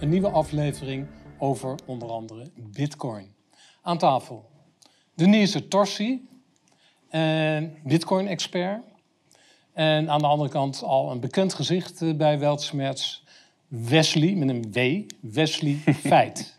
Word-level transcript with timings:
een 0.00 0.08
nieuwe 0.08 0.28
aflevering 0.28 1.06
over 1.38 1.74
onder 1.86 2.08
andere 2.08 2.50
Bitcoin. 2.54 3.34
Aan 3.82 3.98
tafel 3.98 4.44
Denise 5.14 5.68
Torsi, 5.68 6.28
Bitcoin-expert. 7.84 8.82
En 9.72 10.10
aan 10.10 10.18
de 10.18 10.26
andere 10.26 10.50
kant 10.50 10.82
al 10.82 11.10
een 11.10 11.20
bekend 11.20 11.54
gezicht 11.54 12.02
eh, 12.02 12.14
bij 12.14 12.38
Weltsmerts, 12.38 13.24
Wesley, 13.68 14.34
met 14.34 14.48
een 14.48 14.72
W, 14.72 15.10
Wesley 15.32 15.74
Feit. 16.10 16.58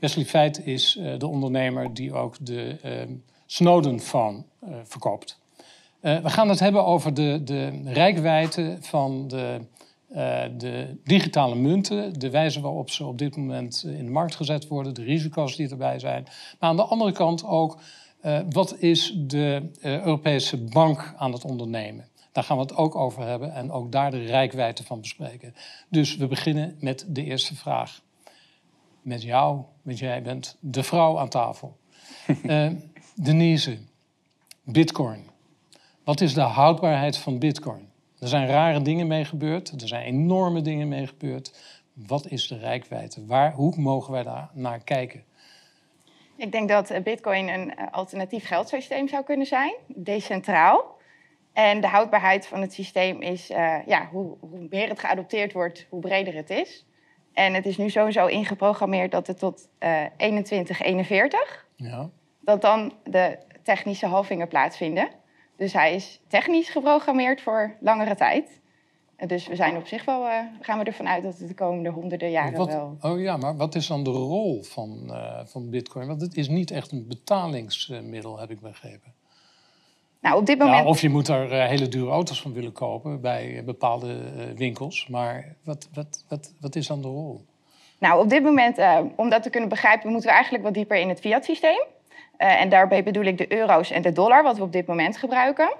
Wesley 0.00 0.24
Feit 0.24 0.66
is 0.66 0.96
uh, 0.96 1.18
de 1.18 1.26
ondernemer 1.26 1.94
die 1.94 2.12
ook 2.12 2.36
de 2.40 2.78
uh, 2.84 3.16
Snowden 3.46 4.00
Phone 4.00 4.42
uh, 4.64 4.76
verkoopt. 4.84 5.38
we 6.00 6.30
gaan 6.30 6.48
het 6.48 6.60
hebben 6.60 6.84
over 6.84 7.14
de, 7.14 7.40
de 7.44 7.82
rijkwijde 7.84 8.76
van 8.80 9.28
de 9.28 9.60
uh, 10.10 10.42
de 10.56 11.00
digitale 11.04 11.54
munten, 11.54 12.18
de 12.18 12.30
wijze 12.30 12.60
waarop 12.60 12.90
ze 12.90 13.06
op 13.06 13.18
dit 13.18 13.36
moment 13.36 13.84
in 13.86 14.04
de 14.04 14.10
markt 14.10 14.34
gezet 14.34 14.68
worden, 14.68 14.94
de 14.94 15.02
risico's 15.02 15.56
die 15.56 15.68
erbij 15.68 15.98
zijn. 15.98 16.22
Maar 16.58 16.70
aan 16.70 16.76
de 16.76 16.84
andere 16.84 17.12
kant 17.12 17.44
ook, 17.44 17.80
uh, 18.22 18.40
wat 18.50 18.78
is 18.78 19.14
de 19.16 19.70
uh, 19.82 20.00
Europese 20.04 20.56
bank 20.56 21.14
aan 21.16 21.32
het 21.32 21.44
ondernemen? 21.44 22.08
Daar 22.32 22.44
gaan 22.44 22.56
we 22.56 22.62
het 22.62 22.76
ook 22.76 22.94
over 22.94 23.26
hebben 23.26 23.52
en 23.52 23.70
ook 23.70 23.92
daar 23.92 24.10
de 24.10 24.24
rijkwijde 24.24 24.84
van 24.84 25.00
bespreken. 25.00 25.54
Dus 25.88 26.16
we 26.16 26.26
beginnen 26.26 26.76
met 26.80 27.06
de 27.08 27.24
eerste 27.24 27.54
vraag. 27.54 28.02
Met 29.02 29.22
jou, 29.22 29.62
want 29.82 29.98
jij 29.98 30.22
bent 30.22 30.56
de 30.60 30.82
vrouw 30.82 31.18
aan 31.18 31.28
tafel. 31.28 31.76
Denise, 33.14 33.78
Bitcoin. 34.62 35.26
Wat 36.04 36.20
is 36.20 36.34
de 36.34 36.40
houdbaarheid 36.40 37.16
van 37.16 37.38
Bitcoin? 37.38 37.87
Er 38.20 38.28
zijn 38.28 38.46
rare 38.46 38.82
dingen 38.82 39.06
mee 39.06 39.24
gebeurd, 39.24 39.82
er 39.82 39.88
zijn 39.88 40.04
enorme 40.04 40.60
dingen 40.60 40.88
mee 40.88 41.06
gebeurd. 41.06 41.76
Wat 41.92 42.26
is 42.26 42.48
de 42.48 42.58
rijkwijde? 42.58 43.26
Waar, 43.26 43.52
hoe 43.52 43.74
mogen 43.76 44.12
wij 44.12 44.22
daar 44.22 44.50
naar 44.52 44.84
kijken? 44.84 45.24
Ik 46.36 46.52
denk 46.52 46.68
dat 46.68 46.90
eh, 46.90 47.02
Bitcoin 47.02 47.48
een 47.48 47.74
eh, 47.74 47.86
alternatief 47.90 48.46
geldsysteem 48.46 49.08
zou 49.08 49.24
kunnen 49.24 49.46
zijn, 49.46 49.74
decentraal. 49.86 50.96
En 51.52 51.80
de 51.80 51.86
houdbaarheid 51.86 52.46
van 52.46 52.60
het 52.60 52.72
systeem 52.72 53.20
is, 53.20 53.50
uh, 53.50 53.86
ja, 53.86 54.08
hoe, 54.10 54.36
hoe 54.40 54.66
meer 54.70 54.88
het 54.88 54.98
geadopteerd 54.98 55.52
wordt, 55.52 55.86
hoe 55.88 56.00
breder 56.00 56.34
het 56.34 56.50
is. 56.50 56.86
En 57.32 57.54
het 57.54 57.66
is 57.66 57.76
nu 57.76 57.90
sowieso 57.90 58.26
ingeprogrammeerd 58.26 59.10
dat 59.10 59.26
het 59.26 59.38
tot 59.38 59.68
uh, 59.80 60.04
2141, 60.16 61.66
ja. 61.76 62.10
dat 62.40 62.60
dan 62.60 62.92
de 63.04 63.38
technische 63.62 64.06
halvingen 64.06 64.48
plaatsvinden. 64.48 65.08
Dus 65.58 65.72
hij 65.72 65.94
is 65.94 66.20
technisch 66.28 66.68
geprogrammeerd 66.68 67.40
voor 67.40 67.76
langere 67.80 68.14
tijd. 68.14 68.60
Dus 69.26 69.46
we 69.46 69.56
zijn 69.56 69.76
op 69.76 69.86
zich 69.86 70.04
wel, 70.04 70.26
uh, 70.26 70.38
gaan 70.60 70.78
we 70.78 70.84
ervan 70.84 71.08
uit 71.08 71.22
dat 71.22 71.38
het 71.38 71.48
de 71.48 71.54
komende 71.54 71.88
honderden 71.90 72.30
jaren 72.30 72.66
wel. 72.66 72.96
Oh 73.00 73.20
ja, 73.20 73.36
maar 73.36 73.56
wat 73.56 73.74
is 73.74 73.86
dan 73.86 74.04
de 74.04 74.10
rol 74.10 74.62
van, 74.62 75.02
uh, 75.06 75.40
van 75.44 75.70
Bitcoin? 75.70 76.06
Want 76.06 76.20
het 76.20 76.36
is 76.36 76.48
niet 76.48 76.70
echt 76.70 76.92
een 76.92 77.06
betalingsmiddel, 77.08 78.38
heb 78.38 78.50
ik 78.50 78.60
begrepen. 78.60 79.14
Nou, 80.20 80.40
op 80.40 80.46
dit 80.46 80.58
moment. 80.58 80.78
Ja, 80.78 80.84
of 80.84 81.00
je 81.00 81.08
moet 81.08 81.28
er 81.28 81.52
uh, 81.52 81.66
hele 81.66 81.88
dure 81.88 82.10
auto's 82.10 82.42
van 82.42 82.52
willen 82.52 82.72
kopen 82.72 83.20
bij 83.20 83.62
bepaalde 83.64 84.16
winkels. 84.54 85.06
Maar 85.06 85.56
wat, 85.64 85.88
wat, 85.94 86.24
wat, 86.28 86.52
wat 86.60 86.76
is 86.76 86.86
dan 86.86 87.02
de 87.02 87.08
rol? 87.08 87.44
Nou, 87.98 88.22
op 88.22 88.30
dit 88.30 88.42
moment, 88.42 88.78
om 89.16 89.30
dat 89.30 89.42
te 89.42 89.50
kunnen 89.50 89.68
begrijpen, 89.68 90.10
moeten 90.10 90.28
we 90.28 90.34
eigenlijk 90.34 90.64
wat 90.64 90.74
dieper 90.74 90.96
in 90.96 91.08
het 91.08 91.20
fiat-systeem. 91.20 91.86
Uh, 92.38 92.60
en 92.60 92.68
daarbij 92.68 93.02
bedoel 93.02 93.24
ik 93.24 93.38
de 93.38 93.52
euro's 93.52 93.90
en 93.90 94.02
de 94.02 94.12
dollar, 94.12 94.42
wat 94.42 94.56
we 94.56 94.62
op 94.62 94.72
dit 94.72 94.86
moment 94.86 95.16
gebruiken. 95.16 95.72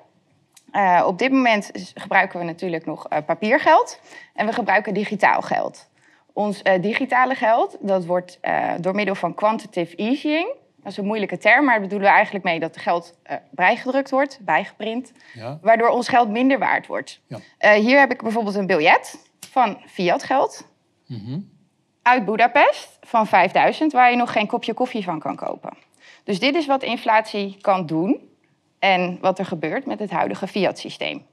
Uh, 0.73 1.05
op 1.07 1.19
dit 1.19 1.33
moment 1.33 1.71
gebruiken 1.95 2.39
we 2.39 2.45
natuurlijk 2.45 2.87
nog 2.87 3.13
uh, 3.13 3.19
papiergeld 3.27 4.01
en 4.35 4.47
we 4.47 4.53
gebruiken 4.53 4.95
digitaal 4.95 5.41
geld. 5.41 5.89
Ons 6.33 6.63
digitale 6.81 7.35
geld 7.35 7.77
dat 7.81 8.05
wordt 8.05 8.41
door 8.81 8.95
middel 8.95 9.15
van 9.15 9.35
quantitative 9.35 9.97
easing, 9.97 10.55
dat 10.77 10.93
is 10.93 10.97
een 10.97 11.05
moeilijke 11.05 11.39
term, 11.39 11.65
maar 11.65 11.75
daar 11.75 11.83
bedoelen 11.83 12.09
we 12.09 12.15
eigenlijk 12.15 12.45
mee 12.45 12.61
dat 12.61 12.75
het 12.75 12.83
geld 12.83 13.19
bijgedrukt 13.51 14.11
wordt, 14.11 14.39
bijgeprint, 14.41 15.13
ja. 15.35 15.59
waardoor 15.63 15.89
ons 15.89 16.09
geld 16.09 16.29
minder 16.29 16.59
waard 16.59 16.87
wordt. 16.87 17.21
Ja. 17.27 17.75
hier 17.75 17.99
heb 17.99 18.11
ik 18.11 18.23
bijvoorbeeld 18.23 18.55
een 18.55 18.67
biljet 18.67 19.29
van 19.51 19.79
fiat 19.87 20.23
geld 20.23 20.69
mm 21.07 21.23
-hmm. 21.25 21.51
uit 22.03 22.25
Budapest 22.25 22.99
van 23.01 23.27
5000, 23.27 23.93
waar 23.93 24.11
je 24.11 24.17
nog 24.17 24.33
geen 24.33 24.47
kopje 24.47 24.75
koffie 24.75 25.05
van 25.05 25.19
kan 25.19 25.37
kopen. 25.37 25.73
Dus 26.29 26.39
dit 26.39 26.55
is 26.55 26.67
wat 26.67 26.83
inflatie 26.83 27.57
kan 27.61 27.87
doen 27.87 28.31
en 28.79 29.19
wat 29.21 29.39
er 29.39 29.45
gebeurt 29.45 29.87
met 29.87 29.99
het 29.99 30.11
huidige 30.11 30.47
fiat-systeem. 30.47 31.27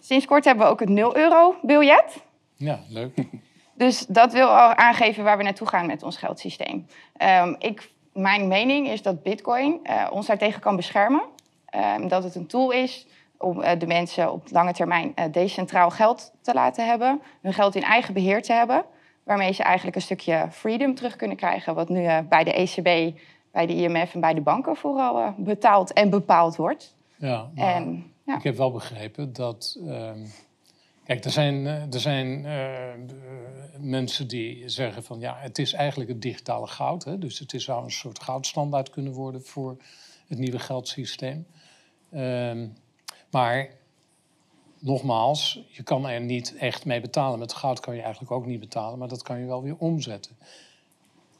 Sinds 0.00 0.26
kort 0.26 0.44
hebben 0.44 0.66
we 0.66 0.72
ook 0.72 0.80
het 0.80 0.88
0-euro-biljet. 0.88 2.24
Ja, 2.56 2.80
leuk. 2.88 3.14
Dus 3.74 4.06
dat 4.06 4.32
wil 4.32 4.46
al 4.46 4.74
aangeven 4.74 5.24
waar 5.24 5.36
we 5.36 5.42
naartoe 5.42 5.68
gaan 5.68 5.86
met 5.86 6.02
ons 6.02 6.16
geldsysteem. 6.16 6.86
Um, 7.42 7.56
ik, 7.58 7.90
mijn 8.12 8.48
mening 8.48 8.88
is 8.88 9.02
dat 9.02 9.22
Bitcoin 9.22 9.80
uh, 9.84 10.06
ons 10.10 10.26
daartegen 10.26 10.60
kan 10.60 10.76
beschermen. 10.76 11.22
Um, 11.96 12.08
dat 12.08 12.24
het 12.24 12.34
een 12.34 12.46
tool 12.46 12.70
is 12.70 13.06
om 13.38 13.60
uh, 13.60 13.70
de 13.78 13.86
mensen 13.86 14.32
op 14.32 14.46
lange 14.50 14.72
termijn 14.72 15.12
uh, 15.14 15.24
decentraal 15.32 15.90
geld 15.90 16.32
te 16.42 16.54
laten 16.54 16.86
hebben, 16.86 17.22
hun 17.42 17.52
geld 17.52 17.74
in 17.74 17.82
eigen 17.82 18.14
beheer 18.14 18.42
te 18.42 18.52
hebben, 18.52 18.84
waarmee 19.24 19.52
ze 19.52 19.62
eigenlijk 19.62 19.96
een 19.96 20.02
stukje 20.02 20.46
freedom 20.50 20.94
terug 20.94 21.16
kunnen 21.16 21.36
krijgen, 21.36 21.74
wat 21.74 21.88
nu 21.88 22.22
bij 22.28 22.44
de 22.44 22.52
ECB 22.52 23.18
bij 23.52 23.66
de 23.66 23.74
IMF 23.74 24.14
en 24.14 24.20
bij 24.20 24.34
de 24.34 24.40
banken 24.40 24.76
vooral 24.76 25.18
uh, 25.18 25.28
betaald 25.36 25.92
en 25.92 26.10
bepaald 26.10 26.56
wordt. 26.56 26.94
Ja, 27.16 27.50
en, 27.54 28.12
ja, 28.26 28.36
ik 28.36 28.42
heb 28.42 28.56
wel 28.56 28.72
begrepen 28.72 29.32
dat. 29.32 29.78
Uh, 29.80 30.10
kijk, 31.04 31.24
er 31.24 31.30
zijn, 31.30 31.66
eh, 31.66 31.94
er 31.94 32.00
zijn 32.00 32.44
uh, 32.44 33.14
mensen 33.78 34.28
die 34.28 34.68
zeggen 34.68 35.04
van 35.04 35.20
ja, 35.20 35.36
het 35.38 35.58
is 35.58 35.72
eigenlijk 35.72 36.10
het 36.10 36.22
digitale 36.22 36.66
goud. 36.66 37.04
Hè, 37.04 37.18
dus 37.18 37.38
het 37.38 37.52
is 37.52 37.64
zou 37.64 37.84
een 37.84 37.90
soort 37.90 38.22
goudstandaard 38.22 38.90
kunnen 38.90 39.12
worden 39.12 39.42
voor 39.44 39.76
het 40.28 40.38
nieuwe 40.38 40.58
geldsysteem. 40.58 41.46
Ehm, 42.10 42.68
maar 43.30 43.70
nogmaals, 44.78 45.64
je 45.68 45.82
kan 45.82 46.08
er 46.08 46.20
niet 46.20 46.56
echt 46.56 46.84
mee 46.84 47.00
betalen. 47.00 47.38
Met 47.38 47.52
goud 47.52 47.80
kan 47.80 47.94
je 47.94 48.02
eigenlijk 48.02 48.32
ook 48.32 48.46
niet 48.46 48.60
betalen, 48.60 48.98
maar 48.98 49.08
dat 49.08 49.22
kan 49.22 49.38
je 49.38 49.46
wel 49.46 49.62
weer 49.62 49.76
omzetten. 49.78 50.36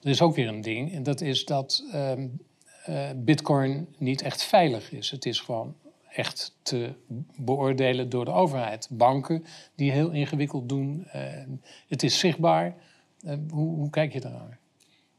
Er 0.02 0.10
is 0.10 0.22
ook 0.22 0.34
weer 0.34 0.48
een 0.48 0.60
ding, 0.60 0.92
en 0.94 1.02
dat 1.02 1.20
is 1.20 1.44
dat 1.44 1.84
uh, 1.94 2.12
uh, 2.88 3.10
Bitcoin 3.16 3.94
niet 3.98 4.22
echt 4.22 4.42
veilig 4.42 4.92
is. 4.92 5.10
Het 5.10 5.26
is 5.26 5.40
gewoon 5.40 5.74
echt 6.08 6.56
te 6.62 6.92
beoordelen 7.36 8.08
door 8.08 8.24
de 8.24 8.30
overheid. 8.30 8.88
Banken 8.90 9.44
die 9.74 9.92
heel 9.92 10.10
ingewikkeld 10.10 10.68
doen. 10.68 11.08
Uh, 11.14 11.22
het 11.88 12.02
is 12.02 12.18
zichtbaar. 12.18 12.74
Uh, 13.24 13.32
hoe, 13.50 13.76
hoe, 13.76 13.90
kijk 13.90 14.12
je 14.12 14.20
daarnaar? 14.20 14.58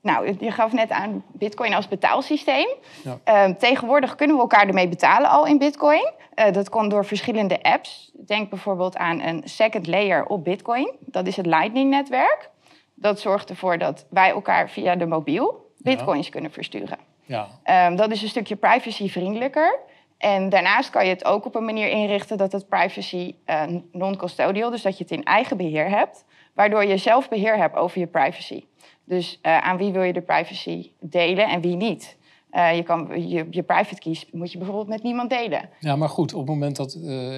Nou, 0.02 0.36
je 0.40 0.52
gaf 0.52 0.72
net 0.74 0.90
aan 0.90 1.24
Bitcoin 1.34 1.74
als 1.74 1.88
betaalsysteem. 1.88 2.68
Ja. 3.04 3.20
Ehm, 3.24 3.54
tegenwoordig 3.54 4.16
kunnen 4.16 4.36
we 4.36 4.42
elkaar 4.42 4.68
ermee 4.68 4.88
betalen 4.88 5.30
al 5.30 5.46
in 5.46 5.58
Bitcoin. 5.58 6.12
Dat 6.52 6.70
komt 6.70 6.92
door 6.92 7.06
verschillende 7.06 7.62
apps. 7.62 8.12
Denk 8.26 8.50
bijvoorbeeld 8.50 8.98
aan 8.98 9.22
een 9.22 9.42
second 9.46 9.88
layer 9.88 10.26
op 10.26 10.44
Bitcoin. 10.44 10.92
Dat 11.00 11.28
is 11.28 11.36
het 11.36 11.46
Lightning-netwerk. 11.46 12.50
Dat 12.94 13.20
zorgt 13.20 13.50
ervoor 13.50 13.78
dat 13.78 14.06
wij 14.10 14.30
elkaar 14.30 14.70
via 14.70 14.96
de 14.96 15.06
mobiel 15.06 15.72
bitcoins 15.78 16.30
kunnen 16.30 16.52
versturen. 16.52 16.98
Ja. 17.26 17.48
Um, 17.88 17.96
dat 17.96 18.12
is 18.12 18.22
een 18.22 18.28
stukje 18.28 18.56
privacyvriendelijker. 18.56 19.80
En 20.18 20.50
daarnaast 20.50 20.90
kan 20.90 21.06
je 21.06 21.10
het 21.10 21.26
ook 21.26 21.46
op 21.46 21.56
een 21.56 21.66
manier 21.66 21.90
inrichten 21.90 22.38
dat 22.38 22.52
het 22.52 22.70
privacy 22.70 23.36
uh, 23.46 23.64
non-custodial, 23.92 24.70
dus 24.70 24.82
dat 24.82 24.98
je 24.98 25.04
het 25.04 25.14
in 25.14 25.24
eigen 25.24 25.58
beheer 25.58 25.90
hebt, 25.90 26.26
waardoor 26.54 26.86
je 26.86 26.98
zelf 26.98 27.30
beheer 27.30 27.58
hebt 27.58 27.76
over 27.76 28.00
je 28.00 28.08
privacy. 28.08 28.64
Dus 29.04 29.40
uh, 29.42 29.58
aan 29.58 29.78
wie 29.78 29.92
wil 29.92 30.02
je 30.02 30.14
de 30.14 30.22
privacy 30.22 30.92
delen 31.00 31.48
en 31.48 31.62
wie 31.62 31.76
niet? 31.76 32.18
Uh, 32.52 32.76
je, 32.76 32.84
kan, 32.84 33.28
je, 33.30 33.48
je 33.50 33.64
private 33.64 34.00
keys 34.00 34.28
moet 34.32 34.52
je 34.52 34.58
bijvoorbeeld 34.58 34.88
met 34.88 35.04
niemand 35.04 35.30
delen. 35.30 35.70
Ja, 35.80 35.96
maar 35.96 36.10
goed, 36.10 36.34
op 36.34 36.40
het 36.40 36.50
moment 36.50 36.76
dat 36.76 36.98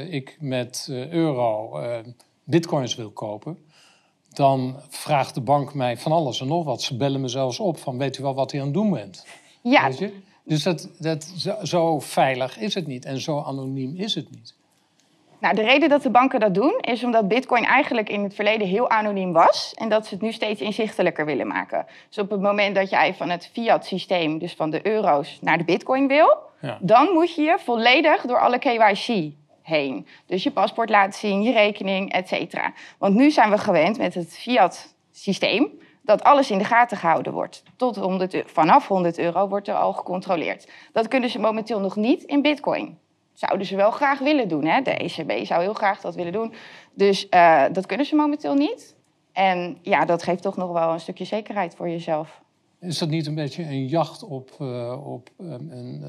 ik 0.10 0.38
met 0.40 0.88
euro 1.10 1.80
bitcoins 2.44 2.96
wil 2.96 3.12
kopen, 3.12 3.65
dan 4.36 4.76
vraagt 4.90 5.34
de 5.34 5.42
bank 5.42 5.74
mij 5.74 5.98
van 5.98 6.12
alles 6.12 6.42
en 6.42 6.48
nog 6.48 6.64
wat. 6.64 6.82
Ze 6.82 6.98
bellen 6.98 7.22
me 7.22 7.28
zelfs 7.28 7.60
op 7.60 7.78
van 7.78 7.98
weet 7.98 8.18
u 8.18 8.24
wel 8.24 8.34
wat 8.34 8.54
u 8.54 8.58
aan 8.58 8.66
het 8.66 8.74
doen 8.74 8.92
bent? 8.92 9.26
Ja. 9.62 9.88
Weet 9.88 9.98
je? 9.98 10.14
Dus 10.44 10.64
dat, 10.64 10.90
dat, 11.00 11.24
zo, 11.64 12.00
veilig 12.00 12.58
is 12.60 12.74
het 12.74 12.88
niet 12.88 13.06
en 13.06 13.20
zo 13.20 13.42
anoniem 13.42 13.96
is 13.96 14.16
het 14.16 14.32
niet. 14.32 14.54
Nou, 15.40 15.56
de 15.56 15.62
reden 15.62 15.90
dat 15.90 16.04
de 16.04 16.10
banken 16.10 16.40
dat 16.40 16.54
doen 16.54 16.78
is 16.82 17.04
omdat 17.04 17.28
Bitcoin 17.28 17.66
eigenlijk 17.66 18.10
in 18.10 18.24
het 18.24 18.36
verleden 18.36 18.68
heel 18.68 18.90
anoniem 18.90 19.34
was 19.34 19.74
en 19.74 19.90
dat 19.90 20.08
ze 20.08 20.14
het 20.14 20.24
nu 20.24 20.32
steeds 20.32 20.62
inzichtelijker 20.62 21.26
willen 21.26 21.48
maken. 21.48 21.86
Dus 22.08 22.18
op 22.18 22.30
het 22.30 22.42
moment 22.42 22.76
dat 22.76 22.90
jij 22.90 23.14
van 23.14 23.30
het 23.30 23.50
fiat-systeem, 23.54 24.38
dus 24.40 24.54
van 24.54 24.70
de 24.70 24.88
euro's, 24.88 25.38
naar 25.42 25.58
de 25.58 25.64
Bitcoin 25.64 26.08
wil, 26.08 26.38
ja. 26.62 26.78
dan 26.82 27.10
moet 27.14 27.36
je 27.36 27.42
je 27.42 27.58
volledig 27.60 28.22
door 28.22 28.40
alle 28.40 28.60
KYC 28.60 29.34
heen. 29.66 30.08
Dus 30.26 30.44
je 30.44 30.52
paspoort 30.52 30.90
laten 30.90 31.20
zien, 31.20 31.42
je 31.42 31.52
rekening, 31.52 32.12
et 32.12 32.28
cetera. 32.28 32.74
Want 32.98 33.16
nu 33.16 33.32
zijn 33.32 33.50
we 33.50 33.58
gewend 33.58 33.98
met 33.98 34.14
het 34.14 34.38
fiat-systeem 34.38 35.70
dat 36.02 36.24
alles 36.24 36.52
in 36.52 36.58
de 36.58 36.64
gaten 36.64 36.98
gehouden 36.98 37.34
wordt. 37.34 37.64
Tot 37.76 37.96
100, 37.96 38.44
vanaf 38.46 38.88
100 38.88 39.18
euro 39.18 39.48
wordt 39.48 39.68
er 39.68 39.76
al 39.76 39.94
gecontroleerd. 39.94 40.68
Dat 40.94 41.08
kunnen 41.08 41.30
ze 41.30 41.40
momenteel 41.40 41.80
nog 41.80 41.96
niet 41.96 42.24
in 42.24 42.42
bitcoin. 42.42 42.98
Zouden 43.34 43.68
ze 43.68 43.76
wel 43.76 43.92
graag 43.92 44.20
willen 44.20 44.48
doen. 44.48 44.66
Hè? 44.66 44.82
De 44.82 44.92
ECB 44.92 45.46
zou 45.46 45.62
heel 45.62 45.74
graag 45.74 46.02
dat 46.02 46.16
willen 46.16 46.32
doen. 46.32 46.54
Dus 46.94 47.28
uh, 47.30 47.64
dat 47.72 47.86
kunnen 47.86 48.06
ze 48.06 48.16
momenteel 48.16 48.54
niet. 48.54 48.96
En 49.32 49.78
ja, 49.82 50.06
dat 50.06 50.24
geeft 50.24 50.42
toch 50.42 50.58
nog 50.58 50.72
wel 50.72 50.94
een 50.94 51.00
stukje 51.00 51.26
zekerheid 51.26 51.76
voor 51.76 51.90
jezelf. 51.90 52.42
Is 52.80 52.98
dat 52.98 53.10
niet 53.10 53.28
een 53.28 53.36
beetje 53.36 53.64
een 53.64 53.88
jacht 53.88 54.24
op, 54.24 54.52
uh, 54.62 55.08
op 55.14 55.30
um, 55.40 55.72
een, 55.72 56.04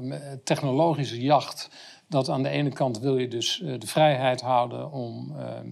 uh, 0.00 0.16
technologische 0.44 1.20
jacht? 1.20 1.70
Dat 2.10 2.28
aan 2.28 2.42
de 2.42 2.48
ene 2.48 2.70
kant 2.70 2.98
wil 2.98 3.18
je 3.18 3.28
dus 3.28 3.60
uh, 3.60 3.78
de 3.78 3.86
vrijheid 3.86 4.40
houden 4.40 4.92
om 4.92 5.32
ehm, 5.38 5.68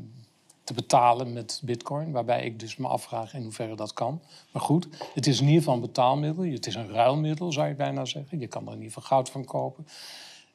te 0.65 0.75
betalen 0.75 1.33
met 1.33 1.61
bitcoin. 1.65 2.13
Waarbij 2.13 2.45
ik 2.45 2.61
dus 2.61 2.77
me 2.77 2.87
afvraag 2.87 3.35
in 3.35 3.43
hoeverre 3.43 3.77
dat 3.77 3.93
kan. 3.93 4.21
Maar 4.53 4.63
goed, 4.63 4.89
het 5.15 5.27
is 5.27 5.41
in 5.41 5.47
ieder 5.47 5.59
geval 5.59 5.75
een 5.75 5.81
betaalmiddel. 5.81 6.45
Het 6.45 6.67
is 6.67 6.75
een 6.75 6.91
ruilmiddel, 6.91 7.53
zou 7.53 7.69
je 7.69 7.75
bijna 7.75 8.05
zeggen. 8.05 8.39
Je 8.39 8.47
kan 8.47 8.67
er 8.67 8.73
in 8.73 8.79
ieder 8.79 8.93
geval 8.93 9.09
goud 9.09 9.31
van 9.31 9.45
kopen. 9.45 9.87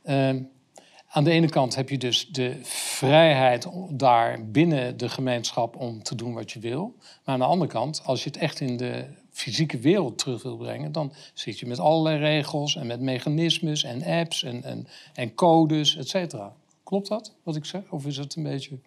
Uh, 0.04 0.30
aan 1.08 1.24
de 1.24 1.32
ene 1.32 1.50
kant 1.50 1.76
heb 1.76 1.90
je 1.90 1.98
dus 1.98 2.28
de 2.28 2.60
vrijheid 2.64 3.68
daar 3.90 4.46
binnen 4.46 4.98
de 4.98 5.10
gemeenschap 5.10 5.76
om 5.76 6.04
te 6.04 6.16
doen 6.16 6.34
wat 6.34 6.52
je 6.52 6.60
wil. 6.60 6.96
Maar 7.00 7.34
aan 7.34 7.40
de 7.40 7.46
andere 7.46 7.72
kant, 7.72 8.02
als 8.06 8.24
je 8.24 8.30
het 8.30 8.40
echt 8.40 8.60
in 8.60 8.78
de 8.78 9.06
fysieke 9.34 9.80
wereld 9.80 10.18
terug 10.18 10.44
wil 10.44 10.58
brengen, 10.58 10.92
dan 10.92 11.14
zit 11.34 11.60
je 11.60 11.66
met 11.66 11.80
allerlei 11.80 12.18
regels 12.18 12.76
en 12.76 12.88
met 12.88 13.00
mechanismes 13.00 13.84
en 13.84 14.04
apps 14.04 14.44
en, 14.44 14.64
en, 14.64 14.88
en 15.14 15.36
codes, 15.36 15.96
et 15.98 16.10
cetera. 16.10 16.56
Klopt 16.84 17.08
dat, 17.08 17.34
wat 17.44 17.56
ik 17.56 17.66
zeg? 17.66 17.92
Of 17.92 18.06
is 18.06 18.18
het 18.18 18.36
een 18.36 18.44
beetje... 18.44 18.78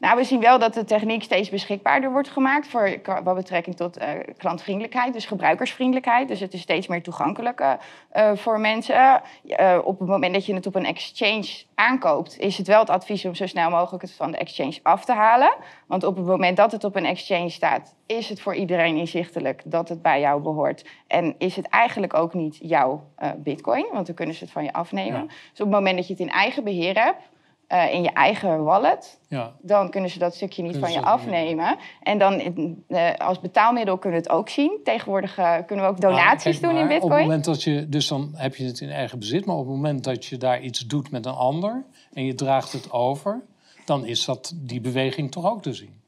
Nou, 0.00 0.16
we 0.16 0.24
zien 0.24 0.40
wel 0.40 0.58
dat 0.58 0.74
de 0.74 0.84
techniek 0.84 1.22
steeds 1.22 1.50
beschikbaarder 1.50 2.10
wordt 2.10 2.28
gemaakt 2.28 2.68
voor 2.68 3.00
wat 3.24 3.34
betrekking 3.34 3.76
tot 3.76 3.98
uh, 3.98 4.08
klantvriendelijkheid, 4.36 5.12
dus 5.12 5.26
gebruikersvriendelijkheid. 5.26 6.28
Dus 6.28 6.40
het 6.40 6.54
is 6.54 6.60
steeds 6.60 6.86
meer 6.86 7.02
toegankelijk 7.02 7.60
uh, 7.60 8.30
voor 8.34 8.60
mensen. 8.60 9.22
Uh, 9.44 9.78
op 9.84 9.98
het 9.98 10.08
moment 10.08 10.34
dat 10.34 10.46
je 10.46 10.54
het 10.54 10.66
op 10.66 10.74
een 10.74 10.84
exchange 10.84 11.62
aankoopt, 11.74 12.38
is 12.38 12.58
het 12.58 12.66
wel 12.66 12.80
het 12.80 12.90
advies 12.90 13.24
om 13.24 13.34
zo 13.34 13.46
snel 13.46 13.70
mogelijk 13.70 14.02
het 14.02 14.12
van 14.12 14.30
de 14.30 14.36
exchange 14.36 14.78
af 14.82 15.04
te 15.04 15.12
halen. 15.12 15.54
Want 15.86 16.04
op 16.04 16.16
het 16.16 16.26
moment 16.26 16.56
dat 16.56 16.72
het 16.72 16.84
op 16.84 16.96
een 16.96 17.06
exchange 17.06 17.48
staat, 17.48 17.94
is 18.06 18.28
het 18.28 18.40
voor 18.40 18.54
iedereen 18.54 18.96
inzichtelijk 18.96 19.62
dat 19.64 19.88
het 19.88 20.02
bij 20.02 20.20
jou 20.20 20.42
behoort. 20.42 20.84
En 21.06 21.34
is 21.38 21.56
het 21.56 21.68
eigenlijk 21.68 22.14
ook 22.14 22.34
niet 22.34 22.58
jouw 22.62 23.04
bitcoin, 23.36 23.86
want 23.92 24.06
dan 24.06 24.14
kunnen 24.14 24.34
ze 24.34 24.44
het 24.44 24.52
van 24.52 24.64
je 24.64 24.72
afnemen. 24.72 25.20
Ja. 25.20 25.26
Dus 25.26 25.60
op 25.60 25.66
het 25.66 25.68
moment 25.70 25.96
dat 25.96 26.06
je 26.06 26.12
het 26.12 26.22
in 26.22 26.30
eigen 26.30 26.64
beheer 26.64 27.02
hebt, 27.02 27.28
uh, 27.72 27.94
in 27.94 28.02
je 28.02 28.10
eigen 28.10 28.64
wallet, 28.64 29.18
ja. 29.28 29.52
dan 29.62 29.90
kunnen 29.90 30.10
ze 30.10 30.18
dat 30.18 30.34
stukje 30.34 30.62
niet 30.62 30.76
van 30.76 30.92
je 30.92 31.02
afnemen. 31.02 31.78
En 32.02 32.18
dan 32.18 32.40
uh, 32.88 33.14
als 33.14 33.40
betaalmiddel 33.40 33.98
kunnen 33.98 34.20
we 34.20 34.26
het 34.26 34.36
ook 34.36 34.48
zien. 34.48 34.80
Tegenwoordig 34.84 35.38
uh, 35.38 35.56
kunnen 35.66 35.84
we 35.84 35.90
ook 35.90 36.00
donaties 36.00 36.60
doen 36.60 36.76
in 36.76 36.88
Bitcoin. 36.88 37.12
Op 37.12 37.18
het 37.18 37.26
moment 37.26 37.44
dat 37.44 37.62
je, 37.62 37.88
dus 37.88 38.08
dan 38.08 38.30
heb 38.34 38.56
je 38.56 38.64
het 38.64 38.80
in 38.80 38.90
eigen 38.90 39.18
bezit, 39.18 39.44
maar 39.44 39.56
op 39.56 39.66
het 39.66 39.74
moment 39.74 40.04
dat 40.04 40.24
je 40.24 40.36
daar 40.36 40.60
iets 40.60 40.86
doet 40.86 41.10
met 41.10 41.26
een 41.26 41.34
ander 41.34 41.84
en 42.12 42.24
je 42.24 42.34
draagt 42.34 42.72
het 42.72 42.92
over, 42.92 43.42
dan 43.84 44.06
is 44.06 44.24
dat 44.24 44.52
die 44.56 44.80
beweging 44.80 45.30
toch 45.30 45.50
ook 45.50 45.62
te 45.62 45.72
zien. 45.72 46.00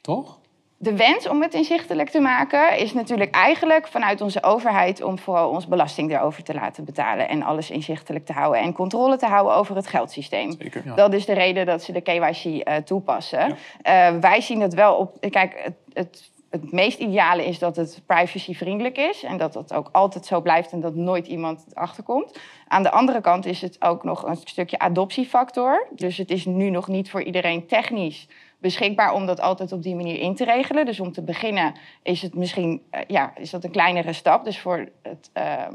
Toch? 0.00 0.38
De 0.80 0.96
wens 0.96 1.28
om 1.28 1.42
het 1.42 1.54
inzichtelijk 1.54 2.10
te 2.10 2.20
maken 2.20 2.78
is 2.78 2.92
natuurlijk 2.92 3.34
eigenlijk 3.34 3.88
vanuit 3.88 4.20
onze 4.20 4.42
overheid 4.42 5.02
om 5.02 5.18
vooral 5.18 5.50
ons 5.50 5.66
belasting 5.66 6.12
erover 6.12 6.42
te 6.42 6.54
laten 6.54 6.84
betalen 6.84 7.28
en 7.28 7.42
alles 7.42 7.70
inzichtelijk 7.70 8.26
te 8.26 8.32
houden 8.32 8.62
en 8.62 8.72
controle 8.72 9.16
te 9.16 9.26
houden 9.26 9.54
over 9.54 9.76
het 9.76 9.86
geldsysteem. 9.86 10.52
Zeker, 10.58 10.82
ja. 10.84 10.94
Dat 10.94 11.12
is 11.12 11.26
de 11.26 11.32
reden 11.32 11.66
dat 11.66 11.82
ze 11.82 11.92
de 11.92 12.00
KYC 12.00 12.44
uh, 12.44 12.60
eh, 12.64 12.82
toepassen. 12.82 13.56
Ja. 13.82 14.12
Uh, 14.12 14.20
wij 14.20 14.40
zien 14.40 14.60
het 14.60 14.74
wel 14.74 14.94
op. 14.94 15.30
Kijk, 15.30 15.60
het, 15.62 15.74
het, 15.92 16.30
het 16.50 16.72
meest 16.72 16.98
ideale 16.98 17.46
is 17.46 17.58
dat 17.58 17.76
het 17.76 18.02
privacyvriendelijk 18.06 18.98
is 18.98 19.22
en 19.22 19.36
dat 19.36 19.52
dat 19.52 19.72
ook 19.72 19.88
altijd 19.92 20.26
zo 20.26 20.40
blijft 20.40 20.72
en 20.72 20.80
dat 20.80 20.94
nooit 20.94 21.26
iemand 21.26 21.64
achterkomt. 21.74 22.38
Aan 22.68 22.82
de 22.82 22.90
andere 22.90 23.20
kant 23.20 23.46
is 23.46 23.60
het 23.60 23.82
ook 23.82 24.04
nog 24.04 24.26
een 24.26 24.36
stukje 24.36 24.78
adoptiefactor. 24.78 25.86
Dus 25.90 26.16
het 26.16 26.30
is 26.30 26.44
nu 26.44 26.70
nog 26.70 26.88
niet 26.88 27.10
voor 27.10 27.22
iedereen 27.22 27.66
technisch 27.66 28.28
beschikbaar 28.58 29.12
om 29.14 29.26
dat 29.26 29.40
altijd 29.40 29.72
op 29.72 29.82
die 29.82 29.94
manier 29.94 30.18
in 30.20 30.34
te 30.34 30.44
regelen. 30.44 30.86
Dus 30.86 31.00
om 31.00 31.12
te 31.12 31.22
beginnen 31.22 31.74
is 32.02 32.22
het 32.22 32.34
misschien 32.34 32.82
uh, 32.90 33.00
ja, 33.06 33.36
is 33.36 33.50
dat 33.50 33.64
een 33.64 33.70
kleinere 33.70 34.12
stap. 34.12 34.44
Dus 34.44 34.58
voor 34.58 34.88
het, 35.02 35.30
uh, 35.34 35.66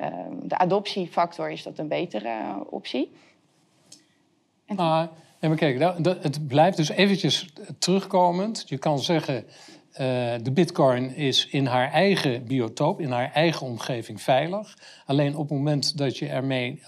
uh, 0.00 0.06
de 0.42 0.58
adoptiefactor 0.58 1.50
is 1.50 1.62
dat 1.62 1.78
een 1.78 1.88
betere 1.88 2.28
eh, 2.28 2.56
optie. 2.70 3.12
En 4.66 4.76
maar, 4.76 5.08
ja, 5.40 5.48
maar 5.48 5.56
kijk, 5.56 5.78
het 6.22 6.46
blijft 6.46 6.76
dus 6.76 6.88
eventjes 6.88 7.48
terugkomend. 7.78 8.64
Je 8.66 8.78
kan 8.78 8.98
zeggen, 8.98 9.36
uh, 9.36 9.46
de 10.42 10.52
bitcoin 10.52 11.14
is 11.14 11.46
in 11.46 11.66
haar 11.66 11.90
eigen 11.90 12.44
biotoop, 12.44 13.00
in 13.00 13.10
haar 13.10 13.32
eigen 13.32 13.66
omgeving 13.66 14.20
veilig. 14.20 14.76
Alleen 15.06 15.36
op 15.36 15.48
het 15.48 15.58
moment 15.58 15.98
dat 15.98 16.18
je 16.18 16.28
ermee 16.28 16.82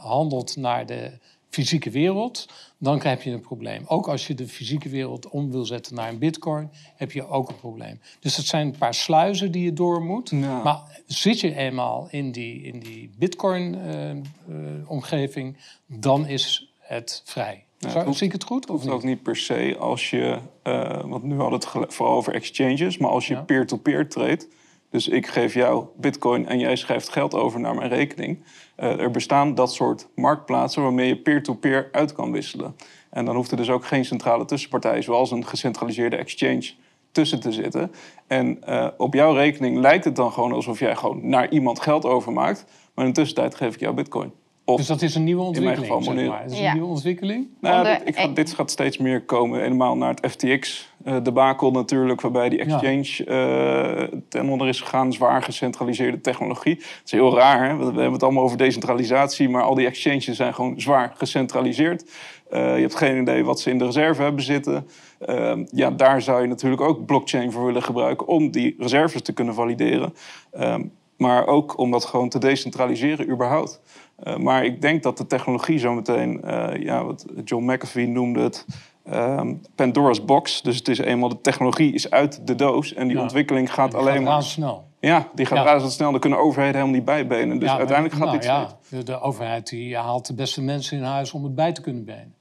handelt 0.00 0.56
naar 0.56 0.86
de 0.86 1.18
fysieke 1.48 1.90
wereld, 1.90 2.48
dan 2.84 3.00
heb 3.02 3.22
je 3.22 3.30
een 3.30 3.40
probleem. 3.40 3.82
Ook 3.86 4.08
als 4.08 4.26
je 4.26 4.34
de 4.34 4.48
fysieke 4.48 4.88
wereld 4.88 5.28
om 5.28 5.50
wil 5.50 5.64
zetten 5.64 5.94
naar 5.94 6.08
een 6.08 6.18
bitcoin, 6.18 6.70
heb 6.96 7.12
je 7.12 7.28
ook 7.28 7.48
een 7.48 7.56
probleem. 7.56 8.00
Dus 8.20 8.36
het 8.36 8.46
zijn 8.46 8.66
een 8.66 8.78
paar 8.78 8.94
sluizen 8.94 9.52
die 9.52 9.64
je 9.64 9.72
door 9.72 10.02
moet. 10.02 10.32
Maar 10.32 11.02
zit 11.06 11.40
je 11.40 11.54
eenmaal 11.54 12.08
in 12.10 12.32
die, 12.32 12.62
in 12.62 12.78
die 12.78 13.10
bitcoin-omgeving, 13.18 15.48
uh, 15.48 15.54
uh, 15.88 15.96
dan 16.00 16.26
is 16.26 16.72
het 16.78 17.22
vrij. 17.24 17.64
Ja, 17.78 17.90
Zou, 17.90 18.12
zie 18.12 18.26
ik 18.26 18.32
het 18.32 18.44
goed? 18.44 18.70
Of 18.70 18.82
niet? 18.82 18.90
ook 18.90 19.02
niet 19.02 19.22
per 19.22 19.36
se 19.36 19.76
als 19.78 20.10
je, 20.10 20.38
uh, 20.64 21.04
want 21.04 21.22
nu 21.22 21.36
hadden 21.36 21.60
we 21.72 21.78
het 21.78 21.94
vooral 21.94 22.16
over 22.16 22.34
exchanges, 22.34 22.98
maar 22.98 23.10
als 23.10 23.26
je 23.26 23.42
peer-to-peer 23.42 23.94
-peer 23.94 24.08
treedt, 24.08 24.48
dus 24.94 25.08
ik 25.08 25.26
geef 25.26 25.54
jou 25.54 25.86
bitcoin 25.96 26.48
en 26.48 26.58
jij 26.58 26.76
schrijft 26.76 27.08
geld 27.08 27.34
over 27.34 27.60
naar 27.60 27.74
mijn 27.74 27.88
rekening. 27.88 28.42
Uh, 28.76 29.00
er 29.00 29.10
bestaan 29.10 29.54
dat 29.54 29.72
soort 29.72 30.08
marktplaatsen 30.14 30.82
waarmee 30.82 31.08
je 31.08 31.16
peer-to-peer 31.16 31.88
uit 31.92 32.12
kan 32.12 32.32
wisselen. 32.32 32.76
En 33.10 33.24
dan 33.24 33.36
hoeft 33.36 33.50
er 33.50 33.56
dus 33.56 33.70
ook 33.70 33.84
geen 33.84 34.04
centrale 34.04 34.44
tussenpartij, 34.44 35.02
zoals 35.02 35.30
een 35.30 35.46
gecentraliseerde 35.46 36.16
exchange, 36.16 36.72
tussen 37.12 37.40
te 37.40 37.52
zitten. 37.52 37.92
En 38.26 38.58
uh, 38.68 38.88
op 38.96 39.14
jouw 39.14 39.32
rekening 39.32 39.78
lijkt 39.78 40.04
het 40.04 40.16
dan 40.16 40.32
gewoon 40.32 40.52
alsof 40.52 40.78
jij 40.78 40.96
gewoon 40.96 41.28
naar 41.28 41.50
iemand 41.50 41.80
geld 41.80 42.04
overmaakt. 42.04 42.64
Maar 42.94 43.04
in 43.04 43.10
de 43.10 43.16
tussentajd 43.16 43.54
geef 43.54 43.74
ik 43.74 43.80
jou 43.80 43.94
bitcoin. 43.94 44.32
Of 44.66 44.76
dus 44.76 44.86
dat 44.86 45.02
is 45.02 45.14
een 45.14 45.24
nieuwe 45.24 45.42
ontwikkeling, 45.42 45.82
in 45.84 46.04
mijn 46.04 46.04
geval, 46.04 46.44
zeg 46.44 46.58
is 46.58 46.66
een 46.66 46.72
nieuwe 46.72 46.88
ontwikkeling? 46.88 47.48
Nou, 47.60 47.84
dit, 47.84 48.00
ik 48.04 48.16
ga, 48.16 48.26
dit 48.26 48.52
gaat 48.52 48.70
steeds 48.70 48.98
meer 48.98 49.22
komen. 49.22 49.60
Helemaal 49.60 49.96
naar 49.96 50.14
het 50.14 50.30
FTX 50.30 50.92
uh, 51.04 51.16
debakel 51.22 51.70
natuurlijk, 51.70 52.20
waarbij 52.20 52.48
die 52.48 52.58
exchange 52.58 53.24
uh, 53.26 54.18
ten 54.28 54.48
onder 54.48 54.68
is 54.68 54.80
gegaan. 54.80 55.12
Zwaar 55.12 55.42
gecentraliseerde 55.42 56.20
technologie. 56.20 56.74
Het 56.74 57.00
is 57.04 57.10
heel 57.10 57.34
raar, 57.34 57.68
hè? 57.68 57.76
we, 57.76 57.84
hebben 57.84 58.12
het 58.12 58.22
allemaal 58.22 58.42
over 58.42 58.56
decentralisatie, 58.56 59.48
maar 59.48 59.62
al 59.62 59.74
die 59.74 59.86
exchanges 59.86 60.36
zijn 60.36 60.54
gewoon 60.54 60.80
zwaar 60.80 61.12
gecentraliseerd. 61.16 62.10
Uh, 62.52 62.74
je 62.74 62.80
hebt 62.80 62.94
geen 62.94 63.20
idee 63.20 63.44
wat 63.44 63.60
ze 63.60 63.70
in 63.70 63.78
de 63.78 63.84
reserve 63.84 64.22
hebben 64.22 64.42
zitten. 64.42 64.86
Ehm, 65.18 65.64
ja, 65.70 65.90
daar 65.90 66.22
zou 66.22 66.42
je 66.42 66.48
natuurlijk 66.48 66.82
ook 66.82 67.06
blockchain 67.06 67.52
voor 67.52 67.66
willen 67.66 67.82
gebruiken 67.82 68.26
om 68.26 68.50
die 68.50 68.74
reserves 68.78 69.22
te 69.22 69.32
kunnen 69.32 69.54
valideren. 69.54 70.14
Ehm, 70.50 70.82
maar 71.16 71.46
ook 71.46 71.78
om 71.78 71.90
dat 71.90 72.04
gewoon 72.04 72.28
te 72.28 72.38
decentraliseren 72.38 73.30
überhaupt. 73.30 73.80
Uh, 74.24 74.36
maar 74.36 74.64
ik 74.64 74.82
denk 74.82 75.02
dat 75.02 75.18
de 75.18 75.26
technologie 75.26 75.78
zometeen, 75.78 76.40
uh, 76.44 76.82
ja, 76.82 77.04
wat 77.04 77.24
John 77.44 77.72
McAfee 77.72 78.08
noemde 78.08 78.40
het, 78.40 78.66
um, 79.12 79.60
Pandora's 79.74 80.24
box. 80.24 80.62
Dus 80.62 80.76
het 80.76 80.88
is 80.88 80.98
eenmaal 80.98 81.28
de 81.28 81.40
technologie 81.40 81.92
is 81.92 82.10
uit 82.10 82.46
de 82.46 82.54
doos 82.54 82.94
en 82.94 83.08
die 83.08 83.20
ontwikkeling 83.20 83.72
gaat 83.72 83.90
die 83.90 84.00
alleen 84.00 84.22
maar. 84.22 84.42
snel. 84.42 84.84
Ja, 85.00 85.28
die 85.34 85.46
gaat 85.46 85.58
ja. 85.58 85.64
razendsnel. 85.64 86.10
Daar 86.10 86.20
kunnen 86.20 86.38
overheden 86.38 86.74
helemaal 86.74 86.94
niet 86.94 87.04
bijbenen. 87.04 87.58
Dus 87.58 87.68
ja, 87.68 87.76
uiteindelijk 87.76 88.16
gaat 88.16 88.26
nou, 88.26 88.38
dit 88.38 88.46
ja, 88.46 88.78
de, 88.88 89.02
de, 89.02 89.20
overheid 89.20 89.68
die 89.68 89.96
haalt 89.96 90.26
de 90.26 90.34
beste 90.34 90.62
mensen 90.62 90.96
in 90.96 91.02
huis 91.02 91.32
om 91.32 91.44
het 91.44 91.54
bij 91.54 91.72
te 91.72 91.80
kunnen 91.80 92.04
benen. 92.04 92.34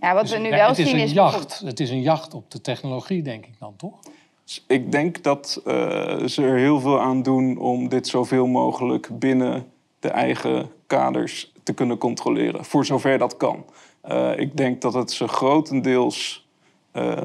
Ja, 0.00 0.14
wat 0.14 0.22
dus, 0.22 0.32
we 0.32 0.38
nu 0.38 0.50
wel 0.50 0.68
het 0.68 0.76
zien 0.76 0.86
is... 0.86 1.02
Een 1.02 1.14
jacht. 1.14 1.62
Het 1.64 1.80
is 1.80 1.90
een 1.90 2.02
jacht 2.02 2.34
op 2.34 2.50
de 2.50 2.60
technologie, 2.60 3.22
denk 3.22 3.46
ik 3.46 3.58
dan, 3.58 3.76
toch? 3.76 3.98
Ik 4.66 4.92
denk 4.92 5.22
dat 5.22 5.62
uh, 5.66 5.72
ze 6.24 6.42
er 6.42 6.58
heel 6.58 6.80
veel 6.80 7.00
aan 7.00 7.22
doen 7.22 7.58
om 7.58 7.88
dit 7.88 8.08
zoveel 8.08 8.46
mogelijk 8.46 9.08
binnen 9.18 9.66
de 9.98 10.08
eigen 10.08 10.70
kaders 10.90 11.52
te 11.62 11.72
kunnen 11.72 11.98
controleren. 11.98 12.64
Voor 12.64 12.84
zover 12.84 13.18
dat 13.18 13.36
kan. 13.36 13.64
Uh, 14.08 14.38
ik 14.38 14.56
denk 14.56 14.80
dat 14.80 14.94
het 14.94 15.10
ze 15.12 15.28
grotendeels 15.28 16.48
uh, 16.92 17.18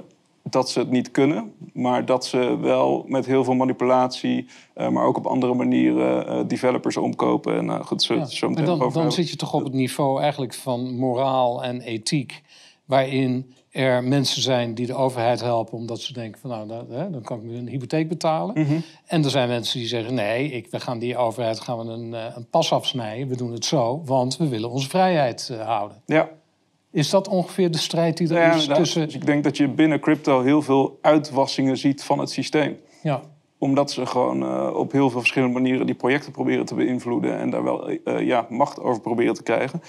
dat 0.43 0.69
ze 0.69 0.79
het 0.79 0.89
niet 0.89 1.11
kunnen, 1.11 1.53
maar 1.73 2.05
dat 2.05 2.25
ze 2.25 2.57
wel 2.59 3.05
met 3.07 3.25
heel 3.25 3.43
veel 3.43 3.53
manipulatie, 3.53 4.47
uh, 4.75 4.89
maar 4.89 5.05
ook 5.05 5.17
op 5.17 5.25
andere 5.25 5.53
manieren 5.53 6.47
developers 6.47 6.97
omkopen. 6.97 7.57
En 7.57 7.85
goed, 7.85 8.03
zo, 8.03 8.13
ja, 8.13 8.25
zo 8.25 8.53
dan, 8.53 8.91
dan 8.93 9.11
zit 9.11 9.29
je 9.29 9.35
toch 9.35 9.53
op 9.53 9.63
het 9.63 9.73
niveau 9.73 10.21
eigenlijk 10.21 10.53
van 10.53 10.95
moraal 10.95 11.63
en 11.63 11.81
ethiek, 11.81 12.41
waarin 12.85 13.53
er 13.75 14.03
mensen 14.03 14.41
zijn 14.41 14.73
die 14.73 14.85
de 14.85 14.93
overheid 14.93 15.41
helpen 15.41 15.77
omdat 15.77 15.99
ze 15.99 16.13
denken 16.13 16.41
van 16.41 16.49
nou, 16.49 16.67
dat, 16.67 16.89
hè, 16.89 17.09
dan 17.09 17.21
kan 17.21 17.43
ik 17.43 17.51
een 17.51 17.67
hypotheek 17.67 18.09
betalen. 18.09 18.55
Mm 18.57 18.65
-hmm. 18.65 18.83
En 19.05 19.23
er 19.23 19.29
zijn 19.29 19.47
mensen 19.47 19.79
die 19.79 19.87
zeggen 19.87 20.13
nee, 20.13 20.51
ik, 20.51 20.67
we 20.69 20.79
gaan 20.79 20.99
die 20.99 21.17
overheid 21.17 21.59
gaan 21.59 21.77
we 21.77 21.83
een, 21.83 22.13
een 22.13 22.49
pas 22.49 22.71
afsnijden. 22.71 23.27
We 23.27 23.35
doen 23.35 23.51
het 23.51 23.65
zo, 23.65 24.01
want 24.05 24.37
we 24.37 24.47
willen 24.47 24.69
onze 24.69 24.89
vrijheid 24.89 25.49
uh, 25.51 25.65
houden. 25.65 26.01
Ja. 26.05 26.29
Is 26.91 27.09
dat 27.09 27.27
ongeveer 27.27 27.71
de 27.71 27.77
strijd 27.77 28.17
die 28.17 28.29
er 28.29 28.35
ja, 28.35 28.53
is 28.53 28.65
tussen... 28.65 29.05
Dus 29.05 29.15
ik 29.15 29.25
denk 29.25 29.43
dat 29.43 29.57
je 29.57 29.67
binnen 29.67 29.99
crypto 29.99 30.41
heel 30.41 30.61
veel 30.61 30.97
uitwassingen 31.01 31.77
ziet 31.77 32.03
van 32.03 32.19
het 32.19 32.29
systeem. 32.29 32.77
Ja. 33.03 33.21
Omdat 33.57 33.91
ze 33.91 34.05
gewoon 34.05 34.43
uh, 34.43 34.75
op 34.75 34.91
heel 34.91 35.09
veel 35.09 35.19
verschillende 35.19 35.53
manieren 35.53 35.85
die 35.85 35.95
projecten 35.95 36.31
proberen 36.31 36.65
te 36.65 36.75
beïnvloeden... 36.75 37.39
en 37.39 37.49
daar 37.49 37.63
wel 37.63 37.89
uh, 37.89 37.97
ja, 38.19 38.45
macht 38.49 38.79
over 38.79 39.01
proberen 39.01 39.33
te 39.33 39.43
krijgen. 39.43 39.81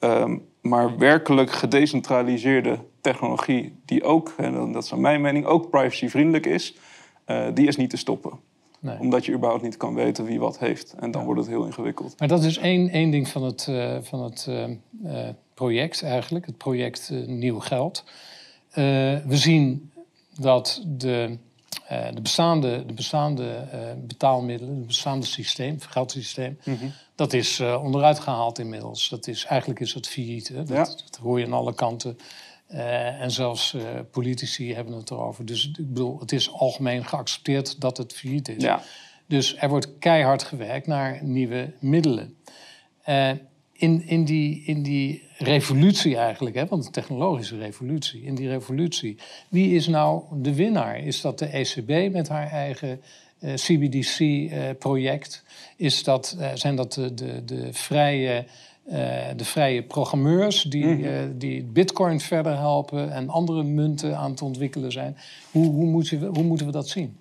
Um, 0.00 0.47
maar 0.60 0.98
werkelijk 0.98 1.50
gedecentraliseerde 1.50 2.78
technologie 3.00 3.78
die 3.84 4.04
ook, 4.04 4.34
en 4.36 4.72
dat 4.72 4.82
is 4.84 4.90
naar 4.90 5.00
mijn 5.00 5.20
mening, 5.20 5.44
ook 5.44 5.70
privacyvriendelijk 5.70 6.46
is, 6.46 6.76
uh, 7.26 7.46
die 7.54 7.66
is 7.66 7.76
niet 7.76 7.90
te 7.90 7.96
stoppen. 7.96 8.32
Nee. 8.80 8.98
Omdat 8.98 9.24
je 9.24 9.32
überhaupt 9.32 9.62
niet 9.62 9.76
kan 9.76 9.94
weten 9.94 10.24
wie 10.24 10.38
wat 10.38 10.58
heeft. 10.58 10.94
En 10.98 11.10
dan 11.10 11.24
wordt 11.24 11.40
het 11.40 11.48
heel 11.48 11.64
ingewikkeld. 11.64 12.14
Maar 12.18 12.28
dat 12.28 12.44
is 12.44 12.58
één, 12.58 12.88
één 12.88 13.10
ding 13.10 13.28
van 13.28 13.42
het, 13.42 13.66
uh, 13.70 13.96
van 14.00 14.22
het 14.22 14.46
uh, 15.04 15.28
project 15.54 16.02
eigenlijk. 16.02 16.46
Het 16.46 16.56
project 16.56 17.10
Nieuw 17.26 17.58
Geld. 17.58 18.04
we 18.74 19.22
zien 19.36 19.90
dat 20.38 20.84
de, 20.86 21.38
de 21.88 22.20
bestaande, 22.22 22.86
de 22.86 22.92
bestaande 22.92 23.68
betaalmiddelen, 24.06 24.76
het 24.76 24.86
bestaande 24.86 25.26
systeem, 25.26 25.74
het 25.74 25.84
geldsysteem... 25.84 26.58
Mm 26.64 26.76
-hmm. 26.78 26.92
dat 27.14 27.32
is 27.32 27.60
onderuit 27.60 28.18
gehaald 28.18 28.58
inmiddels. 28.58 29.08
Dat 29.08 29.26
is, 29.26 29.44
eigenlijk 29.44 29.80
is 29.80 29.94
het 29.94 30.08
failliet. 30.08 30.54
Dat, 30.54 30.68
ja. 30.68 30.84
dat 30.84 31.18
hoor 31.22 31.38
je 31.38 31.46
aan 31.46 31.52
alle 31.52 31.74
kanten. 31.74 32.18
Uh, 32.70 33.20
en 33.20 33.30
zelfs 33.30 33.72
uh, 33.72 33.82
politici 34.10 34.74
hebben 34.74 34.94
het 34.94 35.10
erover. 35.10 35.44
Dus 35.44 35.68
ik 35.68 35.76
bedoel, 35.76 36.20
het 36.20 36.32
is 36.32 36.52
algemeen 36.52 37.04
geaccepteerd 37.04 37.80
dat 37.80 37.96
het 37.96 38.12
failliet 38.12 38.48
is. 38.48 38.62
Ja. 38.62 38.82
Dus 39.26 39.56
er 39.56 39.68
wordt 39.68 39.98
keihard 39.98 40.42
gewerkt 40.42 40.86
naar 40.86 41.24
nieuwe 41.24 41.72
middelen. 41.78 42.36
Uh, 43.08 43.30
in, 43.78 44.06
in, 44.06 44.24
die, 44.24 44.62
in 44.64 44.82
die 44.82 45.22
revolutie 45.36 46.16
eigenlijk, 46.16 46.56
hè, 46.56 46.66
want 46.66 46.86
een 46.86 46.92
technologische 46.92 47.58
revolutie, 47.58 48.22
in 48.22 48.34
die 48.34 48.48
revolutie, 48.48 49.16
wie 49.48 49.74
is 49.74 49.86
nou 49.86 50.22
de 50.32 50.54
winnaar? 50.54 50.98
Is 50.98 51.20
dat 51.20 51.38
de 51.38 51.46
ECB 51.46 52.12
met 52.12 52.28
haar 52.28 52.50
eigen 52.50 53.00
CBDC-project? 53.54 55.44
Is 55.76 56.04
dat, 56.04 56.36
zijn 56.54 56.76
dat 56.76 56.92
de, 56.92 57.14
de, 57.14 57.44
de 57.44 57.68
vrije 57.72 58.44
uh, 58.90 58.94
de 59.36 59.44
vrije 59.44 59.82
programmeurs 59.82 60.62
die, 60.62 60.86
mm 60.86 61.04
uh, 61.04 61.10
die 61.34 61.62
Bitcoin 61.62 62.20
verder 62.20 62.56
helpen 62.56 63.12
en 63.12 63.28
andere 63.28 63.62
munten 63.62 64.16
aan 64.16 64.30
het 64.30 64.42
ontwikkelen 64.42 64.92
zijn. 64.92 65.16
Hoe, 65.50 65.66
hoe, 65.66 65.86
moet 65.86 66.08
je, 66.08 66.18
hoe 66.18 66.42
moeten 66.42 66.66
we 66.66 66.72
dat 66.72 66.88
zien? 66.88 67.16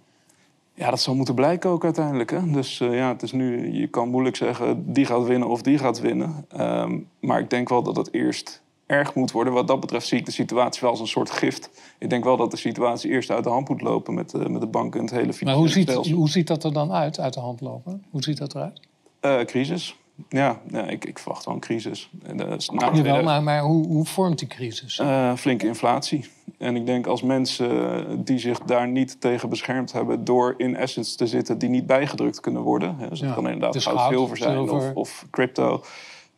Ja, 0.77 0.89
dat 0.89 1.01
zal 1.01 1.15
moeten 1.15 1.35
blijken 1.35 1.69
ook 1.69 1.83
uiteindelijk. 1.83 2.31
Hè? 2.31 2.51
Dus 2.51 2.79
uh, 2.79 2.95
ja, 2.95 3.07
het 3.07 3.23
is 3.23 3.31
nu, 3.31 3.73
je 3.79 3.87
kan 3.87 4.09
moeilijk 4.09 4.35
zeggen 4.35 4.93
die 4.93 5.05
gaat 5.05 5.25
winnen 5.25 5.47
of 5.47 5.61
die 5.61 5.77
gaat 5.77 5.99
winnen. 5.99 6.45
Um, 6.59 7.09
maar 7.19 7.39
ik 7.39 7.49
denk 7.49 7.69
wel 7.69 7.83
dat 7.83 7.95
het 7.95 8.13
eerst 8.13 8.61
erg 8.85 9.15
moet 9.15 9.31
worden. 9.31 9.53
Wat 9.53 9.67
dat 9.67 9.79
betreft 9.79 10.07
zie 10.07 10.19
ik 10.19 10.25
de 10.25 10.31
situatie 10.31 10.81
wel 10.81 10.89
als 10.89 10.99
een 10.99 11.07
soort 11.07 11.31
gift. 11.31 11.69
Ik 11.99 12.09
denk 12.09 12.23
wel 12.23 12.37
dat 12.37 12.51
de 12.51 12.57
situatie 12.57 13.09
eerst 13.09 13.29
uit 13.29 13.43
de 13.43 13.49
hand 13.49 13.69
moet 13.69 13.81
lopen 13.81 14.13
met, 14.13 14.33
uh, 14.33 14.45
met 14.45 14.61
de 14.61 14.67
banken 14.67 14.99
en 14.99 15.05
het 15.05 15.15
hele 15.15 15.33
financiële 15.33 15.85
Maar 15.85 15.95
hoe 15.95 16.03
ziet, 16.03 16.13
hoe 16.15 16.29
ziet 16.29 16.47
dat 16.47 16.63
er 16.63 16.73
dan 16.73 16.91
uit, 16.91 17.19
uit 17.19 17.33
de 17.33 17.39
hand 17.39 17.61
lopen? 17.61 18.03
Hoe 18.09 18.23
ziet 18.23 18.37
dat 18.37 18.55
eruit? 18.55 18.79
Uh, 19.21 19.39
crisis. 19.39 19.97
Ja, 20.29 20.61
ja 20.67 20.83
ik, 20.83 21.05
ik, 21.05 21.19
verwacht 21.19 21.45
wel 21.45 21.53
een 21.53 21.59
crisis. 21.59 22.09
En, 22.23 22.41
uh, 22.41 22.93
Jawel, 22.93 23.23
maar, 23.23 23.43
maar 23.43 23.61
hoe, 23.61 23.87
hoe, 23.87 24.05
vormt 24.05 24.39
die 24.39 24.47
crisis? 24.47 24.99
Uh, 24.99 25.35
flinke 25.35 25.67
inflatie. 25.67 26.25
En 26.57 26.75
ik 26.75 26.85
denk 26.85 27.07
als 27.07 27.21
mensen 27.21 28.23
die 28.23 28.39
zich 28.39 28.59
daar 28.59 28.87
niet 28.87 29.21
tegen 29.21 29.49
beschermd 29.49 29.91
hebben... 29.91 30.23
door 30.23 30.53
in 30.57 30.77
assets 30.77 31.15
te 31.15 31.27
zitten 31.27 31.57
die 31.57 31.69
niet 31.69 31.87
bijgedrukt 31.87 32.39
kunnen 32.39 32.61
worden... 32.61 32.95
Hè, 32.97 33.09
dus 33.09 33.19
het 33.19 33.33
kan 33.33 33.49
inderdaad 33.49 33.83
goud, 33.83 34.09
zilver 34.09 34.37
zijn 34.37 34.69
Of, 34.69 34.93
of 34.93 35.25
crypto... 35.31 35.83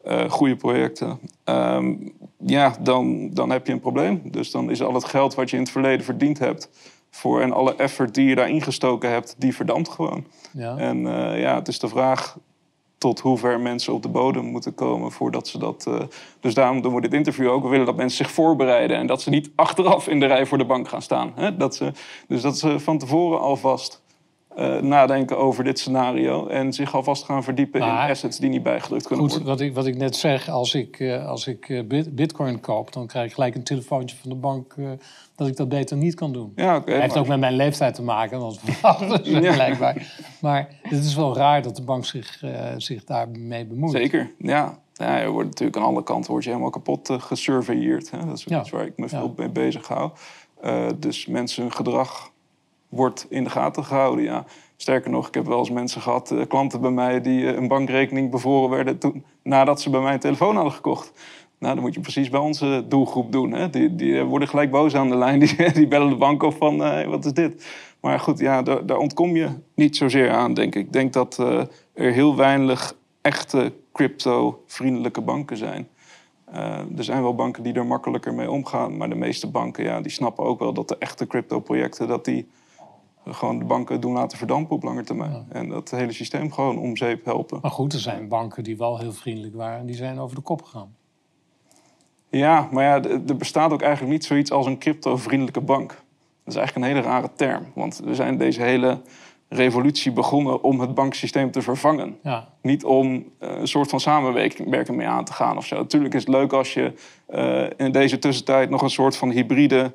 Uh, 0.08 0.30
goede 0.30 0.56
projecten. 0.56 1.20
Um, 1.46 2.14
ja, 2.38 2.76
dan, 2.80 3.30
dan 3.34 3.50
heb 3.50 3.68
je 3.68 3.74
een 3.74 3.80
probleem. 3.80 4.22
Dus 4.24 4.52
dan 4.52 4.70
is 4.70 4.82
al 4.82 4.94
het 4.94 5.06
geld 5.06 5.36
wat 5.36 5.50
je 5.50 5.56
in 5.56 5.62
het 5.62 5.72
verleden 5.72 6.06
verdiend 6.06 6.40
hebt... 6.40 6.70
Voor, 7.12 7.42
en 7.42 7.52
alle 7.52 7.76
effort 7.76 8.14
die 8.16 8.30
je 8.30 8.36
daarin 8.36 8.62
gestoken 8.62 9.12
hebt, 9.12 9.36
die 9.38 9.56
verdampt 9.56 9.90
gewoon. 9.90 10.26
Ja. 10.52 10.78
En 10.78 10.98
uh, 10.98 11.42
ja, 11.42 11.56
het 11.56 11.68
is 11.68 11.80
de 11.80 11.88
vraag 11.88 12.38
tot 13.00 13.20
hoe 13.20 13.38
ver 13.38 13.60
mensen 13.60 13.94
op 13.94 14.02
de 14.02 14.10
bodem 14.10 14.46
moeten 14.46 14.76
komen 14.76 15.12
voordat 15.12 15.48
ze 15.48 15.58
dat. 15.58 15.86
Uh, 15.88 16.00
dus 16.40 16.54
daarom 16.54 16.82
doen 16.82 16.96
we 16.96 17.02
dit 17.02 17.14
interview 17.14 17.50
ook. 17.50 17.64
We 17.64 17.70
willen 17.70 17.86
dat 17.86 17.96
mensen 17.96 18.26
zich 18.26 18.34
voorbereiden 18.34 18.98
en 18.98 19.08
dat 19.08 19.22
ze 19.22 19.30
niet 19.30 19.50
achteraf 19.56 20.08
in 20.08 20.20
de 20.20 20.26
rij 20.26 20.46
voor 20.46 20.58
de 20.58 20.66
bank 20.66 20.88
gaan 20.88 21.02
staan. 21.02 21.32
Hè? 21.36 21.58
Dat 21.58 21.76
ze, 21.76 21.92
dus 22.28 22.42
dat 22.42 22.58
ze 22.58 22.80
van 22.80 22.98
tevoren 22.98 23.40
alvast 23.40 24.02
uh, 24.60 24.82
nadenken 24.82 25.38
over 25.38 25.64
dit 25.64 25.80
scenario 25.80 26.48
en 26.48 26.74
zich 26.74 26.96
alvast 26.96 27.24
gaan 27.24 27.44
verdiepen 27.44 27.82
in 27.82 27.88
assets 27.88 28.38
die 28.38 28.50
niet 28.50 28.64
bijgedrukt 28.64 29.08
kunnen 29.08 29.26
goed, 29.26 29.34
worden. 29.34 29.54
Wat 29.54 29.62
ik, 29.62 29.74
wat 29.74 29.86
ik 29.86 29.98
net 29.98 30.16
zeg, 30.16 30.50
als 30.50 30.74
ik, 30.74 31.00
uh, 31.00 31.28
als 31.28 31.48
ik 31.48 31.84
bitcoin 32.12 32.60
koop, 32.60 32.94
dan 32.94 33.08
krijg 33.08 33.26
ik 33.26 33.34
gelijk 33.34 33.56
een 33.56 33.64
telefoontje 33.64 34.18
van 34.18 34.30
de 34.30 34.36
bank 34.36 34.76
dat 35.36 35.48
ik 35.48 35.56
dat 35.56 35.70
beter 35.70 35.98
niet 35.98 36.16
kan 36.16 36.34
doen. 36.34 36.52
Ja, 36.56 36.76
okay, 36.76 37.00
heeft 37.00 37.18
ook 37.18 37.28
met 37.28 37.40
mijn 37.40 37.56
leeftijd 37.56 37.96
te 37.96 38.04
maken, 38.04 38.40
want 38.40 38.60
ja. 39.24 39.54
blijkbaar. 39.54 40.14
Maar 40.42 40.68
het 40.82 41.04
is 41.06 41.16
wel 41.16 41.36
raar 41.36 41.62
dat 41.62 41.76
de 41.76 41.84
bank 41.84 42.06
zich, 42.06 42.44
zich 42.78 43.04
daarmee 43.04 43.66
bemoeit. 43.66 43.92
Zeker, 43.92 44.32
ja. 44.38 44.80
ja. 44.94 45.18
Je 45.18 45.30
wordt 45.30 45.50
natuurlijk 45.50 45.78
aan 45.78 45.84
alle 45.84 46.04
kanten 46.04 46.32
word 46.32 46.44
je 46.44 46.50
helemaal 46.50 46.72
kapot 46.72 47.10
gesurveilleerd. 47.12 48.12
Hè? 48.12 48.26
Dat 48.26 48.38
is 48.38 48.44
ja. 48.44 48.60
iets 48.60 48.70
waar 48.70 48.86
ik 48.86 48.98
me 48.98 49.10
veel 49.10 49.34
mee 49.38 49.50
bezig 49.50 49.88
hou. 49.88 50.12
Dus 51.00 51.26
mensen 51.26 51.64
hun 51.64 51.72
gedrag 51.72 52.32
wordt 52.90 53.26
in 53.30 53.44
de 53.44 53.50
gaten 53.50 53.84
gehouden, 53.84 54.24
ja. 54.24 54.46
Sterker 54.76 55.12
nog, 55.12 55.28
ik 55.28 55.34
heb 55.34 55.46
wel 55.46 55.60
eens 55.60 55.70
mensen 55.70 56.02
gehad, 56.02 56.36
klanten 56.48 56.82
bij 56.82 56.92
mij... 56.92 57.22
die 57.22 57.56
een 57.56 57.68
bankrekening 57.68 58.32
bevoren 58.32 58.70
werden 58.70 58.98
toen, 58.98 59.26
nadat 59.44 59.82
ze 59.82 59.90
bij 59.90 60.02
mij 60.02 60.14
een 60.14 60.20
telefoon 60.20 60.56
hadden 60.56 60.74
gekocht. 60.74 61.12
Nou, 61.60 61.74
dan 61.74 61.84
moet 61.84 61.94
je 61.94 62.00
precies 62.00 62.30
bij 62.30 62.40
onze 62.40 62.86
doelgroep 62.88 63.32
doen. 63.32 63.52
Hè? 63.52 63.70
Die, 63.70 63.96
die 63.96 64.24
worden 64.24 64.48
gelijk 64.48 64.72
boos 64.72 64.96
aan 64.96 65.10
de 65.10 65.18
lijn. 65.18 65.40
Die, 65.46 65.72
die 65.72 65.88
bellen 65.88 66.10
de 66.10 66.16
bank 66.16 66.44
op 66.44 66.56
van, 66.58 66.78
wat 67.10 67.26
is 67.26 67.34
dit? 67.34 67.66
Maar 68.00 68.20
goed, 68.20 68.40
ja, 68.40 68.62
daar, 68.62 68.86
daar, 68.86 68.98
ontkom 68.98 69.36
je 69.36 69.48
niet 69.76 69.98
zozeer 69.98 70.32
aan, 70.32 70.54
denk 70.54 70.76
ik. 70.76 70.86
Ik 70.86 70.94
denk 70.94 71.14
dat 71.14 71.38
er 71.94 72.12
heel 72.12 72.36
weinig 72.36 72.96
echte 73.22 73.74
crypto-vriendelijke 73.94 75.22
banken 75.22 75.58
zijn. 75.58 75.88
Er 76.98 77.04
zijn 77.04 77.22
wel 77.22 77.36
banken 77.36 77.64
die 77.64 77.74
er 77.74 77.86
makkelijker 77.86 78.34
mee 78.34 78.52
omgaan. 78.52 78.98
Maar 78.98 79.10
de 79.10 79.16
meeste 79.16 79.50
banken, 79.50 79.84
ja, 79.84 80.02
die 80.02 80.12
snappen 80.12 80.46
ook 80.46 80.60
wel 80.60 80.74
dat 80.74 80.88
de 80.88 80.98
echte 80.98 81.28
crypto-projecten... 81.28 82.08
dat 82.08 82.26
die 82.26 82.48
gewoon 83.34 83.60
de 83.60 83.66
banken 83.66 84.02
doen 84.02 84.14
laten 84.14 84.38
verdampen 84.38 84.76
op 84.76 84.84
lange 84.84 85.04
termijn. 85.04 85.46
En 85.50 85.70
dat 85.70 85.90
hele 85.90 86.12
systeem 86.12 86.52
gewoon 86.52 86.78
om 86.78 86.98
zeep 86.98 87.26
helpen. 87.26 87.60
Maar 87.62 87.72
goed, 87.72 87.94
er 87.94 88.00
zijn 88.00 88.28
banken 88.28 88.64
die 88.64 88.78
wel 88.78 88.98
heel 88.98 89.14
vriendelijk 89.14 89.56
waren... 89.56 89.80
en 89.80 89.86
die 89.86 89.96
zijn 89.96 90.20
over 90.20 90.36
de 90.36 90.42
kop 90.42 90.62
gegaan. 90.62 90.96
Ja, 92.30 92.68
maar 92.72 92.84
ja, 92.84 93.10
er 93.28 93.38
bestaat 93.38 93.72
ook 93.72 93.82
eigenlijk 93.82 94.12
niet 94.12 94.26
zoiets 94.26 94.52
als 94.52 94.66
een 94.66 94.78
crypto-vriendelijke 94.78 95.62
bank. 95.62 95.90
Dat 95.90 96.54
is 96.54 96.56
eigenlijk 96.56 96.86
een 96.86 96.96
hele 96.96 97.08
rare 97.08 97.30
term. 97.36 97.66
Want 97.74 98.02
we 98.04 98.16
zijn 98.16 98.38
deze 98.38 98.62
hele 98.62 99.02
revolutie 99.50 100.12
begonnen 100.12 100.64
om 100.64 100.80
het 100.80 100.94
banksysteem 100.94 101.52
te 101.52 101.62
vervangen. 101.62 102.18
Ja. 102.24 102.48
Niet 102.62 102.84
om 102.84 103.26
eh, 103.38 103.50
een 103.60 103.68
soort 103.68 103.90
van 103.90 104.00
samenwerking 104.00 104.96
mee 104.96 105.08
aan 105.08 105.26
te 105.26 105.34
gaan 105.34 105.58
of 105.58 105.66
zo. 105.66 105.76
Natuurlijk 105.76 106.14
is 106.14 106.22
het 106.22 106.30
leuk 106.30 106.54
als 106.54 106.74
je 106.74 106.94
uh, 107.30 107.86
in 107.86 107.92
deze 107.92 108.20
tussentijd 108.20 108.70
nog 108.70 108.82
een 108.82 108.90
soort 108.90 109.18
van 109.18 109.30
hybride 109.30 109.94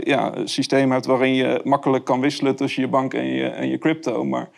ja, 0.00 0.32
systeem 0.44 0.90
hebt... 0.90 1.06
waarin 1.06 1.34
je 1.34 1.60
makkelijk 1.64 2.04
kan 2.04 2.20
wisselen 2.20 2.56
tussen 2.56 2.82
je 2.82 2.88
bank 2.88 3.14
en 3.14 3.26
je, 3.26 3.46
en 3.46 3.68
je 3.68 3.78
crypto. 3.78 4.24
Maar 4.24 4.48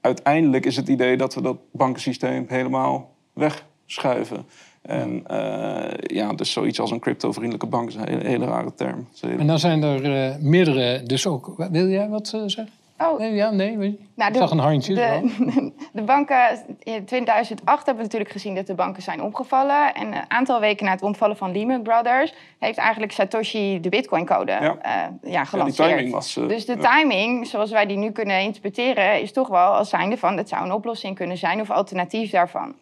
uiteindelijk 0.00 0.66
is 0.66 0.76
het 0.76 0.88
idee 0.88 1.16
dat 1.16 1.34
we 1.34 1.42
dat 1.42 1.56
bankensysteem 1.72 2.44
helemaal 2.48 3.14
wegschuiven. 3.32 4.46
En 4.82 5.24
uh, 5.30 5.84
ja, 5.98 6.32
dus 6.32 6.52
zoiets 6.52 6.80
als 6.80 6.90
een 6.90 7.00
crypto-vriendelijke 7.00 7.66
bank 7.66 7.88
is 7.88 7.94
een 7.94 8.26
hele, 8.26 8.44
rare 8.44 8.74
term. 8.74 9.08
En 9.20 9.46
dan 9.46 9.58
zijn 9.58 9.82
er 9.82 10.04
uh, 10.04 10.36
meerdere, 10.40 11.02
dus 11.02 11.26
ook... 11.26 11.54
Wil 11.70 11.88
jij 11.88 12.08
wat 12.08 12.32
uh, 12.34 12.42
zeggen? 12.46 12.81
Oh. 12.98 13.18
Nee, 13.18 13.34
ja, 13.34 13.50
nee. 13.50 13.76
Nou, 14.14 14.30
ik 14.30 14.36
zag 14.36 14.50
een 14.50 14.58
handje. 14.58 14.94
De, 14.94 15.72
de, 15.92 16.02
banken, 16.02 16.64
in 16.78 17.04
2008 17.04 17.86
hebben 17.86 17.96
we 17.96 18.02
natuurlijk 18.02 18.30
gezien 18.30 18.54
dat 18.54 18.66
de 18.66 18.74
banken 18.74 19.02
zijn 19.02 19.22
omgevallen. 19.22 19.94
En 19.94 20.06
een 20.06 20.30
aantal 20.30 20.60
weken 20.60 20.84
na 20.84 20.92
het 20.92 21.02
omvallen 21.02 21.36
van 21.36 21.52
Lehman 21.52 21.82
Brothers... 21.82 22.34
heeft 22.58 22.78
eigenlijk 22.78 23.12
Satoshi 23.12 23.80
de 23.80 23.88
Bitcoin-code 23.88 24.52
ja. 24.52 24.76
Uh, 25.22 25.32
ja, 25.32 25.44
gelanceerd. 25.44 25.88
Ja, 25.88 25.94
timing 25.94 26.12
was, 26.12 26.36
uh, 26.36 26.48
dus 26.48 26.66
de 26.66 26.76
timing, 26.76 27.46
zoals 27.46 27.70
wij 27.70 27.86
die 27.86 27.96
nu 27.96 28.10
kunnen 28.10 28.40
interpreteren... 28.40 29.20
is 29.20 29.32
toch 29.32 29.48
wel 29.48 29.72
als 29.72 29.88
zijnde 29.88 30.16
van... 30.16 30.36
dat 30.36 30.48
zou 30.48 30.64
een 30.64 30.72
oplossing 30.72 31.16
kunnen 31.16 31.36
zijn 31.36 31.60
of 31.60 31.70
alternatief 31.70 32.30
daarvan. 32.30 32.74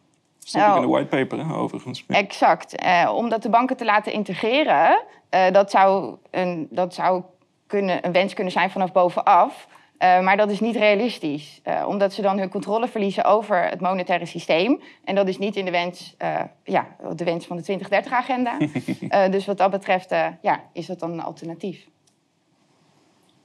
Stond 0.45 0.65
nou, 0.65 0.77
in 0.77 0.83
de 0.83 0.93
whitepaper, 0.93 1.47
hè, 1.47 1.55
overigens. 1.55 2.05
Exact. 2.09 2.77
Eh, 2.77 3.13
om 3.15 3.29
dat 3.29 3.43
de 3.43 3.49
banken 3.49 3.77
te 3.77 3.85
laten 3.85 4.13
integreren, 4.13 5.03
uh, 5.31 5.51
dat 5.53 5.71
zou, 5.71 6.17
een, 6.31 6.69
dat 6.71 6.95
zou 6.95 7.23
kunnen, 7.67 8.07
een 8.07 8.13
wens 8.13 8.35
kunnen 8.35 8.53
zijn 8.53 8.71
vanaf 8.71 8.93
bovenaf. 8.93 9.67
Uh, 10.03 10.21
maar 10.21 10.37
dat 10.37 10.51
is 10.51 10.61
niet 10.61 10.77
realistisch, 10.77 11.61
uh, 11.65 11.85
omdat 11.89 12.13
ze 12.13 12.23
dan 12.23 12.39
hun 12.39 12.49
controle 12.49 12.89
verliezen 12.89 13.25
over 13.25 13.69
het 13.69 13.81
monetaire 13.81 14.27
systeem. 14.27 14.81
En 15.05 15.15
dat 15.15 15.29
is 15.29 15.39
niet 15.39 15.57
in 15.57 15.65
de 15.65 15.71
wens, 15.71 16.15
uh, 16.23 16.41
ja, 16.65 16.87
de 17.17 17.25
wens 17.25 17.47
van 17.47 17.57
de 17.57 17.79
2030-agenda. 17.79 18.59
dus 19.31 19.47
wat 19.47 19.59
dat 19.59 19.71
betreft 19.71 20.11
ja, 20.43 20.61
is 20.73 20.87
dat 20.87 20.99
dan 20.99 21.13
een 21.13 21.23
alternatief. 21.23 21.87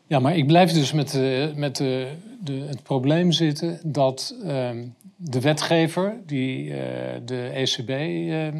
Ja, 0.07 0.19
maar 0.19 0.37
ik 0.37 0.47
blijf 0.47 0.71
dus 0.71 0.91
met, 0.91 1.19
met 1.55 1.75
de, 1.75 2.11
de, 2.39 2.53
het 2.53 2.83
probleem 2.83 3.31
zitten 3.31 3.79
dat 3.83 4.35
ehm, 4.43 4.83
de 5.15 5.41
wetgever, 5.41 6.17
die 6.25 6.63
uh, 6.63 6.75
de 7.25 7.49
ECB, 7.53 7.89
uh, 7.89 8.47
eh, 8.47 8.53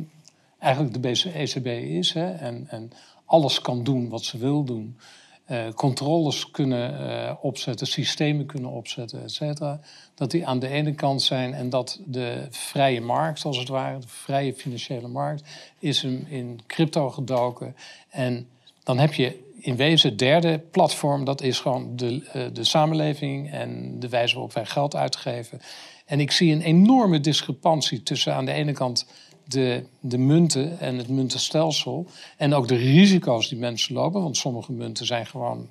eigenlijk 0.60 1.04
de 1.04 1.32
ECB 1.34 1.68
is, 1.68 2.14
hè, 2.14 2.32
en, 2.32 2.66
en, 2.70 2.92
alles 3.26 3.62
kan 3.62 3.84
doen 3.84 4.10
wat 4.10 4.24
ze 4.24 4.38
wil 4.38 4.64
doen. 4.64 4.98
Eh, 5.46 5.68
controles 5.76 6.52
kunnen 6.52 7.10
eh, 7.10 7.34
opzetten, 7.42 7.88
systemen 7.88 8.46
kunnen 8.46 8.72
opzetten, 8.72 9.24
et 9.24 9.32
cetera. 9.32 9.80
Dat 10.16 10.32
die 10.32 10.48
aan 10.48 10.60
de 10.60 10.68
ene 10.68 10.94
kant 10.94 11.22
zijn 11.22 11.54
en 11.54 11.70
dat 11.70 12.00
de 12.06 12.48
vrije 12.50 13.02
markt, 13.02 13.46
als 13.46 13.58
het 13.58 13.68
ware, 13.68 14.00
de 14.00 14.08
vrije 14.08 14.54
financiële 14.54 15.08
markt, 15.08 15.44
is 15.80 16.02
hem 16.02 16.26
in 16.30 16.60
crypto 16.68 17.10
gedoken. 17.10 17.76
En 18.10 18.48
dan 18.84 18.98
heb 18.98 19.14
je 19.14 19.44
in 19.60 19.76
wezen 19.76 20.10
het 20.10 20.20
derde 20.20 20.60
platform, 20.60 21.26
dat 21.26 21.42
is 21.42 21.60
gewoon 21.60 21.96
de, 21.96 22.24
uh, 22.36 22.46
de 22.54 22.64
samenleving 22.64 23.52
en 23.52 24.00
de 24.00 24.10
wijze 24.10 24.34
waarop 24.34 24.54
wij 24.54 24.66
geld 24.66 24.96
uitgeven. 24.96 25.62
En 26.06 26.20
ik 26.20 26.32
zie 26.32 26.54
een 26.54 26.62
enorme 26.62 27.20
discrepantie 27.20 28.04
tussen 28.04 28.34
aan 28.34 28.46
de 28.46 28.52
ene 28.52 28.72
kant 28.72 29.08
de, 29.46 29.84
de 30.00 30.18
munten 30.18 30.80
en 30.80 30.98
het 30.98 31.08
muntenstelsel. 31.08 32.06
En 32.38 32.54
ook 32.54 32.68
de 32.68 32.76
risico's 32.76 33.50
die 33.50 33.60
mensen 33.60 33.96
lopen. 33.96 34.22
Want 34.22 34.38
sommige 34.38 34.72
munten 34.72 35.06
zijn 35.06 35.26
gewoon 35.26 35.68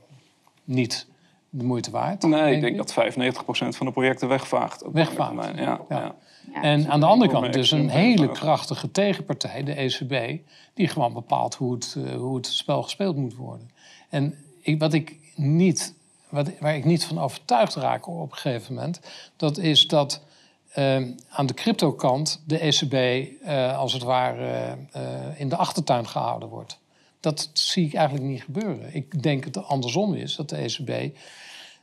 niet 0.65 1.07
de 1.51 1.65
moeite 1.65 1.91
waard. 1.91 2.23
Nee, 2.23 2.55
ik 2.55 2.61
denk 2.61 2.77
dat 2.77 2.93
95% 2.93 3.35
van 3.69 3.87
de 3.87 3.93
projecten 3.93 4.29
wegvaagt. 4.29 4.85
Wegvaagt. 4.93 5.59
Ja, 5.59 5.81
ja. 5.89 6.15
ja. 6.53 6.63
En 6.63 6.89
aan 6.89 7.01
de 7.01 7.07
andere 7.07 7.31
kant 7.31 7.53
dus 7.53 7.71
een 7.71 7.89
hele 7.89 8.31
krachtige 8.31 8.91
tegenpartij, 8.91 9.63
de 9.63 9.73
ECB... 9.73 10.41
die 10.75 10.89
gewoon 10.89 11.13
bepaalt 11.13 11.55
hoe 11.55 11.75
het, 11.75 11.95
uh, 11.99 12.15
hoe 12.15 12.37
het 12.37 12.47
spel 12.47 12.83
gespeeld 12.83 13.17
moet 13.17 13.35
worden. 13.35 13.71
En 14.09 14.35
ik, 14.61 14.79
wat 14.79 14.93
ik 14.93 15.17
niet, 15.35 15.95
wat, 16.29 16.51
waar 16.61 16.77
ik 16.77 16.85
niet 16.85 17.05
van 17.05 17.19
overtuigd 17.19 17.75
raak 17.75 18.07
op 18.07 18.31
een 18.31 18.37
gegeven 18.37 18.75
moment... 18.75 19.01
dat 19.37 19.59
is 19.59 19.87
dat 19.87 20.23
uh, 20.79 20.97
aan 21.29 21.47
de 21.47 21.55
cryptokant 21.55 22.43
de 22.47 22.59
ECB 22.59 22.95
uh, 23.45 23.79
als 23.79 23.93
het 23.93 24.03
ware 24.03 24.77
uh, 24.97 25.41
in 25.41 25.49
de 25.49 25.57
achtertuin 25.57 26.07
gehouden 26.07 26.49
wordt. 26.49 26.79
Dat 27.21 27.51
zie 27.53 27.87
ik 27.87 27.95
eigenlijk 27.95 28.27
niet 28.27 28.43
gebeuren. 28.43 28.95
Ik 28.95 29.23
denk 29.23 29.45
dat 29.45 29.55
het 29.55 29.65
andersom 29.65 30.15
is, 30.15 30.37
dat 30.37 30.49
de 30.49 30.57
ECB 30.57 31.17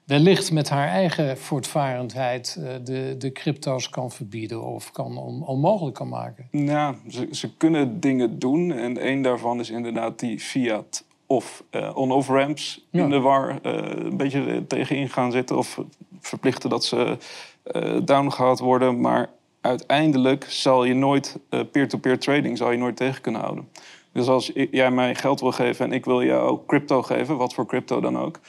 wellicht 0.03 0.51
met 0.51 0.69
haar 0.69 0.88
eigen 0.88 1.38
voortvarendheid 1.38 2.60
de, 2.83 3.15
de 3.17 3.31
crypto's 3.31 3.89
kan 3.89 4.12
verbieden 4.12 4.63
of 4.63 4.91
kan 4.91 5.17
on, 5.17 5.48
onmogelijk 5.48 5.95
kan 5.95 6.10
maken. 6.10 6.48
Ja, 6.51 6.95
ze, 7.10 7.27
ze 7.31 7.55
kunnen 7.55 8.00
dingen 8.00 8.39
doen 8.39 8.71
en 8.71 8.98
één 8.98 9.21
daarvan 9.21 9.60
is 9.60 9.69
inderdaad 9.69 10.19
die 10.19 10.39
fiat 10.39 11.03
of 11.25 11.63
on-off 11.93 12.27
ramps 12.27 12.86
ja. 12.89 13.03
in 13.03 13.10
de 13.10 13.19
war 13.19 13.60
een 13.62 14.17
beetje 14.17 14.67
tegenin 14.67 15.10
gaan 15.10 15.31
zitten 15.31 15.57
of 15.57 15.79
verplichten 16.21 16.69
dat 16.69 16.86
ze 16.86 17.17
uh, 17.65 18.00
down 18.06 18.30
gehaald 18.30 18.60
worden. 18.60 19.01
Maar 19.01 19.30
uiteindelijk 19.62 20.46
zal 20.50 20.84
je 20.84 20.94
nooit 20.94 21.39
peer-to-peer 21.50 22.00
-peer 22.00 22.20
trading 22.20 22.58
zal 22.58 22.72
je 22.72 22.77
nooit 22.77 22.96
tegen 22.96 23.22
kunnen 23.22 23.41
houden. 23.41 23.68
Dus 24.12 24.27
als 24.27 24.51
jij 24.72 24.91
mij 24.91 25.15
geld 25.15 25.39
wil 25.39 25.51
geven 25.51 25.86
en 25.86 25.91
ik 25.91 26.06
wil 26.06 26.24
jou 26.24 26.60
crypto 26.68 27.01
geven, 27.01 27.38
wat 27.38 27.53
voor 27.53 27.65
crypto 27.65 28.01
dan 28.01 28.18
ook, 28.18 28.39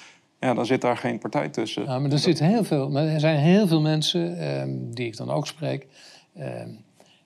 ja, 0.40 0.54
dan 0.54 0.66
zit 0.66 0.81
daar 0.81 0.97
geen 0.97 1.19
partij 1.19 1.49
tussen. 1.49 1.85
Ja, 1.85 1.99
maar 1.99 2.11
er, 2.11 2.19
zit 2.19 2.38
heel 2.38 2.64
veel, 2.64 2.97
er 2.97 3.21
zijn 3.21 3.38
heel 3.38 3.66
veel 3.66 3.81
mensen, 3.81 4.38
eh, 4.38 4.64
die 4.69 5.07
ik 5.07 5.16
dan 5.16 5.31
ook 5.31 5.47
spreek, 5.47 5.87
eh, 6.33 6.62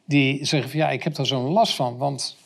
die 0.05 0.45
zeggen 0.45 0.71
van 0.71 0.79
ja, 0.79 0.91
ik 0.91 1.03
heb 1.03 1.15
daar 1.15 1.27
zo'n 1.27 1.53
last 1.53 1.75
van. 1.75 1.97
Want 1.97 2.37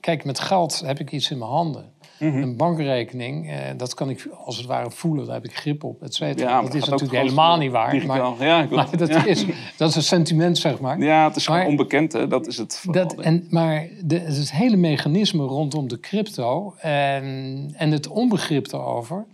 kijk, 0.00 0.24
met 0.24 0.40
geld 0.40 0.80
heb 0.80 1.00
ik 1.00 1.12
iets 1.12 1.30
in 1.30 1.38
mijn 1.38 1.50
handen. 1.50 1.92
Mm 2.18 2.30
-hmm. 2.30 2.42
Een 2.42 2.56
bankrekening, 2.56 3.50
eh, 3.50 3.56
dat 3.76 3.94
kan 3.94 4.10
ik 4.10 4.28
als 4.44 4.56
het 4.56 4.66
ware 4.66 4.90
voelen, 4.90 5.24
daar 5.24 5.34
heb 5.34 5.44
ik 5.44 5.56
grip 5.56 5.84
op, 5.84 6.02
et 6.02 6.14
cetera. 6.14 6.48
Ja, 6.48 6.62
dat 6.62 6.74
is 6.74 6.84
natuurlijk 6.84 7.22
helemaal 7.22 7.56
niet 7.56 7.70
waar. 7.70 8.06
Maar, 8.06 8.44
ja, 8.46 8.66
maar 8.70 8.96
dat, 8.96 9.08
ja. 9.08 9.24
is, 9.24 9.44
dat 9.76 9.88
is 9.88 9.96
een 9.96 10.02
sentiment, 10.02 10.58
zeg 10.58 10.80
maar. 10.80 10.98
Ja, 10.98 11.26
het 11.26 11.36
is 11.36 11.46
gewoon 11.46 11.66
onbekend, 11.66 12.12
hè? 12.12 12.28
dat 12.28 12.46
is 12.46 12.56
het. 12.56 12.84
Dat, 12.90 13.14
en, 13.14 13.46
maar 13.50 13.88
de, 14.04 14.18
het 14.18 14.52
hele 14.52 14.76
mechanisme 14.76 15.44
rondom 15.44 15.88
de 15.88 16.00
crypto 16.00 16.74
en, 16.78 17.70
en 17.76 17.90
het 17.90 18.08
onbegrip 18.08 18.68
daarover, 18.68 19.24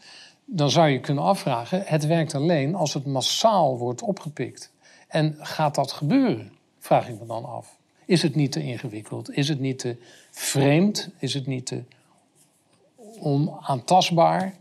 dan 0.45 0.71
zou 0.71 0.89
je 0.89 1.01
kunnen 1.01 1.25
afvragen, 1.25 1.83
het 1.85 2.07
werkt 2.07 2.35
alleen 2.35 2.75
als 2.75 2.95
het 2.95 3.07
massaal 3.07 3.79
wordt 3.79 4.03
opgepikt. 4.03 4.73
En 5.09 5.37
gaat 5.39 5.75
dat 5.75 5.93
gebeuren? 5.93 6.53
Vraag 6.79 7.09
ik 7.09 7.21
me 7.21 7.27
dan 7.27 7.45
af. 7.45 7.77
Is 8.07 8.23
het 8.23 8.35
niet 8.35 8.53
te 8.53 8.63
ingewikkeld? 8.63 9.37
Is 9.37 9.49
het 9.49 9.61
niet 9.61 9.79
te 9.79 9.97
vreemd? 10.31 11.11
Is 11.19 11.35
het 11.35 11.47
niet 11.47 11.67
te 11.67 11.83
onaantastbaar? 13.25 14.53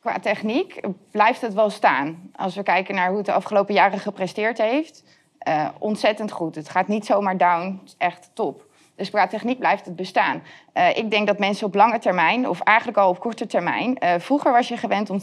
Qua 0.00 0.18
techniek 0.18 0.80
blijft 1.10 1.40
het 1.40 1.54
wel 1.54 1.70
staan. 1.70 2.30
Als 2.36 2.54
we 2.54 2.62
kijken 2.62 2.94
naar 2.94 3.08
hoe 3.08 3.16
het 3.16 3.26
de 3.26 3.32
afgelopen 3.32 3.74
jaren 3.74 3.98
gepresteerd 3.98 4.58
heeft, 4.58 5.04
uh, 5.48 5.68
ontzettend 5.78 6.32
goed. 6.32 6.54
Het 6.54 6.68
gaat 6.68 6.88
niet 6.88 7.06
zomaar 7.06 7.36
down, 7.36 7.80
echt 7.98 8.30
top. 8.34 8.66
Dus 8.98 9.10
qua 9.10 9.26
techniek 9.26 9.58
blijft 9.58 9.84
het 9.84 9.96
bestaan. 9.96 10.42
Uh, 10.74 10.96
ik 10.96 11.10
denk 11.10 11.26
dat 11.26 11.38
mensen 11.38 11.66
op 11.66 11.74
lange 11.74 11.98
termijn, 11.98 12.48
of 12.48 12.60
eigenlijk 12.60 12.98
al 12.98 13.08
op 13.08 13.20
korte 13.20 13.46
termijn... 13.46 13.96
Uh, 14.04 14.14
vroeger 14.18 14.52
was 14.52 14.68
je 14.68 14.76
gewend 14.76 15.10
om 15.10 15.20
2% 15.20 15.22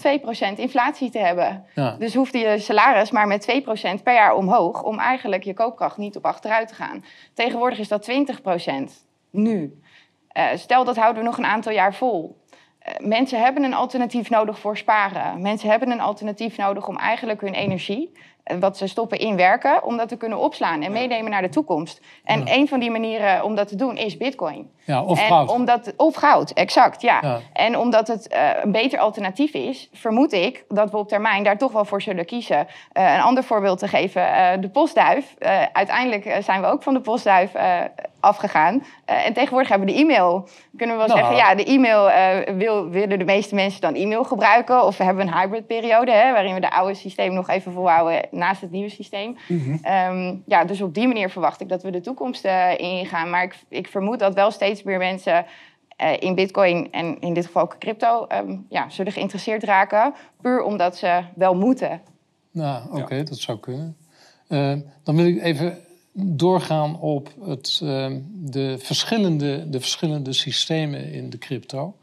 inflatie 0.55 1.10
te 1.10 1.19
hebben. 1.19 1.65
Ja. 1.75 1.95
Dus 1.99 2.13
hoefde 2.13 2.38
je 2.38 2.60
salaris 2.60 3.12
maar 3.12 3.27
met 3.27 3.62
2% 3.99 4.03
per 4.03 4.13
jaar 4.13 4.36
omhoog... 4.36 4.84
om 4.84 4.99
eigenlijk 4.99 5.43
je 5.43 5.53
koopkracht 5.53 5.97
niet 5.97 6.15
op 6.15 6.25
achteruit 6.25 6.67
te 6.67 6.75
gaan. 6.75 7.03
Tegenwoordig 7.34 7.79
is 7.79 7.88
dat 7.88 8.10
20% 8.12 8.13
nu. 9.29 9.79
Uh, 10.38 10.48
stel 10.56 10.84
dat 10.84 10.95
houden 10.95 11.24
we 11.24 11.30
nog 11.30 11.38
een 11.38 11.45
aantal 11.45 11.71
jaar 11.71 11.93
vol. 11.93 12.43
Uh, 12.88 13.08
mensen 13.08 13.39
hebben 13.39 13.63
een 13.63 13.74
alternatief 13.74 14.30
nodig 14.30 14.60
voor 14.60 14.78
sparen. 14.78 15.41
Mensen 15.41 15.69
hebben 15.69 15.91
een 15.91 16.02
alternatief 16.02 16.58
nodig 16.58 16.88
om 16.88 16.98
eigenlijk 16.98 17.41
hun 17.41 17.54
energie, 17.54 18.12
wat 18.60 18.77
ze 18.77 18.88
stoppen 18.88 19.19
in 19.19 19.36
werken, 19.36 19.84
om 19.84 19.97
dat 19.97 20.08
te 20.08 20.17
kunnen 20.17 20.38
opslaan 20.38 20.81
en 20.81 20.91
meenemen 20.91 21.31
naar 21.31 21.41
de 21.41 21.49
toekomst. 21.49 22.01
En 22.23 22.45
ja. 22.45 22.53
een 22.53 22.67
van 22.67 22.79
die 22.79 22.91
manieren 22.91 23.43
om 23.43 23.55
dat 23.55 23.67
te 23.67 23.75
doen 23.75 23.97
is 23.97 24.17
bitcoin. 24.17 24.73
Ja, 24.86 25.03
of 25.03 25.21
en 25.21 25.27
goud. 25.27 25.51
Omdat, 25.51 25.93
of 25.97 26.15
goud, 26.15 26.51
exact, 26.51 27.01
ja. 27.01 27.19
ja. 27.21 27.39
En 27.53 27.77
omdat 27.77 28.08
het 28.08 28.36
een 28.63 28.71
beter 28.71 28.99
alternatief 28.99 29.53
is, 29.53 29.89
vermoed 29.93 30.34
ik 30.34 30.65
dat 30.67 30.91
we 30.91 30.97
op 30.97 31.08
termijn 31.08 31.43
daar 31.43 31.58
toch 31.58 31.71
wel 31.71 31.86
voor 31.86 32.01
zullen 32.01 32.25
kiezen. 32.25 32.67
een 32.93 33.21
ander 33.21 33.43
voorbeeld 33.43 33.79
te 33.79 33.88
geven, 33.88 34.62
de 34.62 34.69
postduif. 34.69 35.36
uiteindelijk 35.71 36.38
zijn 36.39 36.62
we 36.62 36.67
ook 36.67 36.84
van 36.84 36.93
de 36.93 37.01
postduif 37.01 37.51
afgegaan. 38.19 38.86
En 39.05 39.34
tegenwoordig 39.34 39.69
hebben 39.69 39.88
we 39.88 39.93
de 39.93 39.99
e-mail. 39.99 40.47
Kunnen 40.77 40.97
we 40.97 41.05
wel 41.08 41.15
nou. 41.15 41.19
zeggen, 41.19 41.47
ja, 41.47 41.55
de 41.55 41.65
e-mail 41.65 42.10
wil, 42.58 42.89
willen 42.89 43.19
de 43.19 43.25
meeste 43.25 43.55
mensen 43.55 43.81
dan 43.81 43.95
e-mail 43.95 44.23
gebruiken. 44.23 44.84
Of 44.84 44.97
we 44.97 45.03
hebben 45.03 45.27
een 45.27 45.34
hybrid 45.34 45.67
periode, 45.67 46.12
hè, 46.12 46.31
waarin 46.31 46.53
we 46.53 46.60
de 46.60 46.71
oude 46.71 46.93
systeem 46.93 47.34
nog 47.34 47.49
even 47.49 47.71
volhouden 47.71 48.21
naast 48.36 48.62
het 48.62 48.71
nieuwe 48.71 48.89
systeem. 48.89 49.38
Mm 49.48 49.60
-hmm. 49.60 49.74
um, 50.17 50.43
ja, 50.45 50.65
dus 50.65 50.82
op 50.82 50.93
die 50.93 51.08
manier 51.08 51.30
verwacht 51.30 51.62
ik 51.62 51.69
dat 51.69 51.84
we 51.84 51.91
de 51.91 52.02
toekomst 52.02 52.45
uh, 52.45 52.78
ingaan. 52.78 53.30
Maar 53.30 53.43
ik, 53.43 53.56
ik 53.69 53.88
vermoed 53.88 54.19
dat 54.19 54.34
wel 54.34 54.52
steeds 54.52 54.84
meer 54.84 54.98
mensen 54.98 55.45
in 56.19 56.36
bitcoin 56.36 56.91
en 56.91 57.19
in 57.19 57.34
dit 57.34 57.45
geval 57.45 57.62
ook 57.62 57.76
crypto 57.80 58.28
um, 58.32 58.65
ja, 58.69 58.89
zullen 58.89 59.12
geïnteresseerd 59.12 59.63
raken. 59.63 60.13
Puur 60.41 60.63
omdat 60.63 60.98
ze 60.98 61.21
wel 61.36 61.56
moeten. 61.56 62.02
Nou, 62.52 62.86
oké, 62.88 63.02
okay, 63.02 63.17
ja. 63.17 63.24
dat 63.24 63.38
zou 63.38 63.60
kunnen. 63.60 63.98
dan 65.04 65.15
wil 65.15 65.26
ik 65.26 65.41
even 65.41 65.86
doorgaan 66.17 67.00
op 67.00 67.30
het, 67.45 67.80
uh, 67.84 68.08
de, 68.34 68.76
verschillende, 68.80 69.69
de 69.69 69.80
verschillende 69.80 70.34
systemen 70.34 71.12
in 71.12 71.30
de 71.30 71.38
crypto. 71.38 71.95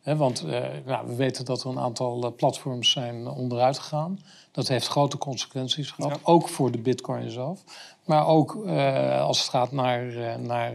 He, 0.00 0.16
want 0.16 0.44
uh, 0.46 0.64
nou, 0.86 1.06
we 1.06 1.14
weten 1.14 1.44
dat 1.44 1.62
er 1.62 1.70
een 1.70 1.78
aantal 1.78 2.24
uh, 2.24 2.30
platforms 2.36 2.90
zijn 2.90 3.28
onderuit 3.28 3.78
gegaan. 3.78 4.20
Dat 4.52 4.68
heeft 4.68 4.86
grote 4.86 5.18
consequenties 5.18 5.90
gehad, 5.90 6.10
ja. 6.10 6.20
ook 6.22 6.48
voor 6.48 6.70
de 6.70 6.78
bitcoin 6.78 7.30
zelf. 7.30 7.64
Maar 8.04 8.26
ook 8.26 8.54
uh, 8.54 9.20
als 9.20 9.38
het 9.38 9.48
gaat 9.48 9.72
naar, 9.72 10.40
naar 10.40 10.72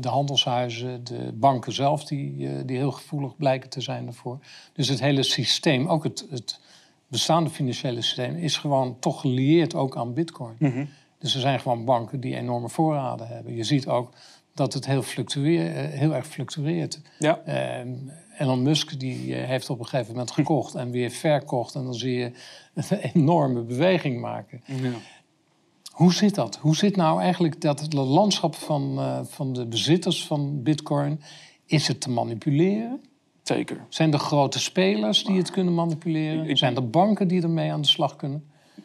de 0.00 0.08
handelshuizen, 0.08 1.04
de 1.04 1.32
banken 1.34 1.72
zelf, 1.72 2.04
die, 2.04 2.64
die 2.64 2.76
heel 2.76 2.92
gevoelig 2.92 3.36
blijken 3.36 3.70
te 3.70 3.80
zijn 3.80 4.04
daarvoor. 4.04 4.38
Dus 4.72 4.88
het 4.88 5.00
hele 5.00 5.22
systeem, 5.22 5.88
ook 5.88 6.04
het, 6.04 6.26
het 6.30 6.60
bestaande 7.08 7.50
financiële 7.50 8.02
systeem 8.02 8.36
is 8.36 8.56
gewoon 8.56 8.98
toch 8.98 9.20
gelieerd 9.20 9.74
ook 9.74 9.96
aan 9.96 10.14
bitcoin. 10.14 10.56
Mm 10.58 10.72
-hmm. 10.72 10.88
Dus 11.18 11.34
er 11.34 11.40
zijn 11.40 11.60
gewoon 11.60 11.84
banken 11.84 12.20
die 12.20 12.36
enorme 12.36 12.68
voorraden 12.68 13.26
hebben. 13.26 13.54
Je 13.54 13.64
ziet 13.64 13.86
ook 13.88 14.10
dat 14.54 14.72
het 14.72 14.86
heel, 14.86 15.02
fluctueer, 15.02 15.72
heel 15.74 16.14
erg 16.14 16.26
fluctueert. 16.26 17.00
Ja. 17.18 17.42
Uh, 17.46 17.92
Elon 18.38 18.62
Musk 18.62 19.00
die 19.00 19.34
heeft 19.34 19.70
op 19.70 19.78
een 19.78 19.86
gegeven 19.86 20.12
moment 20.12 20.30
gekocht 20.30 20.74
en 20.74 20.90
weer 20.90 21.10
verkocht. 21.10 21.74
En 21.74 21.84
dan 21.84 21.94
zie 21.94 22.14
je 22.14 22.30
een 22.74 22.98
enorme 23.14 23.62
beweging 23.62 24.20
maken. 24.20 24.62
Ja. 24.64 24.90
Hoe 25.92 26.12
zit 26.12 26.34
dat? 26.34 26.56
Hoe 26.56 26.76
zit 26.76 26.96
nou 26.96 27.20
eigenlijk 27.20 27.60
dat 27.60 27.92
landschap 27.92 28.54
van, 28.54 28.98
uh, 28.98 29.20
van 29.24 29.52
de 29.52 29.66
bezitters 29.66 30.26
van 30.26 30.62
bitcoin? 30.62 31.20
Is 31.66 31.88
het 31.88 32.00
te 32.00 32.10
manipuleren? 32.10 33.00
Zeker. 33.42 33.84
Zijn 33.88 34.12
er 34.12 34.18
grote 34.18 34.58
spelers 34.58 35.24
die 35.24 35.38
het 35.38 35.50
kunnen 35.50 35.74
manipuleren? 35.74 36.48
Ik, 36.48 36.58
Zijn 36.58 36.76
er 36.76 36.90
banken 36.90 37.28
die 37.28 37.42
ermee 37.42 37.72
aan 37.72 37.80
de 37.80 37.88
slag 37.88 38.16
kunnen? 38.16 38.44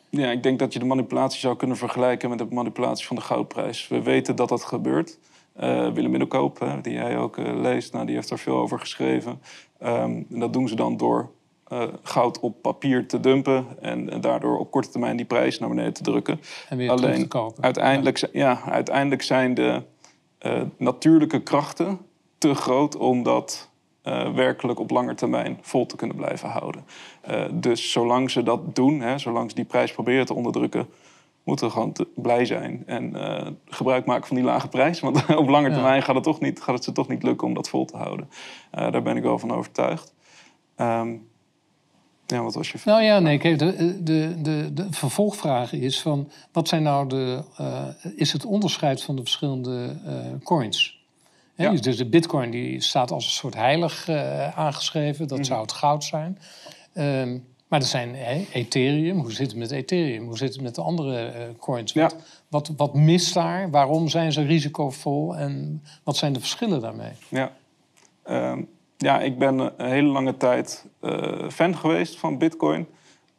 Ja, 0.10 0.32
ik 0.32 0.43
denk 0.43 0.60
dat 0.60 0.73
je 0.73 0.79
de 0.79 0.86
manipulatie 0.86 1.39
zou 1.39 1.55
kunnen 1.55 1.77
vergelijken 1.77 2.29
met 2.29 2.38
de 2.38 2.47
manipulatie 2.49 3.08
van 3.08 3.15
de 3.15 3.21
goudprijs. 3.21 3.88
We 3.88 4.01
weten 4.01 4.36
dat 4.36 4.49
dat 4.49 4.63
gebeurt. 4.63 5.17
Uh, 5.63 5.89
Willem 5.93 6.12
Middelkoop, 6.12 6.67
die 6.82 6.93
jij 6.93 7.17
ook 7.17 7.38
uh, 7.38 7.60
leest, 7.62 7.93
nou, 7.93 8.06
die 8.06 8.15
heeft 8.15 8.30
daar 8.30 8.39
veel 8.39 8.58
over 8.58 8.80
geschreven. 8.80 9.41
Um, 9.84 10.26
en 10.32 10.39
dat 10.39 10.54
doen 10.54 10.67
ze 10.67 10.76
dan 10.76 10.98
door 10.98 11.30
uh, 11.74 11.84
goud 12.04 12.39
op 12.39 12.62
papier 12.62 13.08
te 13.08 13.19
dumpen 13.19 13.65
en, 13.82 14.10
en, 14.10 14.22
daardoor 14.22 14.60
op 14.60 14.72
korte 14.72 14.89
termijn 14.89 15.17
die 15.17 15.26
prijs 15.26 15.60
naar 15.60 15.69
beneden 15.69 15.93
te 15.93 16.04
drukken. 16.04 16.39
En 16.69 16.78
weer 16.78 16.89
Alleen, 16.89 17.19
te 17.19 17.28
kopen. 17.28 17.63
Uiteindelijk, 17.63 18.17
ja. 18.17 18.30
ja. 18.32 18.62
uiteindelijk 18.72 19.22
zijn 19.22 19.54
de 19.54 19.82
natuurlijke 20.78 21.41
krachten 21.41 21.98
te 22.38 22.54
groot 22.54 22.98
om 22.98 23.24
dat 23.24 23.69
eh, 24.02 24.34
werkelijk 24.34 24.80
op 24.80 24.89
lange 24.89 25.13
termijn 25.13 25.58
vol 25.62 25.86
te 25.86 25.95
kunnen 25.95 26.15
blijven 26.15 26.50
houden. 26.50 26.86
Dus 27.52 27.91
zolang 27.91 28.32
ze 28.32 28.43
dat 28.43 28.76
doen, 28.76 29.02
hè, 29.02 29.17
zolang 29.17 29.50
ze 29.50 29.56
die 29.56 29.65
prijs 29.65 29.91
proberen 29.91 30.26
te 30.26 30.34
onderdrukken, 30.34 30.88
moeten 31.49 31.67
we 31.67 31.73
gewoon 31.73 31.95
blij 32.15 32.45
zijn 32.45 32.83
en 32.85 33.15
uh, 33.15 33.47
gebruik 33.65 34.05
maken 34.05 34.27
van 34.27 34.35
die 34.35 34.45
lage 34.45 34.67
prijs. 34.67 34.99
Want 34.99 35.25
op 35.35 35.47
lange 35.47 35.71
termijn 35.71 36.03
gaat 36.03 36.15
het, 36.15 36.23
toch 36.23 36.39
niet, 36.39 36.62
gaat 36.62 36.75
het 36.75 36.83
ze 36.83 36.91
toch 36.91 37.07
niet 37.07 37.23
lukken 37.23 37.47
om 37.47 37.53
dat 37.53 37.69
vol 37.69 37.85
te 37.85 37.97
houden. 37.97 38.29
daar 38.71 39.01
ben 39.01 39.17
ik 39.17 39.23
wel 39.23 39.39
van 39.39 39.51
overtuigd. 39.51 40.13
Um, 40.77 41.27
ja, 42.31 42.43
wat 42.43 42.53
was 42.53 42.71
je 42.71 42.77
Nou 42.85 43.03
ja, 43.03 43.19
nee, 43.19 43.38
kijk, 43.38 43.59
de, 43.59 44.03
de, 44.03 44.41
de, 44.41 44.73
de 44.73 44.88
vervolgvraag 44.89 45.73
is 45.73 46.01
van... 46.01 46.31
wat 46.51 46.67
zijn 46.67 46.83
nou 46.83 47.07
de... 47.07 47.43
Uh, 47.62 47.83
is 48.15 48.33
het 48.33 48.45
onderscheid 48.45 49.03
van 49.03 49.15
de 49.15 49.21
verschillende 49.21 49.99
uh, 50.05 50.43
coins? 50.43 50.99
Ja. 51.55 51.71
Dus 51.71 51.97
de 51.97 52.09
bitcoin 52.09 52.51
die 52.51 52.81
staat 52.81 53.12
als 53.12 53.25
een 53.25 53.31
soort 53.31 53.55
heilig 53.55 54.07
uh, 54.07 54.57
aangeschreven. 54.57 55.27
Dat 55.27 55.38
mm 55.38 55.43
zou 55.43 55.62
het 55.62 55.71
goud 55.71 56.03
zijn. 56.03 56.39
Um, 56.93 57.45
maar 57.69 57.79
er 57.79 57.86
zijn 57.86 58.15
Ethereum. 58.53 59.19
Hoe 59.19 59.32
zit 59.32 59.47
het 59.47 59.55
met 59.55 59.71
Ethereum? 59.71 60.25
Hoe 60.25 60.38
zit 60.38 60.53
het 60.53 60.62
met 60.62 60.75
de 60.75 60.82
andere 60.82 61.34
coins? 61.60 61.93
Wat, 61.93 62.12
ja. 62.12 62.17
wat, 62.47 62.71
wat 62.77 62.93
mist 62.93 63.34
daar? 63.34 63.69
Waarom 63.69 64.08
zijn 64.08 64.32
ze 64.32 64.41
risicovol? 64.41 65.36
En 65.36 65.84
wat 66.03 66.17
zijn 66.17 66.34
de 66.34 66.39
verschillen 66.39 66.82
daarmee? 66.82 67.12
Ja. 67.27 67.51
Um, 68.29 68.69
ja, 68.97 69.19
ik 69.21 69.38
ben 69.38 69.60
een 69.60 69.89
hele 69.89 70.08
lange 70.08 70.38
tijd 70.38 70.86
uh, 71.01 71.49
fan 71.49 71.77
geweest 71.77 72.17
van 72.17 72.38
Bitcoin. 72.38 72.88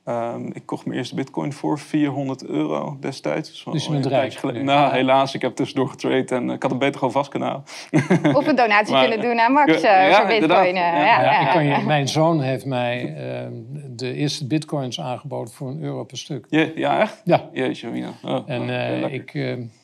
Um, 0.04 0.50
ik 0.52 0.66
kocht 0.66 0.86
mijn 0.86 0.98
eerste 0.98 1.14
Bitcoin 1.14 1.52
voor 1.52 1.78
400 1.78 2.46
euro 2.46 2.96
destijds. 3.00 3.64
Dus 3.72 3.84
je 3.84 3.90
bent 3.90 4.06
rijk? 4.06 4.62
Nou, 4.62 4.92
helaas. 4.92 5.34
Ik 5.34 5.42
heb 5.42 5.56
tussendoor 5.56 5.88
getrade 5.88 6.34
en 6.34 6.50
ik 6.50 6.62
had 6.62 6.70
het 6.70 6.80
beter 6.80 6.98
gewoon 6.98 7.12
vast 7.12 7.30
kunnen 7.30 7.62
Of 8.38 8.46
een 8.46 8.56
donatie 8.56 8.98
kunnen 8.98 9.20
doen 9.20 9.40
aan 9.40 9.52
Max 9.52 9.72
uh, 9.72 9.82
ja, 9.82 10.16
voor 10.16 10.26
Bitcoin. 10.26 10.74
Ja. 10.74 10.96
Ja, 10.96 11.22
ja, 11.22 11.40
ik 11.40 11.52
kan 11.52 11.64
je, 11.64 11.84
mijn 11.86 12.08
zoon 12.08 12.40
heeft 12.40 12.64
mij 12.64 13.14
uh, 13.42 13.48
de 13.90 14.14
eerste 14.14 14.46
Bitcoins 14.46 15.00
aangeboden 15.00 15.54
voor 15.54 15.68
een 15.68 15.82
euro 15.82 16.04
per 16.04 16.18
stuk. 16.18 16.46
Je, 16.48 16.72
ja, 16.74 17.00
echt? 17.00 17.20
Ja. 17.24 17.48
Jeetje, 17.52 17.90
Wina. 17.90 18.12
Oh, 18.24 18.42
en 18.46 18.62
oh, 19.04 19.12
ik 19.12 19.32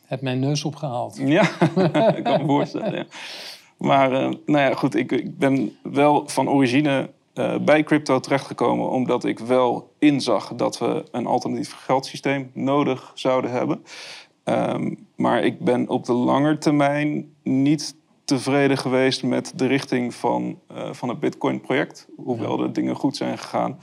heb 0.06 0.20
mijn 0.20 0.38
neus 0.38 0.64
opgehaald. 0.64 1.20
Ja, 1.26 1.42
ik 2.16 2.24
kan 2.24 2.40
me 2.40 2.46
voorstellen. 2.46 3.06
Maar 3.78 4.12
uh, 4.12 4.18
nou 4.46 4.58
ja, 4.58 4.74
goed, 4.74 4.94
ik, 4.94 5.12
ik, 5.12 5.38
ben 5.38 5.76
wel 5.82 6.28
van 6.28 6.48
origine 6.48 7.10
uh, 7.38 7.58
bij 7.58 7.82
crypto 7.82 8.20
terechtgekomen 8.20 8.90
omdat 8.90 9.24
ik 9.24 9.38
wel 9.38 9.92
inzag 9.98 10.54
dat 10.54 10.78
we 10.78 11.04
een 11.10 11.26
alternatief 11.26 11.72
geldsysteem 11.72 12.50
nodig 12.54 13.12
zouden 13.14 13.50
hebben. 13.50 13.84
Um, 14.44 15.06
maar 15.16 15.44
ik 15.44 15.60
ben 15.60 15.88
op 15.88 16.04
de 16.04 16.12
lange 16.12 16.58
termijn 16.58 17.32
niet 17.42 17.96
tevreden 18.24 18.78
geweest 18.78 19.22
met 19.22 19.52
de 19.56 19.66
richting 19.66 20.14
van, 20.14 20.58
uh, 20.72 20.92
van 20.92 21.08
het 21.08 21.20
Bitcoin-project. 21.20 22.08
Hoewel 22.16 22.62
er 22.62 22.72
dingen 22.72 22.96
goed 22.96 23.16
zijn 23.16 23.38
gegaan, 23.38 23.78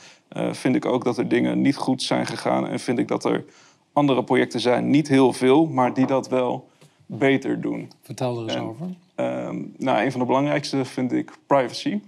vind 0.52 0.76
ik 0.76 0.86
ook 0.86 1.04
dat 1.04 1.18
er 1.18 1.28
dingen 1.28 1.62
niet 1.62 1.76
goed 1.76 2.02
zijn 2.02 2.26
gegaan. 2.26 2.68
En 2.68 2.80
vind 2.80 3.00
ik 3.00 3.08
dat 3.08 3.26
er 3.26 3.46
andere 3.94 4.24
projecten 4.24 4.60
zijn, 4.60 4.89
niet 4.89 5.08
heel 5.08 5.34
veel, 5.34 5.66
maar 5.66 5.94
die 5.94 6.06
dat 6.06 6.30
wel 6.30 6.70
beter 7.06 7.62
doen. 7.62 7.92
Vertel 8.02 8.38
er 8.38 8.44
eens 8.44 8.58
over. 8.58 8.86
Um, 9.16 9.74
nou, 9.78 10.04
een 10.04 10.12
van 10.12 10.20
de 10.20 10.26
belangrijkste 10.26 10.86
vind 10.86 11.12
ik 11.12 11.32
privacy. 11.48 12.02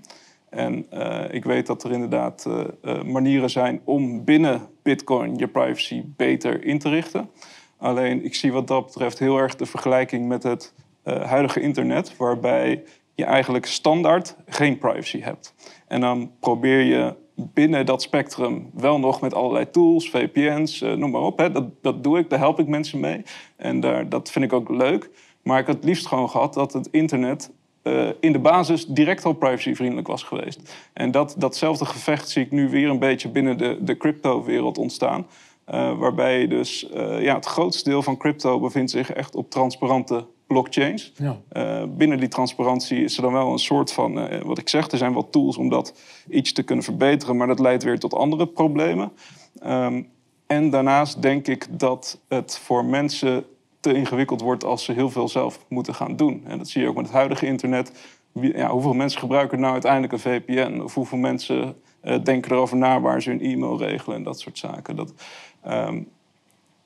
En 0.55 0.85
uh, 0.93 1.23
ik 1.31 1.43
weet 1.43 1.67
dat 1.67 1.83
er 1.83 1.91
inderdaad 1.91 2.45
uh, 2.47 2.63
uh, 2.83 3.03
manieren 3.03 3.49
zijn 3.49 3.81
om 3.83 4.23
binnen 4.23 4.61
Bitcoin 4.83 5.37
je 5.37 5.47
privacy 5.47 6.03
beter 6.05 6.63
in 6.63 6.79
te 6.79 6.89
richten. 6.89 7.29
Alleen 7.77 8.25
ik 8.25 8.35
zie 8.35 8.51
wat 8.51 8.67
dat 8.67 8.85
betreft 8.85 9.19
heel 9.19 9.37
erg 9.37 9.55
de 9.55 9.65
vergelijking 9.65 10.27
met 10.27 10.43
het 10.43 10.73
huidige 11.03 11.61
internet, 11.61 12.17
waarbij 12.17 12.83
je 13.13 13.25
eigenlijk 13.25 13.65
standaard 13.65 14.35
geen 14.45 14.77
privacy 14.77 15.21
hebt. 15.21 15.53
En 15.87 16.01
dan 16.01 16.31
probeer 16.39 16.81
je 16.81 17.15
binnen 17.35 17.85
dat 17.85 18.01
spectrum 18.01 18.69
wel 18.73 18.99
nog 18.99 19.21
met 19.21 19.33
allerlei 19.33 19.69
tools, 19.69 20.09
VPN's, 20.09 20.79
noem 20.79 21.11
maar 21.11 21.21
op. 21.21 21.37
Hè. 21.37 21.51
Dat, 21.51 21.65
dat 21.81 22.03
doe 22.03 22.17
ik, 22.17 22.29
daar 22.29 22.39
help 22.39 22.59
ik 22.59 22.67
mensen 22.67 22.99
mee. 22.99 23.21
En 23.55 23.79
daar, 23.79 24.09
dat 24.09 24.31
vind 24.31 24.45
ik 24.45 24.53
ook 24.53 24.69
leuk. 24.69 25.09
Maar 25.45 25.59
ik 25.59 25.65
had 25.65 25.75
het 25.75 25.85
liefst 25.85 26.07
gewoon 26.07 26.29
gehad 26.29 26.53
dat 26.53 26.73
het 26.73 26.87
internet 26.91 27.51
uh, 27.87 28.09
in 28.19 28.31
de 28.31 28.39
basis 28.39 28.85
direct 28.85 29.25
al 29.25 29.33
privacyvriendelijk 29.33 30.07
was 30.07 30.23
geweest. 30.23 30.75
En 30.93 31.11
dat, 31.11 31.35
datzelfde 31.37 31.85
gevecht 31.85 32.29
zie 32.29 32.43
ik 32.45 32.51
nu 32.51 32.69
weer 32.69 32.89
een 32.89 32.99
beetje 32.99 33.29
binnen 33.29 33.57
de, 33.57 33.77
de 33.81 33.97
crypto-wereld 33.97 34.77
ontstaan. 34.77 35.27
Uh, 35.73 35.97
waarbij 35.97 36.47
dus 36.47 36.89
uh, 36.93 37.21
ja, 37.21 37.35
het 37.35 37.45
grootste 37.45 37.89
deel 37.89 38.01
van 38.01 38.17
crypto 38.17 38.59
bevindt 38.59 38.91
zich 38.91 39.11
echt 39.11 39.35
op 39.35 39.49
transparante 39.49 40.25
blockchains. 40.47 41.13
Ja. 41.15 41.87
binnen 41.87 42.19
die 42.19 42.27
transparantie 42.27 43.03
is 43.03 43.15
er 43.15 43.21
dan 43.21 43.33
wel 43.33 43.51
een 43.51 43.59
soort 43.59 43.91
van, 43.91 44.43
wat 44.43 44.57
ik 44.57 44.69
zeg, 44.69 44.91
er 44.91 44.97
zijn 44.97 45.13
wel 45.13 45.29
tools 45.29 45.57
om 45.57 45.69
dat 45.69 45.99
iets 46.29 46.53
te 46.53 46.63
kunnen 46.63 46.85
verbeteren, 46.85 47.37
maar 47.37 47.47
dat 47.47 47.59
leidt 47.59 47.83
weer 47.83 47.99
tot 47.99 48.13
andere 48.13 48.47
problemen. 48.47 49.11
Um, 49.65 50.07
en 50.47 50.69
daarnaast 50.69 51.21
denk 51.21 51.47
ik 51.47 51.67
dat 51.79 52.19
het 52.27 52.57
voor 52.57 52.85
mensen 52.85 53.45
te 53.91 53.93
ingewikkeld 53.93 54.41
wordt 54.41 54.63
als 54.63 54.83
ze 54.83 54.91
heel 54.91 55.09
veel 55.09 55.27
zelf 55.27 55.65
moeten 55.69 55.95
gaan 55.95 56.15
doen. 56.15 56.43
En 56.45 56.57
dat 56.57 56.67
zie 56.67 56.81
je 56.81 56.87
ook 56.87 56.95
met 56.95 57.05
het 57.05 57.13
huidige 57.13 57.45
internet. 57.45 57.91
Ja, 58.31 58.69
hoeveel 58.69 58.93
mensen 58.93 59.19
gebruiken 59.19 59.59
nou 59.59 59.73
uiteindelijk 59.73 60.13
een 60.13 60.19
VPN? 60.19 60.79
Of 60.83 60.93
hoeveel 60.93 61.17
mensen 61.17 61.75
uh, 62.03 62.23
denken 62.23 62.51
erover 62.51 62.77
na 62.77 63.01
waar 63.01 63.21
ze 63.21 63.29
hun 63.29 63.41
e-mail 63.41 63.77
regelen 63.77 64.17
en 64.17 64.23
dat 64.23 64.39
soort 64.39 64.57
zaken. 64.57 64.95
Dat, 64.95 65.13
um, 65.67 66.07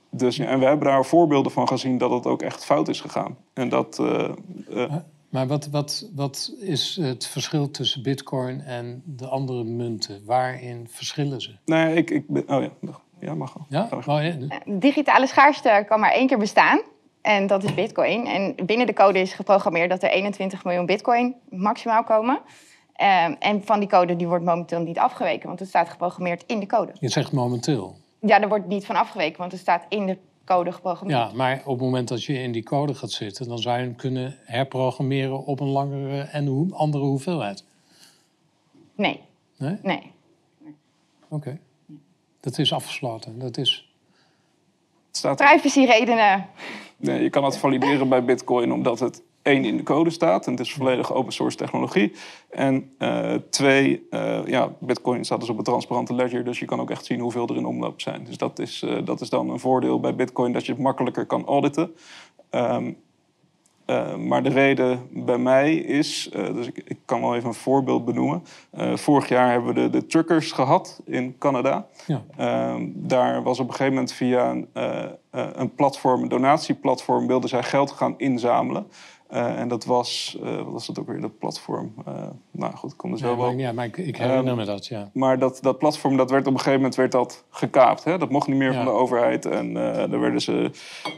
dus, 0.10 0.36
ja, 0.36 0.46
en 0.46 0.60
we 0.60 0.66
hebben 0.66 0.88
daar 0.88 1.06
voorbeelden 1.06 1.52
van 1.52 1.68
gezien 1.68 1.98
dat 1.98 2.12
het 2.12 2.26
ook 2.26 2.42
echt 2.42 2.66
fout 2.66 2.88
is 2.88 3.02
gegaan. 3.02 3.38
En 3.54 3.70
dat, 3.70 3.98
uh, 4.02 4.30
uh, 4.70 4.96
maar 5.30 5.48
wat, 5.48 5.68
wat, 5.68 6.10
wat 6.16 6.54
is 6.60 6.98
het 7.02 7.28
verschil 7.28 7.72
tussen 7.72 8.04
bitcoin 8.04 8.62
en 8.62 9.02
de 9.06 9.28
andere 9.28 9.64
munten? 9.64 10.22
Waarin 10.26 10.88
verschillen 10.90 11.42
ze? 11.42 11.56
Nee, 11.66 11.96
ik, 11.96 12.10
ik 12.10 12.24
oh 12.30 12.44
ja, 12.62 12.72
ja, 13.20 13.34
mag 13.36 13.54
wel. 13.54 13.66
Ja? 13.70 13.90
Oh, 13.92 14.24
ja. 14.24 14.36
Digitale 14.66 15.28
schaarste 15.28 15.86
kan 15.88 16.00
maar 16.00 16.12
één 16.12 16.28
keer 16.28 16.38
bestaan. 16.38 16.82
En 17.22 17.48
dat 17.48 17.64
is 17.64 17.74
bitcoin. 17.74 18.26
En 18.26 18.56
binnen 18.66 18.88
de 18.88 18.94
code 18.94 19.20
is 19.20 19.34
geprogrammeerd 19.34 19.90
dat 19.90 20.04
er 20.04 20.10
21 20.10 20.64
miljoen 20.64 20.86
bitcoin 20.86 21.36
maximaal 21.50 22.04
komen. 22.04 22.36
Um, 22.36 23.36
en 23.40 23.66
van 23.66 23.80
die 23.80 23.90
code 23.90 24.16
die 24.16 24.28
wordt 24.28 24.46
momenteel 24.46 24.80
niet 24.80 24.98
afgeweken, 24.98 25.48
want 25.48 25.60
het 25.60 25.70
staat 25.70 25.90
geprogrammeerd 25.90 26.44
in 26.48 26.60
de 26.60 26.66
code. 26.66 26.92
Je 27.00 27.10
zegt 27.10 27.32
momenteel? 27.32 27.96
Ja, 28.20 28.42
er 28.42 28.48
wordt 28.48 28.68
niet 28.68 28.86
van 28.86 28.96
afgeweken, 28.96 29.38
want 29.38 29.52
het 29.52 29.62
staat 29.62 29.86
in 29.90 30.06
de 30.06 30.18
code 30.46 30.72
geprogrammeerd. 30.72 31.20
Ja, 31.20 31.36
maar 31.36 31.62
op 31.66 31.66
het 31.66 31.80
moment 31.80 32.08
dat 32.08 32.24
je 32.24 32.34
in 32.34 32.52
die 32.52 32.64
code 32.64 32.94
gaat 32.94 33.12
zitten, 33.12 33.48
dan 33.48 33.60
zou 33.60 33.78
je 33.78 33.84
hem 33.84 33.96
kunnen 33.96 34.36
herprogrammeren 34.46 35.46
op 35.46 35.60
een 35.60 35.68
langere 35.68 36.22
en 36.22 36.72
andere 36.74 37.04
hoeveelheid. 37.04 37.64
Nee. 38.96 39.22
Nee? 39.58 39.78
Nee. 39.82 40.12
Oké. 41.30 41.60
Dat 42.40 42.58
is 42.58 42.74
afgesloten. 42.74 43.40
Dat 43.40 43.58
is... 43.58 43.94
Staat... 45.12 45.38
Privacyredenen. 45.38 46.50
Nee, 46.98 47.24
je 47.24 47.30
kan 47.30 47.44
het 47.44 47.58
valideren 47.58 48.10
bij 48.10 48.26
Bitcoin 48.26 48.72
omdat 48.72 49.00
het 49.00 49.24
één 49.42 49.66
in 49.66 49.78
de 49.78 49.84
code 49.84 50.10
staat. 50.10 50.46
En 50.46 50.52
het 50.52 50.62
is 50.62 50.74
volledig 50.74 51.14
open 51.14 51.34
source 51.34 51.58
technologie. 51.58 52.12
En 52.50 52.92
uh, 53.00 53.34
twee, 53.50 54.08
uh, 54.10 54.48
ja, 54.48 54.74
Bitcoin 54.80 55.26
staat 55.26 55.40
dus 55.40 55.50
op 55.50 55.58
een 55.58 55.64
transparante 55.64 56.14
ledger. 56.14 56.44
Dus 56.44 56.60
je 56.60 56.66
kan 56.66 56.80
ook 56.80 56.90
echt 56.90 57.06
zien 57.06 57.20
hoeveel 57.20 57.48
er 57.48 57.56
in 57.56 57.66
omloop 57.66 58.02
zijn. 58.02 58.24
Dus 58.24 58.38
dat 58.38 58.60
is, 58.60 58.82
uh, 58.82 59.06
dat 59.06 59.22
is 59.22 59.30
dan 59.30 59.50
een 59.50 59.60
voordeel 59.60 60.00
bij 60.00 60.16
Bitcoin 60.16 60.54
dat 60.54 60.66
je 60.66 60.72
het 60.72 60.82
makkelijker 60.82 61.26
kan 61.26 61.46
auditen. 61.46 61.96
Um, 62.52 62.98
uh, 63.90 64.16
maar 64.16 64.44
de 64.44 64.50
reden 64.50 65.08
bij 65.12 65.38
mij 65.38 65.76
is, 65.76 66.30
uh, 66.36 66.54
dus 66.54 66.68
ik, 66.68 66.82
ik, 66.86 66.98
kan 67.06 67.22
wel 67.22 67.36
even 67.36 67.48
een 67.48 67.54
voorbeeld 67.54 68.06
benoemen. 68.06 68.44
Uh, 68.78 68.96
vorig 68.96 69.28
jaar 69.28 69.52
hebben 69.52 69.74
we 69.74 69.82
de, 69.82 69.90
de 69.90 70.06
truckers 70.06 70.52
gehad 70.52 71.02
in 71.06 71.38
Canada. 71.38 71.88
Ja. 72.08 72.24
Ehm, 72.38 72.88
daar 72.94 73.44
was 73.44 73.60
op 73.60 73.68
een 73.68 73.72
gegeven 73.72 73.94
moment 73.94 74.12
via 74.12 74.50
een, 74.50 74.68
een 75.32 75.76
platform, 75.76 76.22
een 76.22 76.28
donatieplatform, 76.28 77.28
wilden 77.28 77.50
zij 77.50 77.64
geld 77.64 77.92
gaan 77.92 78.14
inzamelen. 78.18 78.88
Uh, 79.34 79.60
en 79.60 79.68
dat 79.68 79.86
was, 79.86 80.38
uh, 80.44 80.56
wat 80.56 80.72
was 80.72 80.88
dat 80.88 81.00
ook 81.00 81.08
weer, 81.08 81.22
dat 81.22 81.38
platform? 81.38 81.94
Uh, 82.08 82.14
nou 82.52 82.76
goed, 82.76 82.92
ik 82.92 82.98
kom 82.98 83.12
er 83.12 83.18
zo 83.18 83.38
wel. 83.38 83.52
Ja, 83.52 83.72
maar 83.72 83.86
ik, 83.86 83.98
ik 83.98 84.18
herinner 84.18 84.56
me 84.56 84.66
dat, 84.66 84.88
ja. 84.88 85.10
Maar 85.14 85.40
dat, 85.40 85.60
dat 85.62 85.78
platform, 85.78 86.18
dat 86.18 86.30
werd 86.30 86.48
op 86.48 86.54
een 86.54 86.58
gegeven 86.58 86.78
moment 86.80 86.96
werd 86.96 87.12
dat 87.12 87.44
gekaapt. 87.50 88.04
Hè? 88.04 88.18
Dat 88.18 88.30
mocht 88.30 88.48
niet 88.48 88.58
meer 88.58 88.72
ja. 88.72 88.76
van 88.76 88.86
de 88.86 89.00
overheid. 89.00 89.46
En 89.46 89.74
daar 89.74 90.20
werden 90.20 90.42
ze, 90.42 90.72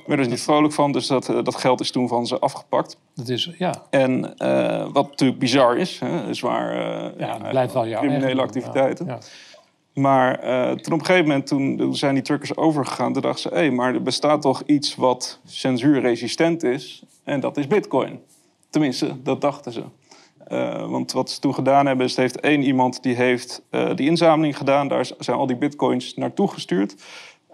werden 0.06 0.26
ze 0.26 0.32
niet 0.32 0.42
vrolijk 0.42 0.74
van. 0.74 0.92
Dus 0.92 1.08
dat, 1.08 1.26
dat 1.26 1.56
geld 1.56 1.80
is 1.80 1.92
toen 1.92 2.08
van 2.08 2.28
ze 2.28 2.40
afgepakt. 2.40 2.98
Dat 3.16 3.30
is, 3.30 3.52
ja. 3.58 3.74
En 3.90 4.22
wat 4.94 5.10
natuurlijk 5.10 5.40
bizar 5.40 5.78
is, 5.78 6.00
hè, 6.00 6.34
zwaar 6.34 6.76
ja, 7.18 7.38
het 7.38 7.50
blijft 7.50 7.74
wel 7.74 7.88
jouw 7.88 8.02
criminele 8.02 8.42
activiteiten. 8.42 9.06
Ja. 9.06 9.18
Maar 9.94 10.40
toen 10.82 10.94
op 10.94 11.00
een 11.00 11.06
gegeven 11.06 11.28
moment, 11.28 11.48
toen 11.48 11.96
zijn 11.96 12.14
die 12.14 12.24
truckers 12.24 12.56
overgegaan, 12.58 13.14
toen 13.14 13.22
dachten 13.22 13.42
ze, 13.42 13.50
hé, 13.50 13.56
hey, 13.56 13.72
maar 13.72 13.94
er 13.94 14.02
bestaat 14.04 14.42
toch 14.42 14.64
iets 14.66 14.96
wat 14.96 15.40
censuurresistent 15.46 16.64
is. 16.64 17.04
En 17.24 17.40
dat 17.40 17.58
is 17.58 17.68
Bitcoin. 17.68 18.20
Tenminste, 18.70 19.22
dat 19.22 19.42
dachten 19.42 19.72
ze. 19.72 19.84
Uh, 20.52 20.90
want 20.90 21.12
wat 21.12 21.30
ze 21.30 21.40
toen 21.40 21.54
gedaan 21.54 21.86
hebben, 21.86 22.06
is 22.06 22.16
heeft 22.16 22.40
één 22.40 22.64
iemand 22.64 23.04
die 23.04 23.16
heeft 23.16 23.62
uh, 23.72 23.96
die 23.96 24.10
inzameling 24.10 24.58
gedaan. 24.58 24.88
Daar 24.88 25.10
zijn 25.20 25.38
al 25.38 25.48
die 25.48 25.56
bitcoins 25.56 26.16
naartoe 26.16 26.48
gestuurd. 26.48 26.96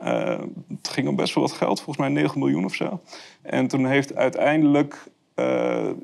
Uh, 0.03 0.39
het 0.69 0.87
ging 0.87 1.07
om 1.07 1.15
best 1.15 1.33
wel 1.33 1.43
wat 1.43 1.53
geld, 1.53 1.81
volgens 1.81 1.97
mij 1.97 2.21
9 2.21 2.39
miljoen 2.39 2.65
of 2.65 2.75
zo. 2.75 2.99
En 3.41 3.67
toen 3.67 3.85
heeft 3.85 4.15
uiteindelijk 4.15 5.03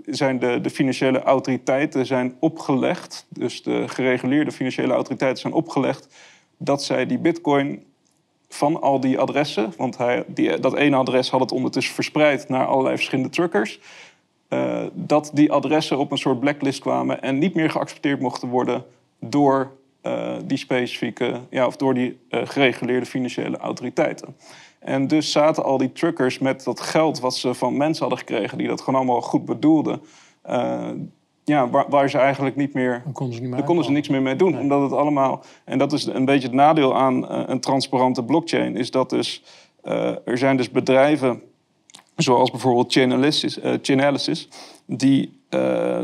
zijn 0.06 0.40
de, 0.40 0.62
de 0.62 0.70
financiële 0.70 1.22
autoriteiten 1.22 2.06
zijn 2.06 2.36
opgelegd, 2.40 3.26
dus 3.30 3.64
de 3.64 3.88
gereguleerde 3.88 4.52
financiële 4.52 4.94
autoriteiten 4.94 5.42
zijn 5.42 5.54
opgelegd, 5.54 6.08
dat 6.58 6.84
zij 6.84 7.06
die 7.06 7.20
bitcoin 7.20 7.84
van 8.54 8.82
al 8.82 9.00
die 9.00 9.20
adressen, 9.20 9.74
want 9.78 9.98
hij, 9.98 10.24
die, 10.28 10.60
dat 10.60 10.76
ene 10.76 10.96
adres 10.96 11.30
had 11.30 11.40
het 11.40 11.52
ondertussen 11.52 11.94
verspreid 11.94 12.50
naar 12.50 12.66
allerlei 12.66 12.96
verschillende 12.96 13.30
truckers, 13.30 13.80
uh, 14.50 14.84
dat 14.94 15.32
die 15.34 15.52
adressen 15.52 15.98
op 15.98 16.12
een 16.12 16.18
soort 16.18 16.40
blacklist 16.40 16.80
kwamen 16.80 17.22
en 17.22 17.38
niet 17.38 17.56
meer 17.56 17.70
geaccepteerd 17.70 18.20
mochten 18.20 18.48
worden 18.48 18.86
door 19.20 19.72
uh, 20.04 20.36
die 20.46 20.58
specifieke, 20.58 21.40
ja, 21.50 21.66
of 21.66 21.76
door 21.76 21.94
die 21.94 22.20
gereguleerde 22.30 23.06
financiële 23.06 23.58
autoriteiten. 23.58 24.36
En 24.80 25.08
dus 25.08 25.32
zaten 25.32 25.64
al 25.64 25.78
die 25.78 25.92
truckers 25.92 26.40
met 26.40 26.64
dat 26.64 26.80
geld 26.80 27.20
wat 27.20 27.36
ze 27.36 27.54
van 27.54 27.78
mensen 27.78 28.02
hadden 28.08 28.26
gekregen, 28.26 28.58
die 28.58 28.68
dat 28.68 28.82
gewoon 28.82 29.00
allemaal 29.00 29.22
goed 29.22 29.46
bedoelden. 29.46 30.02
Uh, 31.46 31.56
ja, 31.56 31.70
waar, 31.70 31.86
waar, 31.90 32.10
ze 32.10 32.18
eigenlijk 32.18 32.56
niet 32.56 32.74
meer. 32.74 33.02
Dan 33.04 33.14
konden 33.14 33.36
ze, 33.36 33.42
niet 33.42 33.50
meer 33.50 33.58
daar 33.58 33.68
konden 33.68 33.86
ze 33.86 33.92
niks 33.92 34.08
meer 34.08 34.22
mee 34.22 34.36
doen. 34.36 34.60
Omdat 34.60 34.82
het 34.82 34.92
allemaal. 34.92 35.44
En 35.66 35.78
dat 35.78 35.94
is 35.94 36.06
een 36.06 36.26
beetje 36.26 36.48
het 36.48 36.56
nadeel 36.56 36.96
aan 36.96 37.24
uh, 37.24 37.44
een 37.46 37.60
transparante 37.60 38.24
blockchain. 38.24 38.78
Is 38.78 38.92
dat 38.92 39.10
dus. 39.10 39.44
Uh, 39.84 40.28
er 40.28 40.38
zijn 40.38 40.58
dus 40.58 40.70
bedrijven. 40.70 41.42
Zoals 42.16 42.52
bijvoorbeeld 42.52 42.92
Chainalysis. 42.92 43.60
Chainalysis 43.82 44.48
die, 44.86 45.40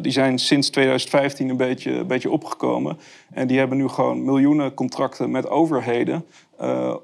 die 0.02 0.12
zijn 0.12 0.40
sinds 0.40 0.70
2015 0.70 1.50
een 1.50 1.58
beetje, 1.58 1.92
een 1.92 2.08
beetje 2.08 2.32
opgekomen. 2.32 2.98
En 3.34 3.48
die 3.48 3.58
hebben 3.58 3.78
nu 3.78 3.88
gewoon 3.88 4.26
miljoenen 4.26 4.74
contracten 4.74 5.32
met 5.32 5.50
overheden. 5.50 6.26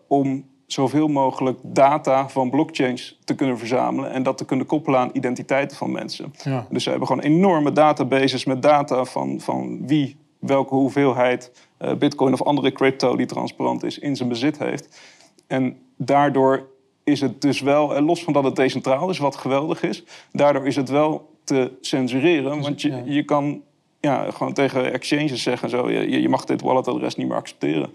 om 0.07 0.45
zoveel 0.67 1.07
mogelijk 1.07 1.59
data 1.63 2.29
van 2.29 2.49
blockchains 2.49 3.19
te 3.23 3.35
kunnen 3.35 3.57
verzamelen 3.57 4.11
en 4.11 4.23
dat 4.23 4.37
te 4.37 4.45
kunnen 4.45 4.65
koppelen 4.65 4.99
aan 4.99 5.09
identiteiten 5.13 5.77
van 5.77 5.91
mensen. 5.91 6.33
Ja. 6.43 6.67
Dus 6.69 6.83
ze 6.83 6.89
hebben 6.89 7.07
gewoon 7.07 7.23
enorme 7.23 7.71
databases 7.71 8.45
met 8.45 8.61
data 8.61 9.05
van, 9.05 9.39
van 9.41 9.87
wie 9.87 10.17
welke 10.39 10.75
hoeveelheid 10.75 11.51
uh, 11.79 11.93
bitcoin 11.93 12.33
of 12.33 12.43
andere 12.43 12.71
crypto 12.71 13.15
die 13.15 13.25
transparant 13.25 13.83
is 13.83 13.99
in 13.99 14.15
zijn 14.15 14.29
bezit 14.29 14.57
heeft. 14.57 15.01
En 15.47 15.77
daardoor 15.97 16.67
is 17.03 17.21
het 17.21 17.41
dus 17.41 17.61
wel, 17.61 18.01
los 18.01 18.23
van 18.23 18.33
dat 18.33 18.43
het 18.43 18.55
decentraal 18.55 19.09
is, 19.09 19.17
wat 19.17 19.35
geweldig 19.35 19.83
is, 19.83 20.03
daardoor 20.31 20.65
is 20.65 20.75
het 20.75 20.89
wel 20.89 21.29
te 21.43 21.71
censureren. 21.81 22.61
Want 22.61 22.81
je, 22.81 23.01
je 23.05 23.23
kan 23.23 23.61
ja, 23.99 24.31
gewoon 24.31 24.53
tegen 24.53 24.93
exchanges 24.93 25.43
zeggen 25.43 25.69
zo, 25.69 25.91
je, 25.91 26.21
je 26.21 26.29
mag 26.29 26.45
dit 26.45 26.61
walletadres 26.61 27.15
niet 27.15 27.27
meer 27.27 27.37
accepteren. 27.37 27.89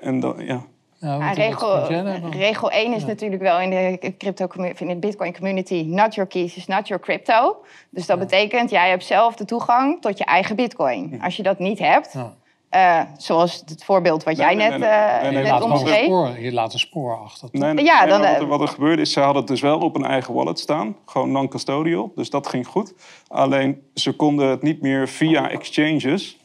En 0.00 0.20
dan, 0.20 0.44
ja, 0.44 0.66
ja, 1.00 1.32
regel, 1.32 1.86
regel 2.30 2.70
1 2.70 2.92
is 2.94 3.04
natuurlijk 3.04 3.42
wel 3.42 3.60
in 3.60 3.70
de, 3.70 4.14
crypto, 4.18 4.46
in 4.76 4.86
de 4.86 4.96
Bitcoin 4.96 5.34
community: 5.34 5.84
not 5.86 6.14
your 6.14 6.30
keys 6.30 6.56
is 6.56 6.66
not 6.66 6.88
your 6.88 7.02
crypto. 7.02 7.56
Dus 7.90 8.06
dat 8.06 8.18
betekent, 8.18 8.70
jij 8.70 8.88
hebt 8.88 9.04
zelf 9.04 9.36
de 9.36 9.44
toegang 9.44 10.00
tot 10.00 10.18
je 10.18 10.24
eigen 10.24 10.56
Bitcoin. 10.56 11.20
Als 11.22 11.36
je 11.36 11.42
dat 11.42 11.58
niet 11.58 11.78
hebt, 11.78 12.14
uh, 12.70 13.00
zoals 13.16 13.62
het 13.66 13.84
voorbeeld 13.84 14.24
wat 14.24 14.36
jij 14.36 14.54
net, 14.54 14.80
uh, 14.80 15.62
omschreef. 15.62 16.38
Je 16.38 16.52
laat 16.52 16.72
een 16.72 16.78
spoor 16.78 17.18
achter. 17.18 17.48
Nee, 17.52 17.84
ja, 17.84 18.06
dan, 18.06 18.20
wat, 18.20 18.30
er, 18.30 18.46
wat 18.46 18.60
er 18.60 18.68
gebeurde 18.68 19.02
is, 19.02 19.12
ze 19.12 19.20
hadden 19.20 19.38
het 19.38 19.50
dus 19.50 19.60
wel 19.60 19.78
op 19.78 19.94
een 19.94 20.04
eigen 20.04 20.34
wallet 20.34 20.58
staan. 20.58 20.96
Gewoon 21.06 21.32
non-custodial, 21.32 22.12
dus 22.14 22.30
dat 22.30 22.46
ging 22.46 22.66
goed. 22.66 22.94
Alleen, 23.28 23.82
ze 23.94 24.12
konden 24.12 24.48
het 24.48 24.62
niet 24.62 24.82
meer 24.82 25.08
via 25.08 25.50
exchanges... 25.50 26.36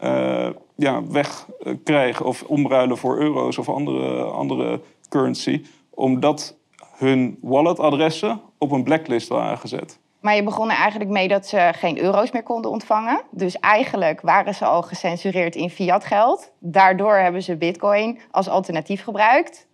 Uh, 0.00 0.48
ja, 0.74 1.06
wegkrijgen 1.06 2.26
of 2.26 2.42
omruilen 2.42 2.98
voor 2.98 3.18
euro's 3.18 3.58
of 3.58 3.68
andere, 3.68 4.22
andere 4.22 4.80
currency, 5.08 5.64
omdat 5.90 6.56
hun 6.96 7.38
walletadressen 7.40 8.40
op 8.58 8.70
een 8.70 8.82
blacklist 8.82 9.28
waren 9.28 9.58
gezet. 9.58 9.98
Maar 10.20 10.34
je 10.34 10.42
begon 10.42 10.70
er 10.70 10.76
eigenlijk 10.76 11.10
mee 11.10 11.28
dat 11.28 11.46
ze 11.46 11.70
geen 11.74 11.98
euro's 11.98 12.30
meer 12.30 12.42
konden 12.42 12.70
ontvangen. 12.70 13.20
Dus 13.30 13.58
eigenlijk 13.58 14.20
waren 14.20 14.54
ze 14.54 14.64
al 14.64 14.82
gecensureerd 14.82 15.54
in 15.54 15.70
fiat 15.70 16.04
geld. 16.04 16.50
Daardoor 16.58 17.14
hebben 17.14 17.42
ze 17.42 17.56
bitcoin 17.56 18.18
als 18.30 18.48
alternatief 18.48 19.02
gebruikt. 19.02 19.66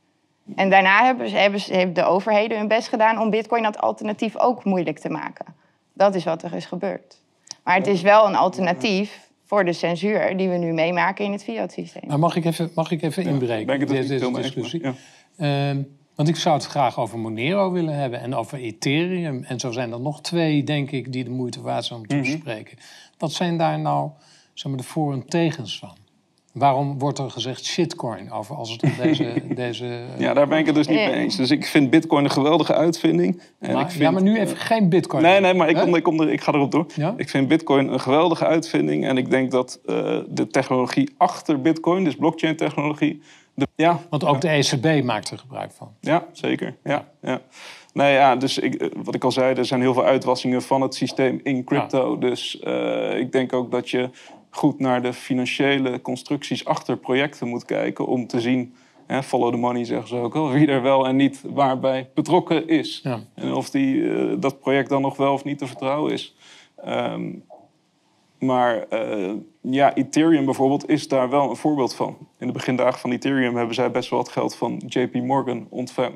En 0.55 0.71
daarna 0.71 1.05
hebben, 1.05 1.29
ze, 1.29 1.37
hebben, 1.37 1.61
ze, 1.61 1.75
hebben 1.75 1.95
de 1.95 2.05
overheden 2.05 2.59
hun 2.59 2.69
best 2.69 2.89
gedaan 2.89 3.21
om 3.21 3.31
bitcoin 3.31 3.67
als 3.67 3.77
alternatief 3.77 4.37
ook 4.37 4.65
moeilijk 4.65 4.99
te 4.99 5.09
maken. 5.09 5.47
Dat 5.93 6.15
is 6.15 6.25
wat 6.25 6.43
er 6.43 6.55
is 6.55 6.67
gebeurd. 6.67 7.23
Maar 7.65 7.75
het 7.75 7.87
is 7.87 8.03
wel 8.03 8.27
een 8.27 8.37
alternatief 8.37 9.28
voor 9.49 9.65
de 9.65 9.73
censuur 9.73 10.37
die 10.37 10.49
we 10.49 10.57
nu 10.57 10.73
meemaken 10.73 11.25
in 11.25 11.33
het 11.33 11.45
fiat-systeem. 11.45 12.03
Nou, 12.07 12.21
mag 12.21 12.37
ik 12.37 12.45
even, 12.45 12.71
mag 12.75 12.91
ik 12.91 13.03
even 13.03 13.25
inbreken? 13.25 13.81
Het 13.81 13.89
deze 13.89 14.31
discussie? 14.31 14.83
Ja. 14.83 14.95
Uh, 15.71 15.85
want 16.15 16.29
ik 16.29 16.37
zou 16.37 16.57
het 16.57 16.67
graag 16.67 16.99
over 16.99 17.19
Monero 17.19 17.73
willen 17.73 17.95
hebben 17.95 18.21
en 18.21 18.35
over 18.35 18.59
Ethereum. 18.59 19.45
En 19.45 19.61
zo 19.61 19.71
zijn 19.71 19.93
er 19.93 20.01
nog 20.01 20.21
twee, 20.21 20.65
denk 20.65 20.91
ik, 20.91 21.13
die 21.13 21.25
de 21.25 21.31
moeite 21.31 21.61
waard 21.61 21.85
zijn 21.85 21.99
om 21.99 22.07
te 22.07 22.17
mhm. 22.17 22.25
bespreken. 22.25 22.79
Wat 23.19 23.33
zijn 23.33 23.57
daar 23.57 23.79
nou 23.79 24.11
zeg 24.55 24.73
maar, 24.73 24.81
de 24.81 24.87
voor- 24.87 25.13
en 25.13 25.27
tegens 25.27 25.79
van? 25.79 25.97
Waarom 26.59 26.99
wordt 26.99 27.19
er 27.19 27.31
gezegd 27.31 27.65
shitcoin 27.65 28.33
over 28.33 28.57
als 28.57 28.71
het 28.71 28.83
om 28.83 28.93
deze, 29.03 29.43
deze... 29.55 30.01
Ja, 30.19 30.35
daar 30.35 30.49
ben 30.49 30.59
ik 30.59 30.67
het 30.67 30.75
dus 30.75 30.87
niet 30.87 30.97
mee 30.97 31.13
eens. 31.13 31.37
Dus 31.37 31.51
ik 31.51 31.67
vind 31.67 31.91
bitcoin 31.91 32.25
een 32.25 32.31
geweldige 32.31 32.75
uitvinding. 32.75 33.43
En 33.59 33.73
maar, 33.73 33.83
ik 33.83 33.91
vind, 33.91 34.03
ja, 34.03 34.11
maar 34.11 34.23
nu 34.23 34.39
even 34.39 34.57
geen 34.57 34.89
bitcoin. 34.89 35.23
Nee, 35.23 35.41
nee, 35.41 35.55
maar 35.55 35.69
ik, 35.69 35.77
kom, 35.77 35.95
ik, 35.95 36.03
kom 36.03 36.21
er, 36.21 36.33
ik 36.33 36.41
ga 36.41 36.53
erop 36.53 36.71
door. 36.71 36.87
Ja? 36.95 37.15
Ik 37.17 37.29
vind 37.29 37.49
bitcoin 37.49 37.93
een 37.93 38.01
geweldige 38.01 38.47
uitvinding. 38.47 39.07
En 39.07 39.17
ik 39.17 39.31
denk 39.31 39.51
dat 39.51 39.81
uh, 39.87 40.19
de 40.29 40.47
technologie 40.47 41.15
achter 41.17 41.61
bitcoin, 41.61 42.05
dus 42.05 42.15
blockchain 42.15 42.57
technologie... 42.57 43.23
De, 43.55 43.67
ja, 43.75 44.01
Want 44.11 44.25
ook 44.25 44.41
de 44.41 44.49
ECB 44.49 45.05
maakt 45.05 45.31
er 45.31 45.39
gebruik 45.39 45.73
van. 45.73 45.89
Ja, 46.01 46.27
zeker. 46.33 46.77
Ja, 46.85 47.09
ja. 47.23 47.41
Nee, 47.93 48.13
ja, 48.13 48.37
dus 48.37 48.59
ik, 48.59 48.75
eh, 48.75 48.89
wat 49.03 49.15
ik 49.15 49.25
al 49.25 49.33
zei, 49.33 49.55
er 49.55 49.65
zijn 49.65 49.81
heel 49.81 49.95
veel 49.95 50.05
uitwassingen 50.05 50.63
van 50.63 50.81
het 50.81 50.95
systeem 50.95 51.41
in 51.43 51.65
crypto. 51.65 52.13
Ja. 52.13 52.29
Dus 52.29 52.61
uh, 52.65 53.19
ik 53.19 53.33
denk 53.33 53.53
ook 53.53 53.71
dat 53.71 53.91
je 53.91 54.11
goed 54.59 54.79
naar 54.79 55.03
de 55.03 55.13
financiële 55.13 56.01
constructies 56.01 56.65
achter 56.65 56.97
projecten 56.97 57.49
moet 57.49 57.65
kijken 57.65 58.07
om 58.07 58.27
te 58.27 58.41
zien, 58.41 58.75
hè, 59.07 59.23
follow 59.23 59.53
the 59.53 59.59
money 59.59 59.85
zeggen 59.85 60.09
ze 60.09 60.17
ook 60.17 60.37
al, 60.37 60.51
wie 60.51 60.67
er 60.67 60.83
wel 60.83 61.07
en 61.07 61.17
niet 61.17 61.43
waarbij 61.47 62.11
betrokken 62.15 62.69
is. 62.69 63.01
Ja. 63.03 63.21
En 63.35 63.55
of 63.55 63.71
die, 63.71 63.95
uh, 63.95 64.35
dat 64.39 64.61
project 64.61 64.89
dan 64.89 65.03
nog 65.03 65.17
wel 65.17 65.33
of 65.33 65.45
niet 65.45 65.59
te 65.59 65.67
vertrouwen 65.67 66.13
is. 66.13 66.37
Um, 66.87 67.45
maar 68.39 68.87
uh, 68.93 69.33
ja, 69.61 69.95
Ethereum 69.95 70.45
bijvoorbeeld 70.45 70.89
is 70.89 71.09
daar 71.09 71.31
wel 71.31 71.51
een 71.51 71.57
voorbeeld 71.57 71.95
van. 71.95 72.17
In 72.39 72.47
de 72.47 72.53
begindagen 72.53 73.01
van 73.01 73.13
Ethereum 73.13 73.57
hebben 73.57 73.75
zij 73.75 73.91
best 73.91 74.11
wel 74.11 74.19
wat 74.19 74.29
geld 74.29 74.57
van 74.57 74.83
JP 74.87 75.15
Morgan 75.15 75.67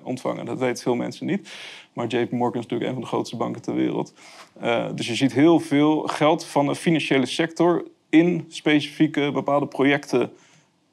ontvangen. 0.02 0.44
Dat 0.44 0.58
weten 0.58 0.82
veel 0.82 0.94
mensen 0.94 1.26
niet. 1.26 1.50
Maar 1.92 2.06
JP 2.06 2.30
Morgan 2.30 2.60
is 2.60 2.66
natuurlijk 2.66 2.88
een 2.88 2.92
van 2.92 3.02
de 3.02 3.08
grootste 3.08 3.36
banken 3.36 3.62
ter 3.62 3.74
wereld. 3.74 4.14
Uh, 4.62 4.86
dus 4.94 5.06
je 5.06 5.14
ziet 5.14 5.32
heel 5.32 5.60
veel 5.60 6.00
geld 6.00 6.44
van 6.44 6.66
de 6.66 6.74
financiële 6.74 7.26
sector 7.26 7.84
in 8.12 8.44
specifieke 8.48 9.30
bepaalde 9.32 9.66
projecten 9.66 10.32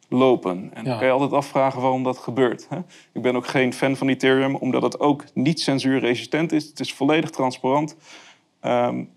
lopen. 0.10 0.72
En 0.74 0.84
dan 0.84 0.98
kan 0.98 1.08
je 1.08 1.14
altijd 1.14 1.32
afvragen 1.32 1.82
waarom 1.82 2.04
dat 2.04 2.18
gebeurt. 2.18 2.68
Hè? 2.70 2.78
Ik 3.14 3.22
ben 3.22 3.36
ook 3.36 3.48
geen 3.48 3.74
fan 3.74 3.96
van 3.96 4.08
Ethereum, 4.08 4.56
omdat 4.56 4.82
het 4.82 5.00
ook 5.00 5.24
niet 5.34 5.60
censuurresistent 5.60 6.52
is. 6.52 6.66
Het 6.66 6.80
is 6.80 6.94
volledig 6.94 7.30
transparant. 7.30 7.96
Um, 8.62 9.10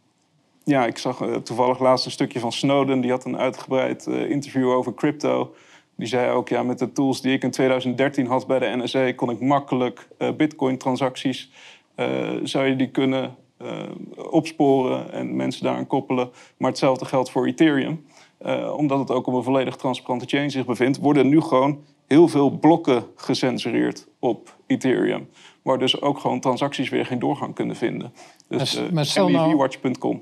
ja, 0.64 0.86
ik 0.86 0.98
zag 0.98 1.20
uh, 1.20 1.34
toevallig 1.34 1.78
laatst 1.78 2.04
een 2.04 2.10
stukje 2.10 2.40
van 2.40 2.52
Snowden. 2.52 3.00
Die 3.00 3.10
had 3.10 3.24
een 3.24 3.38
uitgebreid 3.38 4.06
uh, 4.06 4.30
interview 4.30 4.70
over 4.70 4.94
crypto. 4.94 5.54
Die 5.96 6.08
zei 6.08 6.30
ook, 6.30 6.48
ja, 6.48 6.62
met 6.62 6.78
de 6.78 6.92
tools 6.92 7.20
die 7.20 7.32
ik 7.32 7.42
in 7.42 7.50
2013 7.50 8.26
had 8.26 8.46
bij 8.46 8.58
de 8.58 8.76
NSA... 8.76 9.12
kon 9.12 9.30
ik 9.30 9.40
makkelijk 9.40 10.08
uh, 10.18 10.30
bitcoin-transacties... 10.32 11.50
zou 12.42 12.66
je 12.66 12.76
die 12.76 12.90
kunnen 12.90 13.36
opsporen 14.30 15.12
en 15.12 15.36
mensen 15.36 15.64
daaraan 15.64 15.86
koppelen. 15.86 16.30
Maar 16.56 16.70
hetzelfde 16.70 17.04
geldt 17.04 17.30
voor 17.30 17.46
Ethereum. 17.46 18.04
Uh, 18.46 18.74
omdat 18.76 18.98
het 18.98 19.10
ook 19.10 19.26
op 19.26 19.34
een 19.34 19.42
volledig 19.42 19.76
transparante 19.76 20.26
chain 20.26 20.50
zich 20.50 20.64
bevindt, 20.64 20.98
worden 20.98 21.28
nu 21.28 21.40
gewoon 21.40 21.78
heel 22.06 22.28
veel 22.28 22.50
blokken 22.50 23.04
gecensureerd 23.16 24.08
op 24.18 24.56
Ethereum. 24.66 25.28
Waar 25.62 25.78
dus 25.78 26.00
ook 26.00 26.18
gewoon 26.18 26.40
transacties 26.40 26.88
weer 26.88 27.06
geen 27.06 27.18
doorgang 27.18 27.54
kunnen 27.54 27.76
vinden. 27.76 28.12
Dus 28.48 28.76
uh, 28.76 28.90
maar 28.90 29.06
stel, 29.06 29.28
nou, 29.28 29.68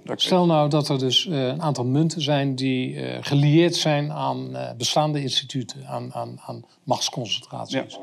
stel 0.04 0.46
nou 0.46 0.68
dat 0.68 0.88
er 0.88 0.98
dus 0.98 1.26
een 1.26 1.62
aantal 1.62 1.84
munten 1.84 2.22
zijn 2.22 2.54
die 2.54 2.96
gelieerd 3.20 3.76
zijn 3.76 4.12
aan 4.12 4.56
bestaande 4.76 5.22
instituten, 5.22 5.86
aan, 5.86 6.14
aan, 6.14 6.40
aan 6.46 6.64
machtsconcentraties. 6.84 7.94
Ja 7.94 8.00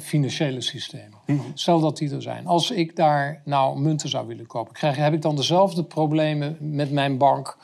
financiële 0.00 0.60
systemen. 0.60 1.18
Mhm. 1.26 1.40
Stel 1.54 1.80
dat 1.80 1.96
die 1.96 2.14
er 2.14 2.22
zijn. 2.22 2.46
Als 2.46 2.70
ik 2.70 2.96
daar 2.96 3.42
nou 3.44 3.80
munten 3.80 4.08
zou 4.08 4.26
willen 4.26 4.46
kopen, 4.46 4.72
krijg, 4.72 4.96
heb 4.96 5.12
ik 5.12 5.22
dan 5.22 5.36
dezelfde 5.36 5.84
problemen 5.84 6.56
met 6.60 6.90
mijn 6.90 7.18
bank 7.18 7.56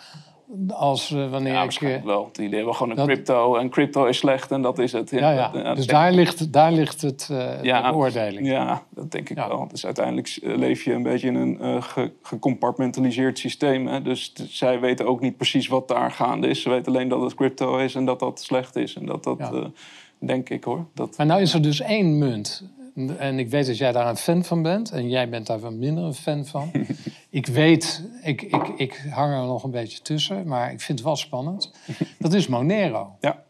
als 0.69 1.11
uh, 1.11 1.31
wanneer 1.31 1.53
ja, 1.53 1.63
ik... 1.63 1.81
Uh, 1.81 2.03
wel. 2.03 2.29
Die 2.33 2.49
hebben 2.49 2.75
gewoon 2.75 2.99
een 2.99 3.05
crypto 3.07 3.57
en 3.57 3.71
crypto 3.71 4.05
is 4.05 4.19
slecht 4.19 4.51
en 4.51 4.63
dat 4.63 4.79
is 4.79 4.93
het. 4.93 5.11
Ja, 5.11 5.31
ja. 5.31 5.51
ja 5.55 5.75
dus 5.75 5.87
daar 5.87 6.13
ligt, 6.13 6.53
daar 6.53 6.73
ligt 6.73 7.01
het, 7.01 7.29
uh, 7.33 7.63
ja, 7.63 7.83
de 7.83 7.91
beoordeling. 7.91 8.47
Ja, 8.47 8.83
dat 8.91 9.11
denk 9.11 9.31
ik 9.31 9.37
wel. 9.37 9.69
Dus 9.69 9.85
uiteindelijk 9.85 10.39
leef 10.43 10.83
je 10.83 10.93
een 10.93 11.03
beetje 11.03 11.27
in 11.27 11.35
een 11.35 11.83
ge 11.83 12.13
gecompartmentaliseerd 12.23 13.39
systeem. 13.39 13.87
Hè? 13.87 14.03
Dus 14.03 14.33
zij 14.49 14.81
weten 14.81 15.07
ook 15.07 15.21
niet 15.21 15.37
precies 15.37 15.69
wat 15.69 15.89
daar 15.89 16.11
gaande 16.11 16.49
is. 16.49 16.63
Ze 16.63 16.69
weten 16.69 16.93
alleen 16.93 17.09
dat 17.09 17.21
het 17.21 17.35
crypto 17.35 17.77
is 17.77 17.95
en 17.95 18.05
dat 18.05 18.21
dat 18.21 18.41
slecht 18.41 18.77
is. 18.77 18.95
En 18.95 19.07
dat 19.07 19.25
dat 19.25 19.71
denk 20.27 20.49
ik 20.51 20.65
hoor. 20.65 20.87
Dat... 20.95 21.17
Maar 21.17 21.27
nou 21.27 21.41
is 21.41 21.55
er 21.55 21.63
dus 21.63 21.81
één 21.81 22.19
munt. 22.19 22.69
En 23.19 23.39
ik 23.39 23.49
weet 23.49 23.67
dat 23.67 23.79
jij 23.79 23.93
daar 23.93 24.09
een 24.09 24.17
fan 24.17 24.45
van 24.45 24.63
bent. 24.63 24.91
En 24.91 25.09
jij 25.09 25.29
bent 25.29 25.47
daar 25.47 25.61
wel 25.61 25.73
minder 25.73 26.05
een 26.05 26.15
fan 26.15 26.47
van. 26.47 26.71
ik 27.31 27.47
weet, 27.47 28.03
ik, 28.23 28.43
ik, 28.43 28.69
ik 28.77 29.05
hang 29.11 29.33
er 29.33 29.47
nog 29.47 29.65
een 29.65 29.71
beetje 29.71 30.03
tussen, 30.03 30.47
maar 30.47 30.73
ik 30.73 30.81
vind 30.81 30.99
het 30.99 31.07
wel 31.07 31.17
spannend. 31.17 31.73
Dat 32.19 32.35
is 32.35 32.47
Monero. 32.47 33.17
Ja. 33.21 33.43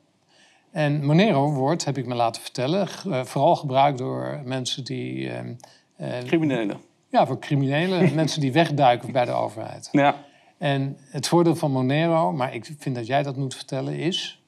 En 0.70 1.04
Monero 1.04 1.52
wordt, 1.52 1.84
heb 1.84 1.98
ik 1.98 2.06
me 2.06 2.14
laten 2.14 2.42
vertellen, 2.42 2.88
eh, 3.10 3.24
vooral 3.24 3.56
gebruikt 3.56 3.98
door 3.98 4.40
mensen 4.44 4.84
die... 4.84 5.30
ehm, 5.30 5.54
eh, 5.96 6.18
Criminelen. 6.18 6.80
ja, 7.08 7.26
voor 7.26 7.38
criminelen, 7.38 8.14
mensen 8.14 8.40
die 8.40 8.52
wegduiken 8.52 9.12
bij 9.12 9.24
de 9.24 9.32
overheid. 9.32 9.88
Ja. 9.92 10.24
En 10.58 10.96
het 11.10 11.28
voordeel 11.28 11.56
van 11.56 11.70
Monero, 11.70 12.32
maar 12.32 12.54
ik 12.54 12.70
vind 12.78 12.94
dat 12.94 13.06
jij 13.06 13.22
dat 13.22 13.36
moet 13.36 13.54
vertellen, 13.54 13.98
is... 13.98 14.42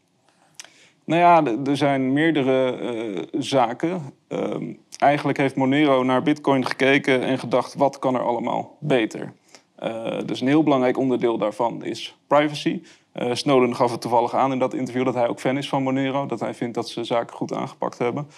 Nou 1.07 1.21
ja, 1.21 1.57
er 1.65 1.77
zijn 1.77 2.13
meerdere 2.13 2.77
eh, 2.77 3.41
zaken. 3.41 4.03
Ehm, 4.29 4.73
eigenlijk 4.99 5.39
heeft 5.39 5.57
Monero 5.57 6.03
naar 6.03 6.23
Bitcoin 6.23 6.67
gekeken 6.67 7.23
en 7.23 7.39
gedacht: 7.39 7.75
wat 7.75 7.99
kan 7.99 8.15
er 8.15 8.23
allemaal 8.23 8.77
beter? 8.81 9.33
Eh, 9.77 10.19
dus 10.25 10.41
een 10.41 10.47
heel 10.47 10.63
belangrijk 10.63 10.99
onderdeel 10.99 11.39
daarvan 11.39 11.85
is 11.85 12.17
privacy. 12.27 12.83
Eh, 13.13 13.35
Snowden 13.35 13.77
gaf 13.77 13.91
het 13.91 14.01
toevallig 14.01 14.35
aan 14.35 14.53
in 14.53 14.59
dat 14.59 14.75
interview 14.75 15.05
dat 15.05 15.15
hij 15.15 15.29
ook 15.29 15.41
fan 15.41 15.57
is 15.57 15.69
van 15.69 15.83
Monero. 15.83 16.27
Dat 16.27 16.41
hij 16.41 16.55
vindt 16.55 16.75
dat 16.75 16.89
ze 16.89 17.05
zaken 17.05 17.37
goed 17.37 17.53
aangepakt 17.53 17.99
hebben. 17.99 18.29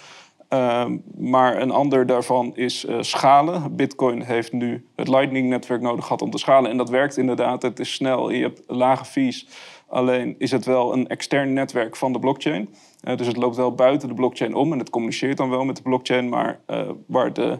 Ehm, 0.49 0.97
maar 1.17 1.61
een 1.61 1.71
ander 1.71 2.05
daarvan 2.05 2.55
is 2.55 2.85
eh, 2.85 2.97
schalen. 2.99 3.75
Bitcoin 3.75 4.21
heeft 4.21 4.51
nu 4.51 4.85
het 4.95 5.07
Lightning-netwerk 5.07 5.81
nodig 5.81 6.03
gehad 6.03 6.21
om 6.21 6.29
te 6.29 6.37
schalen. 6.37 6.71
En 6.71 6.77
dat 6.77 6.89
werkt 6.89 7.17
inderdaad. 7.17 7.61
Het 7.61 7.79
is 7.79 7.93
snel, 7.93 8.29
je 8.29 8.41
hebt 8.41 8.61
lage 8.67 9.05
fees. 9.05 9.47
Alleen 9.87 10.35
is 10.37 10.51
het 10.51 10.65
wel 10.65 10.93
een 10.93 11.07
extern 11.07 11.53
netwerk 11.53 11.95
van 11.95 12.13
de 12.13 12.19
blockchain. 12.19 12.69
Eh, 13.01 13.17
dus 13.17 13.27
het 13.27 13.37
loopt 13.37 13.55
wel 13.55 13.75
buiten 13.75 14.07
de 14.07 14.13
blockchain 14.13 14.55
om 14.55 14.71
en 14.71 14.79
het 14.79 14.89
communiceert 14.89 15.37
dan 15.37 15.49
wel 15.49 15.65
met 15.65 15.75
de 15.75 15.81
blockchain. 15.81 16.29
Maar 16.29 16.59
eh, 16.65 16.89
waar 17.05 17.33
de, 17.33 17.59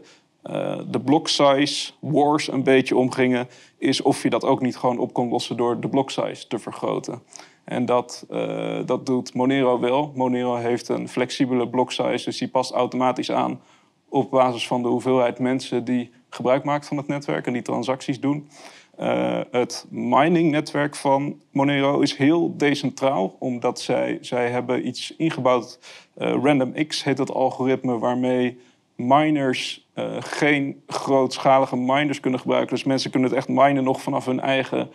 de 0.87 0.99
block 1.05 1.27
size 1.27 1.91
wars 1.99 2.51
een 2.51 2.63
beetje 2.63 2.95
om 2.95 3.11
gingen, 3.11 3.47
is 3.77 4.01
of 4.01 4.23
je 4.23 4.29
dat 4.29 4.43
ook 4.45 4.61
niet 4.61 4.77
gewoon 4.77 4.97
op 4.97 5.13
kon 5.13 5.29
lossen 5.29 5.57
door 5.57 5.79
de 5.79 5.89
block 5.89 6.11
size 6.11 6.47
te 6.47 6.59
vergroten. 6.59 7.21
En 7.69 7.85
dat, 7.85 8.25
eh, 8.29 8.79
dat 8.85 9.05
doet 9.05 9.33
Monero 9.33 9.79
wel. 9.79 10.11
Monero 10.15 10.55
heeft 10.55 10.87
een 10.87 11.09
flexibele 11.09 11.69
block 11.69 11.91
size, 11.91 12.25
dus 12.25 12.37
die 12.37 12.47
past 12.47 12.71
automatisch 12.71 13.31
aan 13.31 13.61
op 14.09 14.29
basis 14.29 14.67
van 14.67 14.81
de 14.81 14.87
hoeveelheid 14.87 15.39
mensen 15.39 15.83
die 15.83 16.11
gebruik 16.29 16.63
maken 16.63 16.87
van 16.87 16.97
het 16.97 17.07
netwerk 17.07 17.47
en 17.47 17.53
die 17.53 17.61
transacties 17.61 18.19
doen. 18.19 18.49
Eh, 18.97 19.39
het 19.51 19.85
mining-netwerk 19.89 20.95
van 20.95 21.41
Monero 21.51 21.99
is 21.99 22.15
heel 22.15 22.57
decentraal, 22.57 23.35
omdat 23.39 23.79
zij, 23.79 24.17
zij 24.21 24.49
hebben 24.49 24.87
iets 24.87 25.15
ingebouwd. 25.15 25.79
eh 26.15 26.31
RandomX 26.43 27.03
heet 27.03 27.17
dat 27.17 27.31
algoritme 27.31 27.97
waarmee 27.97 28.59
miners 28.95 29.87
geen 30.19 30.83
grootschalige 30.87 31.75
miners 31.75 32.19
kunnen 32.19 32.39
gebruiken. 32.39 32.75
Dus 32.75 32.83
mensen 32.83 33.11
kunnen 33.11 33.29
het 33.29 33.37
echt 33.37 33.47
minen 33.47 33.83
nog 33.83 34.01
vanaf 34.01 34.25
hun 34.25 34.39
eigen, 34.39 34.89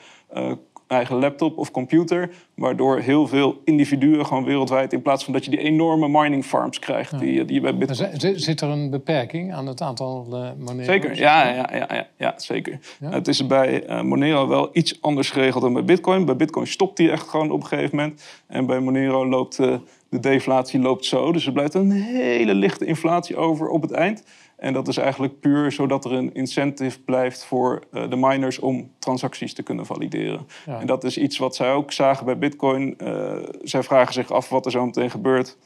eh, 0.94 1.00
eigen 1.00 1.18
laptop 1.18 1.58
of 1.58 1.70
computer. 1.70 2.30
Waardoor 2.54 2.98
heel 2.98 3.26
veel 3.26 3.60
individuen 3.64 4.26
gewoon 4.26 4.44
wereldwijd, 4.44 4.92
in 4.92 5.02
plaats 5.02 5.24
van 5.24 5.32
dat 5.32 5.44
je 5.44 5.50
die 5.50 5.60
enorme 5.60 6.08
mining 6.08 6.44
farms 6.44 6.78
krijgt, 6.78 7.18
die, 7.18 7.44
die 7.44 7.54
je 7.54 7.60
bij 7.60 7.76
Bitcoin 7.76 8.40
Zit 8.40 8.60
er 8.60 8.68
een 8.68 8.90
beperking 8.90 9.54
aan 9.54 9.66
het 9.66 9.80
aantal 9.80 10.26
eh 10.32 10.50
Monero's? 10.58 10.86
Zeker, 10.86 11.16
ja, 11.16 11.48
ja, 11.48 11.68
ja, 11.72 11.88
ja, 11.94 12.06
ja 12.16 12.34
zeker. 12.36 12.78
Ja? 13.00 13.10
Het 13.10 13.28
is 13.28 13.46
bij 13.46 13.84
eh, 13.86 14.02
Monero 14.02 14.48
wel 14.48 14.68
iets 14.72 15.02
anders 15.02 15.30
geregeld 15.30 15.62
dan 15.62 15.72
bij 15.72 15.84
Bitcoin. 15.84 16.24
Bij 16.24 16.36
Bitcoin 16.36 16.66
stopt 16.66 16.96
die 16.96 17.10
echt 17.10 17.28
gewoon 17.28 17.50
op 17.50 17.60
een 17.60 17.66
gegeven 17.66 17.96
moment. 17.96 18.22
En 18.46 18.66
bij 18.66 18.80
Monero 18.80 19.28
loopt 19.28 19.58
eh, 19.58 19.74
de 20.08 20.20
deflatie 20.20 20.80
loopt 20.80 21.04
zo. 21.04 21.32
Dus 21.32 21.46
er 21.46 21.52
blijft 21.52 21.74
een 21.74 21.90
hele 21.92 22.54
lichte 22.54 22.84
inflatie 22.84 23.36
over 23.36 23.68
op 23.68 23.82
het 23.82 23.90
eind. 23.90 24.24
En 24.56 24.72
dat 24.72 24.88
is 24.88 24.96
eigenlijk 24.96 25.40
puur 25.40 25.72
zodat 25.72 26.04
er 26.04 26.12
een 26.12 26.34
incentive 26.34 27.00
blijft 27.00 27.44
voor 27.44 27.82
eh, 27.92 28.10
de 28.10 28.16
miners 28.16 28.58
om 28.58 28.90
transacties 28.98 29.54
te 29.54 29.62
kunnen 29.62 29.86
valideren. 29.86 30.46
Ja. 30.66 30.80
En 30.80 30.86
dat 30.86 31.04
is 31.04 31.18
iets 31.18 31.38
wat 31.38 31.56
zij 31.56 31.72
ook 31.72 31.92
zagen 31.92 32.24
bij 32.24 32.38
Bitcoin. 32.38 32.98
Eh, 32.98 33.36
zij 33.62 33.82
vragen 33.82 34.12
zich 34.12 34.32
af 34.32 34.48
wat 34.48 34.64
er 34.64 34.70
zo 34.70 34.84
meteen 34.84 35.10
gebeurt. 35.10 35.56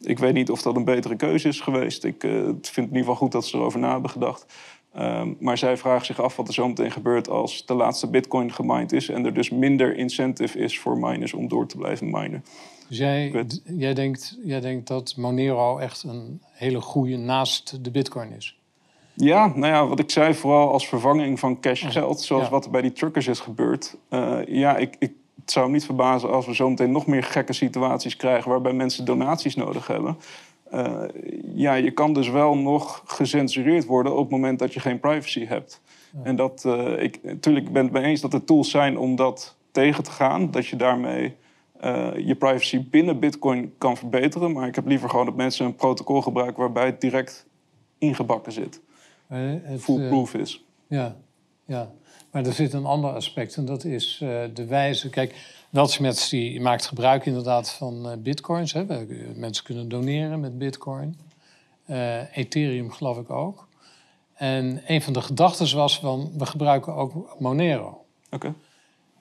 Ik 0.00 0.18
weet 0.18 0.34
niet 0.34 0.50
of 0.50 0.62
dat 0.62 0.76
een 0.76 0.84
betere 0.84 1.16
keuze 1.16 1.48
is 1.48 1.60
geweest. 1.60 2.04
Ik 2.04 2.24
eh, 2.24 2.30
vind 2.30 2.62
het 2.62 2.76
in 2.76 2.82
ieder 2.82 2.98
geval 2.98 3.14
goed 3.14 3.32
dat 3.32 3.46
ze 3.46 3.56
erover 3.56 3.80
na 3.80 3.92
hebben 3.92 4.10
gedacht. 4.10 4.46
Ehm, 4.94 5.28
maar 5.38 5.58
zij 5.58 5.76
vragen 5.76 6.06
zich 6.06 6.20
af 6.20 6.36
wat 6.36 6.48
er 6.48 6.54
zo 6.54 6.68
meteen 6.68 6.90
gebeurt 6.90 7.28
als 7.28 7.66
de 7.66 7.74
laatste 7.74 8.10
bitcoin 8.10 8.52
gemined 8.52 8.92
is... 8.92 9.08
en 9.08 9.24
er 9.24 9.34
dus 9.34 9.50
minder 9.50 9.96
incentive 9.96 10.58
is 10.58 10.78
voor 10.78 10.98
miners 10.98 11.32
om 11.32 11.48
door 11.48 11.66
te 11.66 11.76
blijven 11.76 12.10
minen. 12.10 12.44
Dus 12.88 12.98
jij, 12.98 13.30
weet- 13.32 13.50
d- 13.50 13.62
jij, 13.76 13.94
denkt, 13.94 14.38
jij 14.44 14.60
denkt 14.60 14.88
dat 14.88 15.14
Monero 15.16 15.78
echt 15.78 16.02
een 16.02 16.40
hele 16.52 16.80
goede 16.80 17.16
naast 17.16 17.84
de 17.84 17.90
bitcoin 17.90 18.32
is? 18.32 18.58
Ja, 19.14 19.46
nou 19.46 19.72
ja, 19.72 19.86
wat 19.86 19.98
ik 19.98 20.10
zei, 20.10 20.34
vooral 20.34 20.72
als 20.72 20.88
vervanging 20.88 21.38
van 21.38 21.60
cash 21.60 21.84
geld... 21.92 22.20
zoals 22.20 22.44
Ja. 22.44 22.50
wat 22.50 22.64
er 22.64 22.70
bij 22.70 22.82
die 22.82 22.92
truckers 22.92 23.26
is 23.26 23.40
gebeurd. 23.40 23.96
Eh, 24.08 24.38
ja, 24.46 24.76
ik, 24.76 24.96
ik, 24.98 25.12
het 25.40 25.50
zou 25.50 25.66
me 25.66 25.72
niet 25.72 25.84
verbazen 25.84 26.30
als 26.32 26.46
we 26.46 26.54
zo 26.54 26.68
meteen 26.68 26.92
nog 26.92 27.06
meer 27.06 27.22
gekke 27.22 27.52
situaties 27.52 28.16
krijgen... 28.16 28.50
waarbij 28.50 28.72
mensen 28.72 29.04
donaties 29.04 29.54
nodig 29.54 29.86
hebben... 29.86 30.16
Eh, 30.74 31.02
ja, 31.54 31.74
je 31.74 31.90
kan 31.90 32.12
dus 32.12 32.28
wel 32.28 32.56
nog 32.56 33.02
gecensureerd 33.06 33.84
worden 33.84 34.12
op 34.12 34.20
het 34.20 34.30
moment 34.30 34.58
dat 34.58 34.74
je 34.74 34.80
geen 34.80 35.00
privacy 35.00 35.46
hebt. 35.46 35.80
En 36.22 36.36
dat, 36.36 36.64
eh, 36.64 37.02
ik, 37.02 37.18
natuurlijk 37.22 37.72
ben 37.72 37.84
het 37.84 37.92
mee 37.92 38.04
eens 38.04 38.20
dat 38.20 38.32
er 38.32 38.44
tools 38.44 38.70
zijn 38.70 38.98
om 38.98 39.16
dat 39.16 39.56
tegen 39.70 40.04
te 40.04 40.10
gaan. 40.10 40.50
Dat 40.50 40.66
je 40.66 40.76
daarmee 40.76 41.36
eh, 41.80 42.10
je 42.16 42.34
privacy 42.34 42.88
binnen 42.90 43.18
Bitcoin 43.18 43.74
kan 43.78 43.96
verbeteren. 43.96 44.52
Maar 44.52 44.68
ik 44.68 44.74
heb 44.74 44.86
liever 44.86 45.08
gewoon 45.08 45.26
dat 45.26 45.36
mensen 45.36 45.66
een 45.66 45.74
protocol 45.74 46.22
gebruiken 46.22 46.60
waarbij 46.60 46.86
het 46.86 47.00
direct 47.00 47.46
ingebakken 47.98 48.52
zit. 48.52 48.80
Het, 49.26 49.80
Foolproof 49.80 50.34
is. 50.34 50.64
Ja, 50.86 51.16
ja. 51.64 51.90
Maar 52.30 52.46
er 52.46 52.52
zit 52.52 52.72
een 52.72 52.84
ander 52.84 53.10
aspect 53.10 53.56
en 53.56 53.64
dat 53.64 53.84
is 53.84 54.16
de 54.54 54.66
wijze. 54.66 55.10
Kijk, 55.10 55.34
Weltschmerz 55.74 56.28
die 56.28 56.60
maakt 56.60 56.86
gebruik 56.86 57.26
inderdaad 57.26 57.70
van 57.70 58.10
eh, 58.10 58.16
bitcoins. 58.18 58.72
Hè. 58.72 58.86
We- 58.86 59.32
Mensen 59.36 59.64
kunnen 59.64 59.88
doneren 59.88 60.40
met 60.40 60.58
bitcoin. 60.58 61.18
Eh, 61.86 62.36
Ethereum 62.36 62.90
geloof 62.92 63.18
ik 63.18 63.30
ook. 63.30 63.68
En 64.34 64.82
een 64.86 65.02
van 65.02 65.12
de 65.12 65.20
gedachten 65.22 65.76
was 65.76 65.98
van, 65.98 66.30
we 66.38 66.46
gebruiken 66.46 66.94
ook 66.94 67.36
Monero. 67.38 68.04
Oké. 68.30 68.54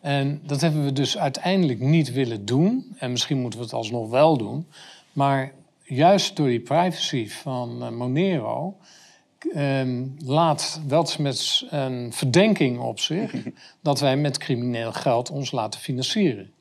En 0.01 0.41
dat 0.45 0.61
hebben 0.61 0.83
we 0.83 0.93
dus 0.93 1.17
uiteindelijk 1.17 1.79
niet 1.79 2.11
willen 2.11 2.45
doen. 2.45 2.95
En 2.97 3.11
misschien 3.11 3.39
moeten 3.39 3.59
we 3.59 3.65
het 3.65 3.73
alsnog 3.73 4.09
wel 4.09 4.37
doen. 4.37 4.67
Maar 5.13 5.51
juist 5.83 6.35
door 6.35 6.47
die 6.47 6.59
privacy 6.59 7.29
van 7.29 7.83
eh, 7.83 7.89
Monero 7.89 8.75
ehm, 9.53 10.05
laat 10.25 10.81
Weltschmerz 10.87 11.65
een 11.69 12.13
verdenking 12.13 12.79
op 12.79 12.99
zich 12.99 13.33
dat 13.81 13.99
wij 13.99 14.17
met 14.17 14.37
crimineel 14.37 14.91
geld 14.91 15.31
ons 15.31 15.51
laten 15.51 15.79
financieren. 15.79 16.51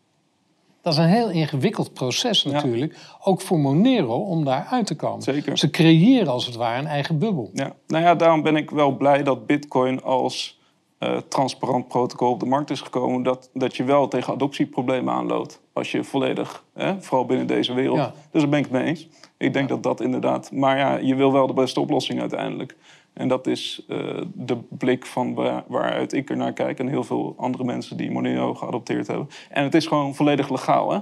Dat 0.82 0.92
is 0.92 0.98
een 0.98 1.08
heel 1.08 1.30
ingewikkeld 1.30 1.92
proces 1.92 2.44
natuurlijk, 2.44 2.96
ook 3.22 3.40
voor 3.40 3.58
Monero 3.58 4.16
om 4.16 4.44
daar 4.44 4.66
uit 4.70 4.86
te 4.86 4.96
komen. 4.96 5.22
Zeker. 5.22 5.58
Ze 5.58 5.70
creëren 5.70 6.32
als 6.32 6.46
het 6.46 6.54
ware 6.54 6.78
een 6.78 6.86
eigen 6.86 7.18
bubbel. 7.18 7.50
Ja. 7.54 7.74
Nou 7.86 8.04
ja, 8.04 8.14
daarom 8.14 8.42
ben 8.42 8.56
ik 8.56 8.70
wel 8.70 8.96
blij 8.96 9.22
dat 9.22 9.46
Bitcoin 9.46 10.02
als 10.02 10.60
eh, 11.02 11.16
transparant 11.28 11.88
protocol 11.88 12.30
op 12.30 12.40
de 12.40 12.46
markt 12.46 12.70
is 12.70 12.80
gekomen. 12.80 13.22
Dat, 13.22 13.50
dat 13.54 13.76
je 13.76 13.84
wel 13.84 14.08
tegen 14.08 14.32
adoptieproblemen 14.32 15.14
aanloopt. 15.14 15.60
Als 15.72 15.90
je 15.90 16.04
volledig, 16.04 16.64
hè, 16.74 17.02
vooral 17.02 17.26
binnen 17.26 17.46
deze 17.46 17.74
wereld. 17.74 17.98
Ja. 17.98 18.12
Dus 18.30 18.40
daar 18.40 18.50
ben 18.50 18.58
ik 18.58 18.64
het 18.64 18.74
mee 18.74 18.84
eens. 18.84 19.08
Ik 19.36 19.52
denk 19.52 19.68
dat 19.68 19.82
dat 19.82 20.00
inderdaad. 20.00 20.52
Maar 20.52 20.78
ja, 20.78 20.96
je 20.96 21.14
wil 21.14 21.32
wel 21.32 21.46
de 21.46 21.52
beste 21.52 21.80
oplossing 21.80 22.20
uiteindelijk. 22.20 22.76
En 23.12 23.28
dat 23.28 23.46
is 23.46 23.84
eh, 23.88 23.98
de 24.34 24.58
blik 24.68 25.06
van 25.06 25.34
waar, 25.34 25.64
waaruit 25.66 26.12
ik 26.12 26.30
er 26.30 26.36
naar 26.36 26.52
kijk. 26.52 26.78
En 26.78 26.88
heel 26.88 27.04
veel 27.04 27.34
andere 27.36 27.64
mensen 27.64 27.96
die 27.96 28.10
Monero 28.10 28.54
geadopteerd 28.54 29.06
hebben. 29.06 29.28
En 29.50 29.64
het 29.64 29.74
is 29.74 29.86
gewoon 29.86 30.14
volledig 30.14 30.50
legaal, 30.50 30.92
hè? 30.92 30.98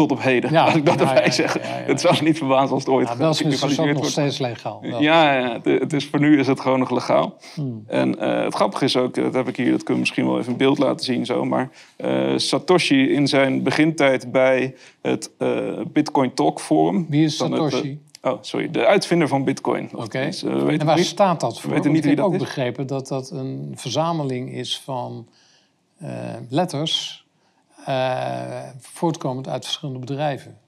Tot 0.00 0.10
op 0.10 0.22
heden, 0.22 0.52
Ja, 0.52 0.64
laat 0.64 0.76
ik 0.76 0.86
dat 0.86 0.98
ja, 1.00 1.08
erbij 1.08 1.24
ja, 1.24 1.30
zeggen. 1.30 1.60
Het 1.64 2.00
zou 2.00 2.14
me 2.14 2.22
niet 2.22 2.38
verbazen 2.38 2.70
als 2.74 2.84
het 2.84 2.92
ooit 2.92 3.08
Ja, 3.08 3.16
Weltschmerz 3.16 3.54
is 3.54 3.60
gelegaliseerd 3.60 4.02
nog 4.02 4.12
wordt. 4.12 4.12
steeds 4.12 4.38
legaal. 4.38 4.80
Wel. 4.82 5.02
Ja, 5.02 5.38
ja 5.38 5.52
het, 5.52 5.80
het 5.80 5.92
is, 5.92 6.06
voor 6.06 6.20
nu 6.20 6.38
is 6.38 6.46
het 6.46 6.60
gewoon 6.60 6.78
nog 6.78 6.90
legaal. 6.90 7.36
Hmm. 7.54 7.84
En 7.86 8.18
eh, 8.18 8.44
het 8.44 8.54
grappige 8.54 8.84
is 8.84 8.96
ook, 8.96 9.14
dat 9.14 9.34
heb 9.34 9.48
ik 9.48 9.56
hier, 9.56 9.70
dat 9.70 9.76
kunnen 9.82 9.94
we 9.94 9.98
misschien 9.98 10.26
wel 10.26 10.38
even 10.38 10.52
in 10.52 10.58
beeld 10.58 10.78
laten 10.78 11.04
zien 11.04 11.26
zo. 11.26 11.44
Maar 11.44 11.70
eh, 11.96 12.32
Satoshi 12.36 13.12
in 13.12 13.26
zijn 13.28 13.62
begintijd 13.62 14.32
bij 14.32 14.74
het 15.02 15.30
eh, 15.38 15.48
Bitcoin 15.92 16.34
Talk 16.34 16.60
Forum. 16.60 17.06
Wie 17.08 17.24
is 17.24 17.38
het, 17.38 17.50
Satoshi? 17.50 18.00
oh, 18.22 18.38
sorry, 18.40 18.70
de 18.70 18.86
uitvinder 18.86 19.28
van 19.28 19.44
Bitcoin. 19.44 19.88
Oké. 19.94 20.28
we 20.42 20.50
weten 20.64 20.80
En 20.80 20.86
waar 20.86 20.96
niet. 20.96 21.06
staat 21.06 21.40
dat 21.40 21.60
voor? 21.60 21.70
weten 21.70 21.82
Want 21.84 21.94
niet 21.94 22.04
ik 22.12 22.16
heb 22.16 22.26
ook 22.26 22.32
is. 22.32 22.38
begrepen 22.38 22.86
dat 22.86 23.08
dat 23.08 23.30
een 23.30 23.72
verzameling 23.74 24.54
is 24.54 24.80
van 24.84 25.26
letters... 26.48 27.24
eh, 27.84 28.68
voortkomend 28.78 29.48
uit 29.48 29.64
verschillende 29.64 30.00
bedrijven. 30.00 30.58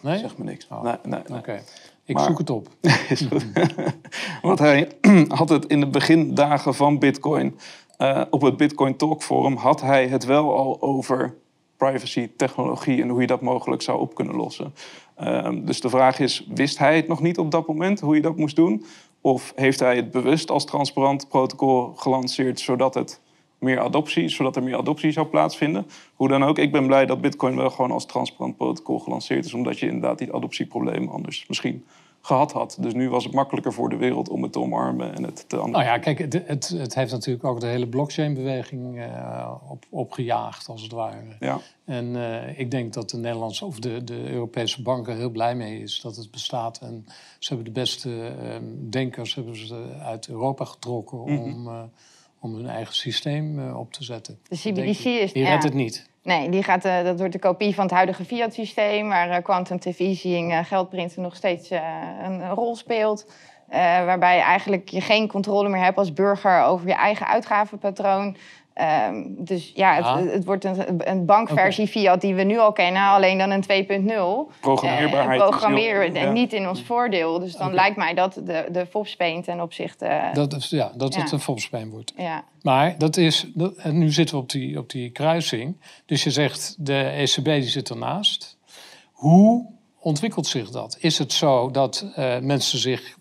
Nee? 0.00 0.18
Zeg 0.18 0.38
me 0.38 0.44
niks. 0.44 0.66
Oh. 0.70 0.82
Nee, 0.82 0.94
nee, 1.04 1.20
nee. 1.26 1.38
Oké, 1.38 1.62
ik 2.04 2.14
Maar- 2.14 2.24
zoek 2.24 2.38
het 2.38 2.50
op. 2.50 2.68
Is 3.08 3.20
goed. 3.20 3.46
Want 4.42 4.58
hij 4.58 4.90
had 5.28 5.48
het 5.48 5.66
in 5.66 5.80
de 5.80 5.88
begindagen 5.88 6.74
van 6.74 6.98
Bitcoin, 6.98 7.58
eh, 7.96 8.22
op 8.30 8.42
het 8.42 8.56
Bitcoin 8.56 8.96
Talk 8.96 9.22
Forum, 9.22 9.56
had 9.56 9.80
hij 9.80 10.08
het 10.08 10.24
wel 10.24 10.56
al 10.56 10.82
over 10.82 11.34
privacy, 11.76 12.30
technologie 12.36 13.02
en 13.02 13.08
hoe 13.08 13.20
je 13.20 13.26
dat 13.26 13.40
mogelijk 13.40 13.82
zou 13.82 14.00
op 14.00 14.14
kunnen 14.14 14.34
lossen. 14.36 14.74
Ehm, 15.16 15.64
dus 15.64 15.80
de 15.80 15.88
vraag 15.88 16.18
is, 16.18 16.46
wist 16.54 16.78
hij 16.78 16.96
het 16.96 17.08
nog 17.08 17.20
niet 17.20 17.38
op 17.38 17.50
dat 17.50 17.66
moment, 17.66 18.00
hoe 18.00 18.14
je 18.14 18.20
dat 18.22 18.36
moest 18.36 18.56
doen? 18.56 18.84
Of 19.20 19.52
heeft 19.56 19.80
hij 19.80 19.96
het 19.96 20.10
bewust 20.10 20.50
als 20.50 20.64
transparant 20.64 21.28
protocol 21.28 21.92
gelanceerd 21.96 22.60
zodat 22.60 22.94
het 22.94 23.20
meer 23.58 23.80
adoptie, 23.80 24.28
zodat 24.28 24.56
er 24.56 24.62
meer 24.62 24.76
adoptie 24.76 25.10
zou 25.10 25.26
plaatsvinden. 25.26 25.86
Hoe 26.14 26.28
dan 26.28 26.44
ook, 26.44 26.58
ik 26.58 26.72
ben 26.72 26.86
blij 26.86 27.06
dat 27.06 27.20
Bitcoin 27.20 27.56
wel 27.56 27.70
gewoon 27.70 27.90
als 27.90 28.06
transparant 28.06 28.56
protocol 28.56 28.98
gelanceerd 28.98 29.44
is, 29.44 29.54
omdat 29.54 29.78
je 29.78 29.86
inderdaad 29.86 30.18
die 30.18 30.32
adoptieproblemen 30.32 31.12
anders 31.12 31.44
misschien 31.48 31.84
gehad 32.26 32.52
had. 32.52 32.76
Dus 32.80 32.94
nu 32.94 33.08
was 33.08 33.24
het 33.24 33.32
makkelijker 33.32 33.72
voor 33.72 33.88
de 33.88 33.96
wereld 33.96 34.28
om 34.28 34.42
het 34.42 34.52
te 34.52 34.60
omarmen 34.60 35.14
en 35.14 35.22
het 35.22 35.48
te 35.48 35.56
Nou 35.56 35.84
ja, 35.84 35.98
kijk, 35.98 36.18
het, 36.18 36.42
het, 36.46 36.68
het 36.68 36.94
heeft 36.94 37.12
natuurlijk 37.12 37.44
ook 37.44 37.60
de 37.60 37.66
hele 37.66 37.88
blockchain-beweging 37.88 38.96
uh, 38.96 39.52
op, 39.68 39.84
opgejaagd, 39.90 40.68
als 40.68 40.82
het 40.82 40.92
ware. 40.92 41.36
Ja. 41.40 41.60
En 41.84 42.04
uh, 42.04 42.58
ik 42.58 42.70
denk 42.70 42.92
dat 42.92 43.10
de 43.10 43.16
Nederlandse 43.16 43.64
of 43.64 43.78
de, 43.78 44.04
de 44.04 44.30
Europese 44.30 44.82
banken 44.82 45.16
heel 45.16 45.30
blij 45.30 45.54
mee 45.54 45.80
is 45.82 46.00
dat 46.00 46.16
het 46.16 46.30
bestaat. 46.30 46.78
En 46.78 47.06
ze 47.38 47.54
hebben 47.54 47.74
de 47.74 47.80
beste 47.80 48.10
uh, 48.10 48.56
denkers 48.90 49.34
hebben 49.34 49.56
ze 49.56 49.96
uit 50.02 50.28
Europa 50.28 50.64
getrokken 50.64 51.18
mm 51.18 51.26
-hmm. 51.26 51.42
om, 51.42 51.66
uh, 51.66 51.82
om 52.46 52.54
hun 52.54 52.68
eigen 52.68 52.94
systeem 52.94 53.74
op 53.74 53.92
te 53.92 54.04
zetten. 54.04 54.38
De 54.48 54.56
CBDC 54.56 55.04
is... 55.04 55.32
Die 55.32 55.44
redt 55.44 55.62
het 55.62 55.74
niet. 55.74 56.06
Nee, 56.26 56.50
die 56.50 56.62
gaat, 56.62 56.84
uh, 56.84 57.04
dat 57.04 57.18
wordt 57.18 57.32
de 57.32 57.38
kopie 57.38 57.74
van 57.74 57.84
het 57.84 57.92
huidige 57.92 58.24
fiat-systeem, 58.24 59.08
waar 59.08 59.28
uh, 59.28 59.36
quantum 59.42 59.78
easing, 59.96 60.52
uh, 60.52 60.64
geldprinten 60.64 61.22
nog 61.22 61.36
steeds 61.36 61.70
een 62.22 62.50
rol 62.50 62.76
speelt. 62.76 63.26
waarbij 64.06 64.36
je 64.36 64.42
eigenlijk 64.42 64.88
je 64.88 65.00
geen 65.00 65.28
controle 65.28 65.68
meer 65.68 65.82
hebt 65.82 65.98
als 65.98 66.12
burger 66.12 66.62
over 66.62 66.88
je 66.88 66.94
eigen 66.94 67.26
uitgavenpatroon. 67.26 68.36
Um, 68.80 69.34
dus 69.44 69.72
ja, 69.74 69.96
Ja. 69.98 70.18
Het, 70.18 70.32
het 70.32 70.44
wordt 70.44 70.64
een, 70.64 71.08
een 71.10 71.24
bankversie 71.24 71.86
fiat 71.86 72.20
die 72.20 72.34
we 72.34 72.42
nu 72.42 72.58
al 72.58 72.72
kennen, 72.72 73.02
alleen 73.02 73.38
dan 73.38 73.50
een 73.50 73.62
2.0. 73.62 74.60
Programmeerbaarheid 74.60 75.40
Eh, 75.40 75.46
is 75.46 75.50
programmeer 75.50 76.00
heel- 76.02 76.14
ja. 76.14 76.30
niet 76.32 76.52
in 76.52 76.68
ons 76.68 76.82
voordeel. 76.82 77.38
Dus 77.38 77.52
dan 77.56 77.74
lijkt 77.74 77.96
mij 77.96 78.14
dat 78.14 78.34
de, 78.44 78.68
de 78.72 78.86
FOPspeen 78.86 79.42
ten 79.42 79.60
opzichte... 79.60 80.30
Dat, 80.32 80.52
is- 80.52 80.70
ja, 80.70 80.92
dat 80.96 81.14
het 81.14 81.32
een 81.32 81.40
volspijn 81.40 81.90
wordt. 81.90 82.12
ja. 82.16 82.44
Maar 82.62 82.98
dat 82.98 83.16
is, 83.16 83.46
dat- 83.54 83.74
en 83.76 83.98
nu 83.98 84.12
zitten 84.12 84.36
we 84.36 84.42
op 84.42 84.50
die, 84.50 84.78
op 84.78 84.90
die 84.90 85.10
kruising. 85.10 85.76
Dus 86.06 86.24
je 86.24 86.30
zegt, 86.30 86.74
de 86.78 86.98
ECB 87.02 87.44
die 87.44 87.62
zit 87.62 87.90
ernaast. 87.90 88.56
Hoe 89.12 89.66
ontwikkelt 90.00 90.46
zich 90.46 90.70
dat? 90.70 90.96
Is 91.00 91.18
het 91.18 91.32
zo 91.32 91.70
dat 91.70 92.06
eh, 92.14 92.38
mensen 92.38 92.78
zich 92.78 93.16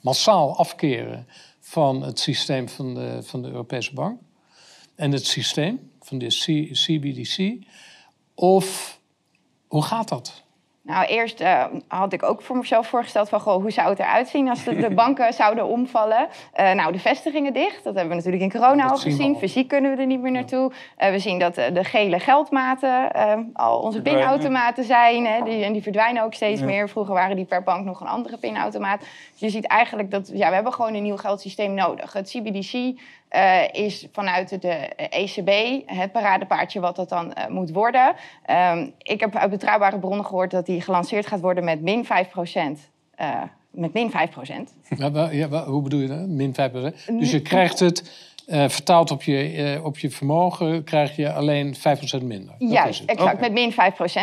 massaal 0.00 0.56
afkeren 0.58 1.26
van 1.60 2.02
het 2.02 2.18
systeem 2.20 2.68
van 2.68 2.94
de, 2.94 3.18
van 3.22 3.42
de 3.42 3.48
Europese 3.48 3.94
Bank? 3.94 4.20
En 4.98 5.12
het 5.12 5.26
systeem 5.26 5.90
van 6.00 6.18
de 6.18 6.26
C- 6.26 6.72
CBDC? 6.72 7.64
Of 8.34 8.98
hoe 9.68 9.82
gaat 9.82 10.08
dat? 10.08 10.46
Nou, 10.82 11.06
eerst 11.06 11.40
eh, 11.40 11.64
had 11.88 12.12
ik 12.12 12.22
ook 12.22 12.42
voor 12.42 12.56
mezelf 12.56 12.86
voorgesteld 12.88 13.28
van... 13.28 13.40
Goh, 13.40 13.60
hoe 13.62 13.70
zou 13.70 13.88
het 13.88 13.98
eruit 13.98 14.28
zien 14.28 14.48
als 14.48 14.64
de, 14.64 14.76
de 14.76 14.90
banken 15.04 15.32
zouden 15.32 15.66
omvallen? 15.66 16.28
Eh, 16.52 16.72
nou, 16.72 16.92
de 16.92 16.98
vestigingen 16.98 17.52
dicht. 17.52 17.84
Dat 17.84 17.94
hebben 17.94 18.08
we 18.08 18.14
natuurlijk 18.14 18.42
in 18.42 18.60
corona 18.60 18.82
Dat 18.82 18.90
al 18.90 18.96
gezien. 18.98 19.32
al. 19.34 19.38
Fysiek 19.38 19.68
kunnen 19.68 19.94
we 19.94 20.00
er 20.00 20.06
niet 20.06 20.20
meer 20.20 20.30
naartoe. 20.32 20.72
Eh, 20.96 21.10
we 21.10 21.18
zien 21.18 21.38
dat 21.38 21.54
de 21.54 21.84
gele 21.84 22.18
geldmaten 22.18 23.12
al 23.52 23.78
onze 23.80 23.92
Verdwijnen. 24.02 24.22
pinautomaten 24.26 24.84
zijn. 24.84 25.26
Hè, 25.26 25.42
die, 25.44 25.64
en 25.64 25.72
die 25.72 25.82
verdwijnen 25.82 26.22
ook 26.22 26.34
steeds 26.34 26.60
Ja. 26.60 26.66
meer. 26.66 26.88
Vroeger 26.88 27.14
waren 27.14 27.36
die 27.36 27.44
per 27.44 27.62
bank 27.62 27.84
nog 27.84 28.00
een 28.00 28.06
andere 28.06 28.36
pinautomaat. 28.38 29.00
Dus 29.00 29.08
je 29.40 29.50
ziet 29.50 29.66
eigenlijk 29.66 30.10
dat 30.10 30.30
ja, 30.34 30.48
we 30.48 30.54
hebben 30.54 30.72
gewoon 30.72 30.94
een 30.94 31.02
nieuw 31.02 31.16
geldsysteem 31.16 31.74
nodig. 31.74 32.12
Het 32.12 32.28
CBDC 32.30 33.00
eh, 33.28 33.72
is 33.72 34.06
vanuit 34.12 34.62
de 34.62 34.74
ECB 34.94 35.82
het 35.86 36.12
paradepaardje 36.12 36.80
wat 36.80 36.96
dat 36.96 37.08
dan 37.08 37.32
eh, 37.32 37.48
moet 37.48 37.70
worden. 37.70 38.14
Ehm, 38.44 38.86
ik 38.98 39.20
heb 39.20 39.36
uit 39.36 39.50
betrouwbare 39.50 39.98
bronnen 39.98 40.24
gehoord 40.24 40.50
dat 40.50 40.66
die 40.66 40.80
gelanceerd 40.80 41.26
gaat 41.26 41.40
worden 41.40 41.64
met 41.64 41.82
min 41.82 42.04
5% 42.04 42.08
eh, 43.14 43.42
met 43.70 43.92
min 43.92 44.10
5 44.10 44.30
Ja, 44.88 45.10
wa- 45.10 45.30
ja, 45.30 45.64
hoe 45.64 45.82
bedoel 45.82 46.00
je 46.00 46.08
dat? 46.08 46.26
Min 46.26 46.54
5% 46.54 47.18
Dus 47.18 47.30
je 47.30 47.42
krijgt 47.42 47.78
het 47.78 48.26
eh, 48.48 48.68
vertaald 48.68 49.10
op 49.10 49.22
je, 49.22 49.52
eh, 49.52 49.84
op 49.84 49.98
je 49.98 50.10
vermogen, 50.10 50.84
krijg 50.84 51.16
je 51.16 51.32
alleen 51.32 51.74
5% 51.74 52.22
minder. 52.22 52.54
Juist, 52.58 53.00
het. 53.00 53.10
exact. 53.10 53.40
Met 53.40 53.52
min 53.52 53.72
5% 53.72 53.74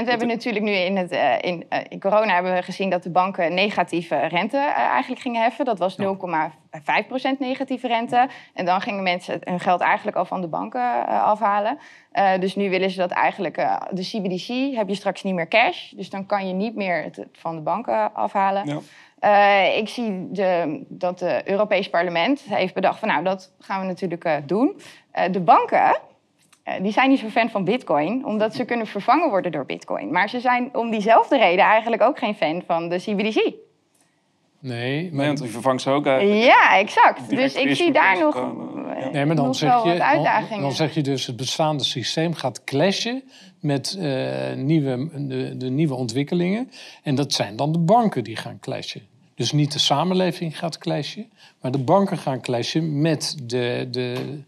We 0.04 0.10
hebben 0.10 0.28
natuurlijk 0.28 0.66
nu 0.66 0.72
in, 0.72 0.98
het, 0.98 1.12
eh, 1.12 1.34
in, 1.42 1.66
in 1.90 2.00
corona 2.00 2.34
hebben 2.34 2.54
we 2.54 2.62
gezien 2.62 2.90
dat 2.90 3.04
de 3.04 3.10
banken 3.10 3.54
negatieve 3.54 4.16
rente 4.16 4.58
eigenlijk 4.58 5.22
gingen 5.22 5.42
heffen. 5.42 5.66
Dat 5.66 5.80
was 5.80 5.96
0,5% 5.98 7.40
negatieve 7.40 7.88
rente. 7.88 8.28
En 8.54 8.66
dan 8.66 8.82
gingen 8.82 9.04
mensen 9.04 9.40
hun 9.44 9.60
geld 9.60 9.82
eigenlijk 9.82 10.18
al 10.18 10.26
van 10.26 10.42
de 10.42 10.48
banken 10.48 11.08
afhalen. 11.08 11.78
Dus 12.40 12.56
nu 12.56 12.70
willen 12.70 12.90
ze 12.90 12.98
dat 12.98 13.12
eigenlijk, 13.12 13.56
de 13.90 14.02
CBDC 14.02 14.76
heb 14.76 14.88
je 14.88 14.96
straks 14.96 15.24
niet 15.24 15.34
meer 15.34 15.48
cash. 15.48 15.92
Dus 15.92 16.10
dan 16.10 16.26
kan 16.26 16.48
je 16.48 16.54
niet 16.54 16.76
meer 16.76 17.04
het 17.04 17.26
van 17.32 17.56
de 17.56 17.62
banken 17.62 18.14
afhalen. 18.14 18.68
Ja. 18.68 18.80
Eh, 19.20 19.78
ik 19.78 19.90
zie 19.90 20.32
de, 20.32 20.82
dat 20.88 21.20
het 21.20 21.48
Europees 21.48 21.90
Parlement 21.90 22.42
heeft 22.42 22.74
bedacht 22.74 23.00
van 23.00 23.08
nou, 23.08 23.24
dat 23.24 23.52
gaan 23.60 23.82
we 23.82 23.88
natuurlijk 23.88 24.24
eh, 24.24 24.36
doen. 24.46 24.80
Eh, 25.12 25.32
de 25.32 25.40
banken, 25.40 26.00
die 26.82 26.92
zijn 26.92 27.10
niet 27.10 27.20
zo 27.20 27.28
fan 27.28 27.50
van 27.50 27.64
bitcoin, 27.64 28.26
omdat 28.26 28.56
ze 28.56 28.66
kunnen 28.66 28.88
vervangen 28.88 29.30
worden 29.30 29.52
door 29.52 29.66
bitcoin. 29.66 30.12
Maar 30.12 30.30
ze 30.30 30.40
zijn 30.40 30.70
om 30.76 30.92
diezelfde 30.92 31.38
reden 31.38 31.66
eigenlijk 31.66 32.02
ook 32.02 32.18
geen 32.20 32.36
fan 32.36 32.64
van 32.66 32.90
de 32.90 32.98
CBDC. 32.98 33.54
Nee, 34.66 35.02
Nee, 35.02 35.14
maar, 35.14 35.26
want 35.26 35.42
die 35.42 35.50
vervangt 35.50 35.82
ze 35.82 35.90
ook 35.90 36.06
eigenlijk. 36.06 36.44
Ja, 36.46 36.78
exact. 36.78 37.30
Dus 37.30 37.54
ik 37.54 37.76
zie 37.76 37.92
daar 37.92 38.20
nog, 38.20 38.36
ja. 38.36 39.10
nee, 39.12 39.26
maar 39.26 39.36
dan, 39.36 39.46
nog 39.46 39.56
zeg 39.56 39.70
wel 39.70 39.84
je, 39.84 39.90
wat 39.90 39.98
dan, 39.98 40.08
uitdagingen. 40.08 40.62
dan 40.62 40.72
zeg 40.72 40.94
je 40.94 41.02
dus 41.02 41.26
het 41.26 41.36
bestaande 41.36 41.84
systeem 41.84 42.34
gaat 42.34 42.64
clashen 42.64 43.24
met 43.60 43.98
eh, 44.00 44.54
nieuwe, 44.56 45.10
de, 45.28 45.58
de 45.58 45.70
nieuwe 45.70 45.94
ontwikkelingen. 45.94 46.72
En 47.04 47.16
dat 47.16 47.34
zijn 47.34 47.56
dan 47.56 47.72
de 47.72 47.80
banken 47.80 48.24
die 48.24 48.36
gaan 48.36 48.60
clashen. 48.60 49.02
Dus 49.36 49.52
niet 49.52 49.72
de 49.72 49.80
samenleving 49.80 50.60
gaat 50.60 50.78
clashen, 50.78 51.30
maar 51.62 51.72
de 51.72 51.84
banken 51.84 52.18
gaan 52.18 52.42
clashen 52.42 53.02
met 53.02 53.36
de, 53.44 53.88
de, 53.92 54.40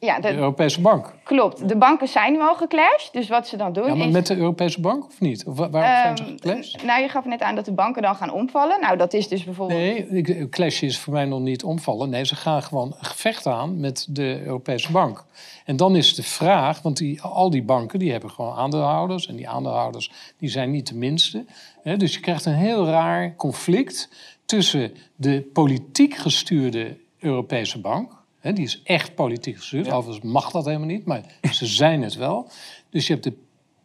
ja, 0.00 0.20
de 0.20 0.34
Europese 0.34 0.80
bank. 0.80 1.14
klopt. 1.24 1.68
De 1.68 1.76
banken 1.76 2.08
zijn 2.08 2.32
nu 2.32 2.40
al 2.40 2.54
geclashed. 2.54 3.08
Dus 3.12 3.28
wat 3.28 3.48
ze 3.48 3.56
dan 3.56 3.72
doen 3.72 3.86
Ja, 3.86 3.94
maar 3.94 4.06
is... 4.06 4.12
met 4.12 4.26
de 4.26 4.36
Europese 4.36 4.80
bank 4.80 5.06
of 5.06 5.20
niet? 5.20 5.44
Of 5.46 5.56
waarom 5.56 5.80
zijn 5.82 6.16
ze 6.16 6.22
Ehm, 6.22 6.32
geclashed? 6.32 6.82
nou, 6.84 7.02
je 7.02 7.08
gaf 7.08 7.24
net 7.24 7.40
aan 7.42 7.54
dat 7.54 7.64
de 7.64 7.72
banken 7.72 8.02
dan 8.02 8.14
gaan 8.14 8.32
omvallen. 8.32 8.80
Nou, 8.80 8.96
dat 8.96 9.12
is 9.12 9.28
dus 9.28 9.44
bijvoorbeeld... 9.44 9.80
Nee, 10.10 10.48
clashen 10.48 10.86
is 10.88 10.98
voor 10.98 11.12
mij 11.12 11.24
nog 11.24 11.40
niet 11.40 11.64
omvallen. 11.64 12.10
Nee, 12.10 12.24
ze 12.24 12.36
gaan 12.36 12.62
gewoon 12.62 12.94
een 12.98 13.04
gevecht 13.04 13.46
aan 13.46 13.80
met 13.80 14.06
de 14.10 14.42
Europese 14.44 14.92
bank. 14.92 15.24
En 15.64 15.76
dan 15.76 15.96
is 15.96 16.14
de 16.14 16.22
vraag, 16.22 16.82
want 16.82 16.96
die, 16.96 17.22
al 17.22 17.50
die 17.50 17.62
banken 17.62 17.98
die 17.98 18.12
hebben 18.12 18.30
gewoon 18.30 18.54
aandeelhouders. 18.56 19.26
En 19.28 19.36
die 19.36 19.48
aandeelhouders 19.48 20.12
die 20.38 20.48
zijn 20.48 20.70
niet 20.70 20.86
de 20.86 20.94
minste. 20.96 21.44
Hè, 21.82 21.96
dus 21.96 22.14
je 22.14 22.20
krijgt 22.20 22.44
een 22.44 22.54
heel 22.54 22.86
raar 22.86 23.34
conflict 23.36 24.08
tussen 24.44 24.92
de 25.16 25.40
politiek 25.52 26.14
gestuurde 26.16 26.96
Europese 27.18 27.80
bank. 27.80 28.18
Die 28.42 28.64
is 28.64 28.82
echt 28.82 29.14
politiek 29.14 29.56
gestuurd. 29.56 29.86
Ja. 29.86 29.92
Overigens 29.92 30.32
mag 30.32 30.50
dat 30.50 30.64
helemaal 30.64 30.86
niet, 30.86 31.04
maar 31.04 31.22
ze 31.52 31.66
zijn 31.66 32.02
het 32.02 32.14
wel. 32.14 32.48
Dus 32.90 33.06
je 33.06 33.12
hebt 33.12 33.24
de 33.24 33.36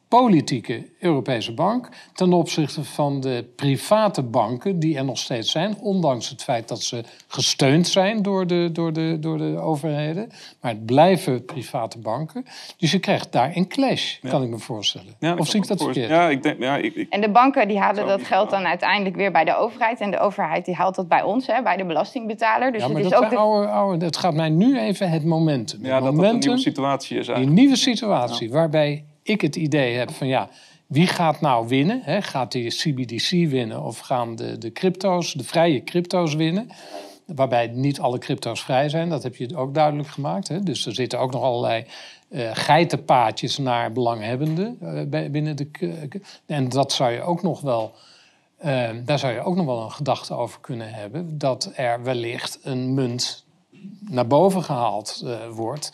politieke 0.08 0.90
Europese 1.00 1.54
bank 1.54 1.90
ten 2.14 2.34
opzichte 2.34 2.84
van 2.84 3.20
de 3.22 3.46
private 3.56 4.24
banken 4.24 4.80
die 4.80 4.98
er 4.98 5.06
nog 5.06 5.18
steeds 5.18 5.52
zijn, 5.52 5.78
ondanks 5.80 6.30
het 6.30 6.44
feit 6.44 6.68
dat 6.68 6.82
ze 6.82 7.04
gesteund 7.28 7.88
zijn 7.88 8.22
door 8.22 8.48
de, 8.48 8.70
door 8.74 8.94
de, 8.94 9.18
door 9.20 9.38
de 9.38 9.58
overheden. 9.60 10.30
Maar 10.62 10.72
het 10.72 10.86
blijven 10.86 11.46
private 11.46 12.00
banken. 12.00 12.46
Dus 12.78 12.92
je 12.92 13.00
krijgt 13.00 13.32
daar 13.32 13.52
een 13.56 13.68
clash, 13.68 14.20
kan 14.30 14.44
ik 14.44 14.50
me 14.50 14.58
voorstellen. 14.58 15.14
Ja, 15.20 15.36
of 15.36 15.48
zie 15.48 15.62
ik 15.62 15.68
dat 15.68 15.84
verkeerd? 15.84 16.10
Ja, 16.10 16.30
ik 16.30 16.44
denk, 16.44 16.60
ja, 16.60 16.78
ik, 16.78 16.96
ik, 16.96 17.10
En 17.10 17.22
de 17.22 17.30
banken 17.30 17.68
die 17.68 17.80
halen 17.80 18.08
dat 18.08 18.24
geld 18.24 18.50
dan 18.50 18.66
uiteindelijk 18.66 19.16
weer 19.16 19.32
bij 19.32 19.44
de 19.44 19.56
overheid. 19.56 20.00
En 20.00 20.12
de 20.12 20.20
overheid 20.20 20.66
die 20.66 20.76
haalt 20.76 20.96
dat 20.96 21.08
bij 21.08 21.22
ons, 21.24 21.48
hè, 21.48 21.62
bij 21.64 21.78
de 21.78 21.86
belastingbetaler. 21.86 22.72
Dus 22.72 22.82
Ja, 22.82 22.88
maar 22.88 22.96
het 22.98 23.06
is 23.06 23.12
dat, 23.12 23.24
ook 23.24 23.30
de... 23.30 23.36
oude, 23.36 23.68
oude, 23.68 23.98
dat 23.98 24.18
gaat 24.18 24.34
mij 24.34 24.50
nu 24.50 24.80
even 24.80 25.10
het 25.10 25.26
momentum. 25.26 25.80
ja, 25.86 25.94
het 25.94 25.94
dat 25.94 26.04
dat 26.04 26.10
een 26.10 26.16
momentum 26.16 26.40
nieuwe 26.40 26.62
situatie 26.62 27.18
is 27.18 27.26
Die 27.26 27.34
eigenlijk. 27.36 27.62
nieuwe 27.62 27.76
situatie 27.82 28.52
waarbij 28.52 29.06
ik 29.26 29.42
het 29.42 29.56
idee 29.56 29.96
heb 29.96 30.12
van 30.12 30.28
ja, 30.28 30.50
wie 30.88 31.08
gaat 31.08 31.42
nou 31.42 31.68
winnen? 31.68 32.24
Gaat 32.24 32.52
die 32.52 32.70
CBDC 32.70 33.30
winnen 33.30 33.84
of 33.84 34.00
gaan 34.00 34.36
de, 34.36 34.58
de 34.58 34.72
crypto's, 34.72 35.34
de 35.34 35.44
vrije 35.44 35.84
crypto's 35.84 36.36
winnen? 36.36 36.70
Waarbij 37.26 37.68
niet 37.68 38.00
alle 38.00 38.18
crypto's 38.18 38.64
vrij 38.64 38.90
zijn, 38.90 39.10
dat 39.10 39.24
heb 39.24 39.36
je 39.36 39.58
ook 39.58 39.74
duidelijk 39.74 40.10
gemaakt. 40.10 40.48
Hè? 40.48 40.64
Dus 40.64 40.86
er 40.86 40.94
zitten 40.94 41.20
ook 41.20 41.32
nog 41.32 41.42
allerlei 41.42 41.86
eh 42.30 42.50
geitenpaadjes 42.54 43.58
naar 43.58 43.92
belanghebbenden 43.92 44.78
eh, 45.12 45.30
binnen 45.30 45.56
de. 45.56 45.68
En 46.46 46.70
dat 46.70 46.92
zou 46.94 47.12
je 47.12 47.22
ook 47.22 47.42
nog 47.42 47.62
wel. 47.62 47.94
eh, 48.58 48.90
daar 49.06 49.20
zou 49.20 49.34
je 49.34 49.44
ook 49.44 49.56
nog 49.56 49.66
wel 49.66 49.82
een 49.82 49.92
gedachte 49.92 50.34
over 50.34 50.60
kunnen 50.60 50.94
hebben. 50.94 51.38
Dat 51.38 51.72
er 51.76 52.04
wellicht 52.04 52.60
een 52.64 52.94
munt 52.94 53.46
naar 54.00 54.28
boven 54.28 54.64
gehaald 54.64 55.22
eh, 55.26 55.48
wordt. 55.50 55.92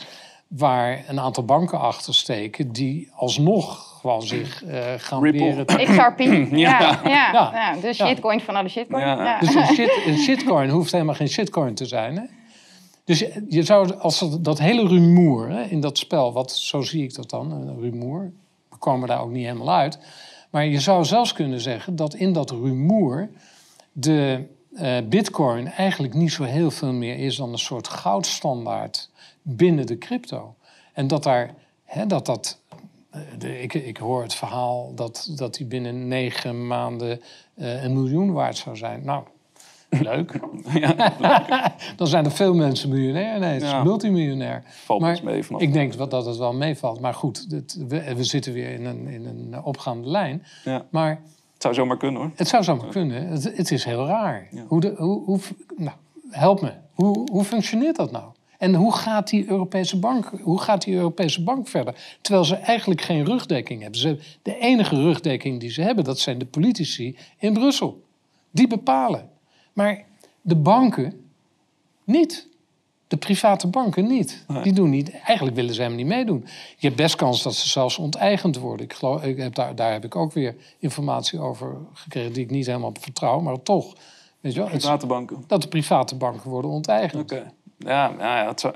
Waar 0.57 1.03
een 1.07 1.19
aantal 1.19 1.45
banken 1.45 1.79
achter 1.79 2.15
steken 2.15 2.71
die 2.71 3.09
alsnog 3.15 3.97
gewoon 4.01 4.21
zich 4.21 4.63
eh, 4.63 4.93
gaan 4.97 5.23
Ripple. 5.23 5.43
weren. 5.43 5.65
XRP. 5.65 6.19
ja, 6.51 6.79
ja, 6.79 6.99
ja, 7.03 7.31
Ja. 7.33 7.73
de 7.81 7.87
Ja. 7.87 7.93
shitcoin 8.07 8.41
van 8.41 8.55
alle 8.55 8.67
shitcoin. 8.69 9.05
Ja. 9.05 9.23
Ja. 9.23 9.39
Dus 9.39 9.55
een, 9.55 9.65
shit, 9.75 10.01
een 10.05 10.17
shitcoin 10.17 10.69
hoeft 10.69 10.91
helemaal 10.91 11.15
geen 11.15 11.27
shitcoin 11.29 11.73
te 11.73 11.85
zijn. 11.85 12.15
Hè? 12.15 12.23
Dus 13.05 13.19
je, 13.19 13.45
je 13.49 13.63
zou, 13.63 13.93
als 13.97 14.19
dat, 14.19 14.43
dat 14.43 14.59
hele 14.59 14.87
rumoer 14.87 15.49
hè, 15.49 15.63
in 15.63 15.79
dat 15.79 15.97
spel, 15.97 16.33
wat, 16.33 16.51
zo 16.51 16.81
zie 16.81 17.03
ik 17.03 17.15
dat 17.15 17.29
dan, 17.29 17.51
een 17.51 17.79
rumoer, 17.79 18.31
we 18.69 18.75
komen 18.77 19.07
daar 19.07 19.21
ook 19.21 19.31
niet 19.31 19.45
helemaal 19.45 19.75
uit. 19.75 19.99
Maar 20.49 20.65
je 20.65 20.79
zou 20.79 21.05
zelfs 21.05 21.33
kunnen 21.33 21.59
zeggen 21.59 21.95
dat 21.95 22.13
in 22.13 22.33
dat 22.33 22.49
rumoer 22.51 23.29
de 23.91 24.47
eh, 24.75 24.97
Bitcoin 25.09 25.67
eigenlijk 25.67 26.13
niet 26.13 26.31
zo 26.31 26.43
heel 26.43 26.71
veel 26.71 26.93
meer 26.93 27.17
is 27.17 27.35
dan 27.35 27.51
een 27.51 27.57
soort 27.59 27.87
goudstandaard 27.87 29.09
binnen 29.41 29.85
de 29.85 29.97
crypto. 29.97 30.55
En 30.93 31.07
dat 31.07 31.23
daar, 31.23 31.53
hè, 31.83 32.05
dat 32.05 32.25
dat. 32.25 32.59
eh, 33.11 33.21
de- 33.37 33.61
ik, 33.61 33.73
ik 33.73 33.97
hoor 33.97 34.21
het 34.21 34.33
verhaal 34.33 34.93
dat, 34.95 35.31
dat 35.35 35.53
die 35.55 35.65
binnen 35.65 36.07
negen 36.07 36.67
maanden 36.67 37.21
eh, 37.55 37.83
een 37.83 37.93
miljoen 37.93 38.31
waard 38.31 38.57
zou 38.57 38.77
zijn. 38.77 39.01
Nou, 39.05 39.23
leuk. 39.89 40.39
Dan 41.97 42.07
zijn 42.07 42.25
er 42.25 42.31
veel 42.31 42.53
mensen 42.53 42.89
miljonair 42.89 43.35
ineens, 43.35 43.63
Ja. 43.63 43.83
multimiljonair. 43.83 44.63
Valt 44.65 45.01
Maar 45.01 45.19
mee 45.23 45.43
vanaf. 45.43 45.61
Ik 45.61 45.73
denk 45.73 45.97
dat 46.09 46.25
het 46.25 46.37
wel 46.37 46.53
meevalt. 46.53 46.99
Maar 46.99 47.13
goed, 47.13 47.45
het- 47.49 47.77
we, 47.87 48.15
we 48.15 48.23
zitten 48.23 48.53
weer 48.53 48.69
in 48.73 48.85
een, 48.85 49.07
in 49.07 49.25
een 49.25 49.63
opgaande 49.63 50.07
lijn. 50.07 50.43
Ja. 50.63 50.85
Maar 50.89 51.21
Het 51.61 51.75
zou 51.75 51.85
zomaar 51.85 51.97
kunnen 51.97 52.21
hoor. 52.21 52.31
het 52.35 52.47
zou 52.47 52.63
zomaar 52.63 52.87
kunnen. 52.87 53.27
Het, 53.27 53.57
het 53.57 53.71
is 53.71 53.83
heel 53.83 54.05
raar. 54.05 54.47
Ja. 54.51 54.63
Hoe 54.67 54.79
de, 54.79 54.93
hoe, 54.97 55.23
hoe, 55.23 55.39
nou, 55.77 55.97
help 56.29 56.61
me. 56.61 56.71
Hoe, 56.93 57.27
hoe 57.31 57.43
functioneert 57.43 57.95
dat 57.95 58.11
nou? 58.11 58.31
En 58.57 58.75
hoe 58.75 58.93
gaat, 58.93 59.29
die 59.29 59.49
Europese 59.49 59.99
bank, 59.99 60.31
hoe 60.41 60.61
gaat 60.61 60.83
die 60.83 60.95
Europese 60.95 61.43
bank 61.43 61.67
verder? 61.67 62.17
Terwijl 62.21 62.45
ze 62.45 62.55
eigenlijk 62.55 63.01
geen 63.01 63.25
rugdekking 63.25 63.81
hebben. 63.81 63.99
Ze, 63.99 64.19
de 64.41 64.57
enige 64.57 64.95
rugdekking 64.95 65.59
die 65.59 65.69
ze 65.69 65.81
hebben, 65.81 66.03
dat 66.03 66.19
zijn 66.19 66.37
de 66.37 66.45
politici 66.45 67.17
in 67.37 67.53
Brussel. 67.53 68.03
Die 68.51 68.67
bepalen. 68.67 69.29
Maar 69.73 70.05
de 70.41 70.55
banken 70.55 71.25
niet. 72.03 72.47
De 73.11 73.17
private 73.17 73.67
banken 73.67 74.07
niet. 74.07 74.43
Nee. 74.47 74.63
Die 74.63 74.73
doen 74.73 74.89
niet. 74.89 75.11
Eigenlijk 75.11 75.55
willen 75.55 75.73
ze 75.73 75.81
helemaal 75.81 76.03
niet 76.05 76.13
meedoen. 76.15 76.45
Je 76.77 76.87
hebt 76.87 76.95
best 76.95 77.15
kans 77.15 77.43
dat 77.43 77.55
ze 77.55 77.69
zelfs 77.69 77.97
onteigend 77.97 78.57
worden. 78.57 78.85
Ik 78.85 78.93
geloof, 78.93 79.23
ik 79.23 79.37
heb 79.37 79.55
daar, 79.55 79.75
daar 79.75 79.91
heb 79.91 80.05
ik 80.05 80.15
ook 80.15 80.33
weer 80.33 80.55
informatie 80.79 81.39
over 81.39 81.77
gekregen 81.93 82.33
die 82.33 82.43
ik 82.43 82.49
niet 82.49 82.65
helemaal 82.65 82.93
vertrouw, 82.99 83.39
maar 83.39 83.63
toch. 83.63 83.93
Weet 84.39 84.53
je 84.53 84.59
wel, 84.59 84.69
het, 84.69 84.83
Waterbanken. 84.83 85.43
dat 85.47 85.61
de 85.61 85.67
private 85.67 86.15
banken 86.15 86.49
worden 86.49 86.71
onteigend. 86.71 87.21
Oké. 87.21 87.51
Ja, 87.77 88.07
nou 88.07 88.19
ja 88.19 88.47
het 88.47 88.59
zou, 88.59 88.75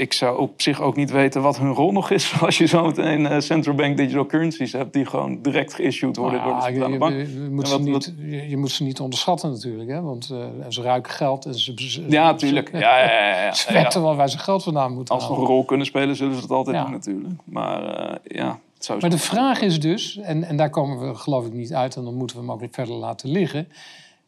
ik 0.00 0.12
zou 0.12 0.38
op 0.38 0.62
zich 0.62 0.80
ook 0.80 0.96
niet 0.96 1.10
weten 1.10 1.42
wat 1.42 1.58
hun 1.58 1.72
rol 1.72 1.92
nog 1.92 2.10
is. 2.10 2.32
Als 2.40 2.58
je 2.58 2.66
zo 2.66 2.84
meteen 2.86 3.26
eh, 3.26 3.40
central 3.40 3.74
bank 3.74 3.96
digital 3.96 4.26
currencies 4.26 4.72
hebt 4.72 4.92
die 4.92 5.06
gewoon 5.06 5.42
direct 5.42 5.74
geissued 5.74 6.16
worden 6.16 6.38
Nou 6.40 6.50
door 6.50 6.58
de 6.60 6.66
centrale 6.66 6.98
bank. 6.98 7.12
je- 7.16 7.42
je 7.42 7.48
moet 7.50 7.68
wat- 7.70 7.80
niet, 7.80 8.14
je, 8.18 8.48
je 8.48 8.56
moet 8.56 8.70
ze 8.70 8.82
niet 8.84 9.00
onderschatten 9.00 9.50
natuurlijk. 9.50 9.90
Hè? 9.90 10.00
Want 10.00 10.30
eh, 10.32 10.38
ze 10.68 10.82
ruiken 10.82 11.12
geld 11.12 11.44
en 11.44 11.54
ze, 11.54 11.72
ze, 11.76 12.04
Ja, 12.08 12.34
tuurlijk. 12.34 12.68
Ze, 12.72 12.78
Ja, 12.78 12.98
ja, 12.98 13.12
ja, 13.12 13.42
ja. 13.44 13.52
ze 13.60 13.72
Ja. 13.72 13.82
weten 13.82 14.02
wel 14.02 14.16
waar 14.16 14.30
ze 14.30 14.38
geld 14.38 14.62
vandaan 14.62 14.94
moeten 14.94 15.14
Als 15.14 15.24
ze 15.24 15.30
nog 15.30 15.38
een 15.40 15.46
rol 15.46 15.64
kunnen 15.64 15.86
spelen, 15.86 16.16
zullen 16.16 16.34
ze 16.34 16.40
het 16.40 16.50
altijd 16.50 16.76
Ja. 16.76 16.82
doen 16.82 16.92
natuurlijk. 16.92 17.34
Maar 17.44 17.84
eh, 17.84 18.14
ja, 18.36 18.58
het 18.74 18.84
zou 18.84 19.00
Maar 19.00 19.10
de 19.10 19.18
vraag 19.18 19.60
is 19.60 19.80
dus, 19.80 20.16
en, 20.18 20.44
en 20.44 20.56
daar 20.56 20.70
komen 20.70 21.08
we 21.08 21.14
geloof 21.14 21.46
ik 21.46 21.52
niet 21.52 21.74
uit... 21.74 21.96
en 21.96 22.04
dan 22.04 22.14
moeten 22.14 22.36
we 22.36 22.42
hem 22.42 22.52
ook 22.52 22.62
verder 22.70 22.94
laten 22.94 23.28
liggen. 23.30 23.68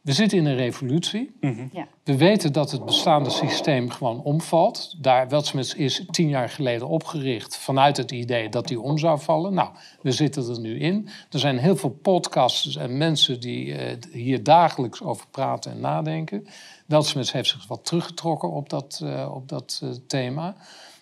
We 0.02 0.12
zitten 0.12 0.38
in 0.38 0.46
een 0.46 0.56
revolutie. 0.56 1.36
Mhm. 1.40 1.66
Ja. 1.72 1.88
We 2.04 2.16
weten 2.16 2.52
dat 2.52 2.70
het 2.70 2.84
bestaande 2.84 3.30
systeem 3.30 3.90
gewoon 3.90 4.22
omvalt. 4.22 4.94
Daar 4.98 5.32
is 5.76 6.04
tien 6.10 6.28
jaar 6.28 6.48
geleden 6.48 6.88
opgericht 6.88 7.56
vanuit 7.56 7.96
het 7.96 8.10
idee 8.10 8.48
dat 8.48 8.68
die 8.68 8.80
om 8.80 8.98
zou 8.98 9.20
vallen. 9.20 9.54
Nou, 9.54 9.70
we 10.00 10.12
zitten 10.12 10.48
er 10.48 10.60
nu 10.60 10.78
in. 10.78 11.08
Er 11.30 11.38
zijn 11.38 11.58
heel 11.58 11.76
veel 11.76 11.98
podcasts 12.02 12.76
en 12.76 12.96
mensen 12.96 13.40
die 13.40 13.74
eh, 13.74 13.96
hier 14.12 14.42
dagelijks 14.42 15.02
over 15.02 15.26
praten 15.30 15.72
en 15.72 15.80
nadenken. 15.80 16.46
Weltsmets 16.86 17.32
heeft 17.32 17.48
zich 17.48 17.66
wat 17.66 17.84
teruggetrokken 17.84 18.50
op 18.50 18.68
dat, 18.68 19.00
eh, 19.04 19.30
op 19.34 19.48
dat 19.48 19.80
eh, 19.82 19.88
thema. 20.06 20.56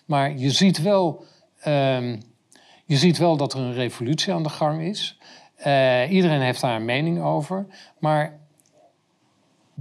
Maar 0.05 0.37
je 0.37 0.51
ziet 0.51 0.81
wel... 0.81 1.25
ehm, 1.59 2.17
je 2.85 2.97
ziet 2.97 3.17
wel 3.17 3.37
dat 3.37 3.53
er 3.53 3.59
een 3.59 3.73
revolutie 3.73 4.33
aan 4.33 4.43
de 4.43 4.49
gang 4.49 4.81
is. 4.81 5.17
Eh, 5.55 6.11
iedereen 6.11 6.41
heeft 6.41 6.61
daar 6.61 6.75
een 6.75 6.85
mening 6.85 7.21
over. 7.21 7.65
Maar 7.99 8.39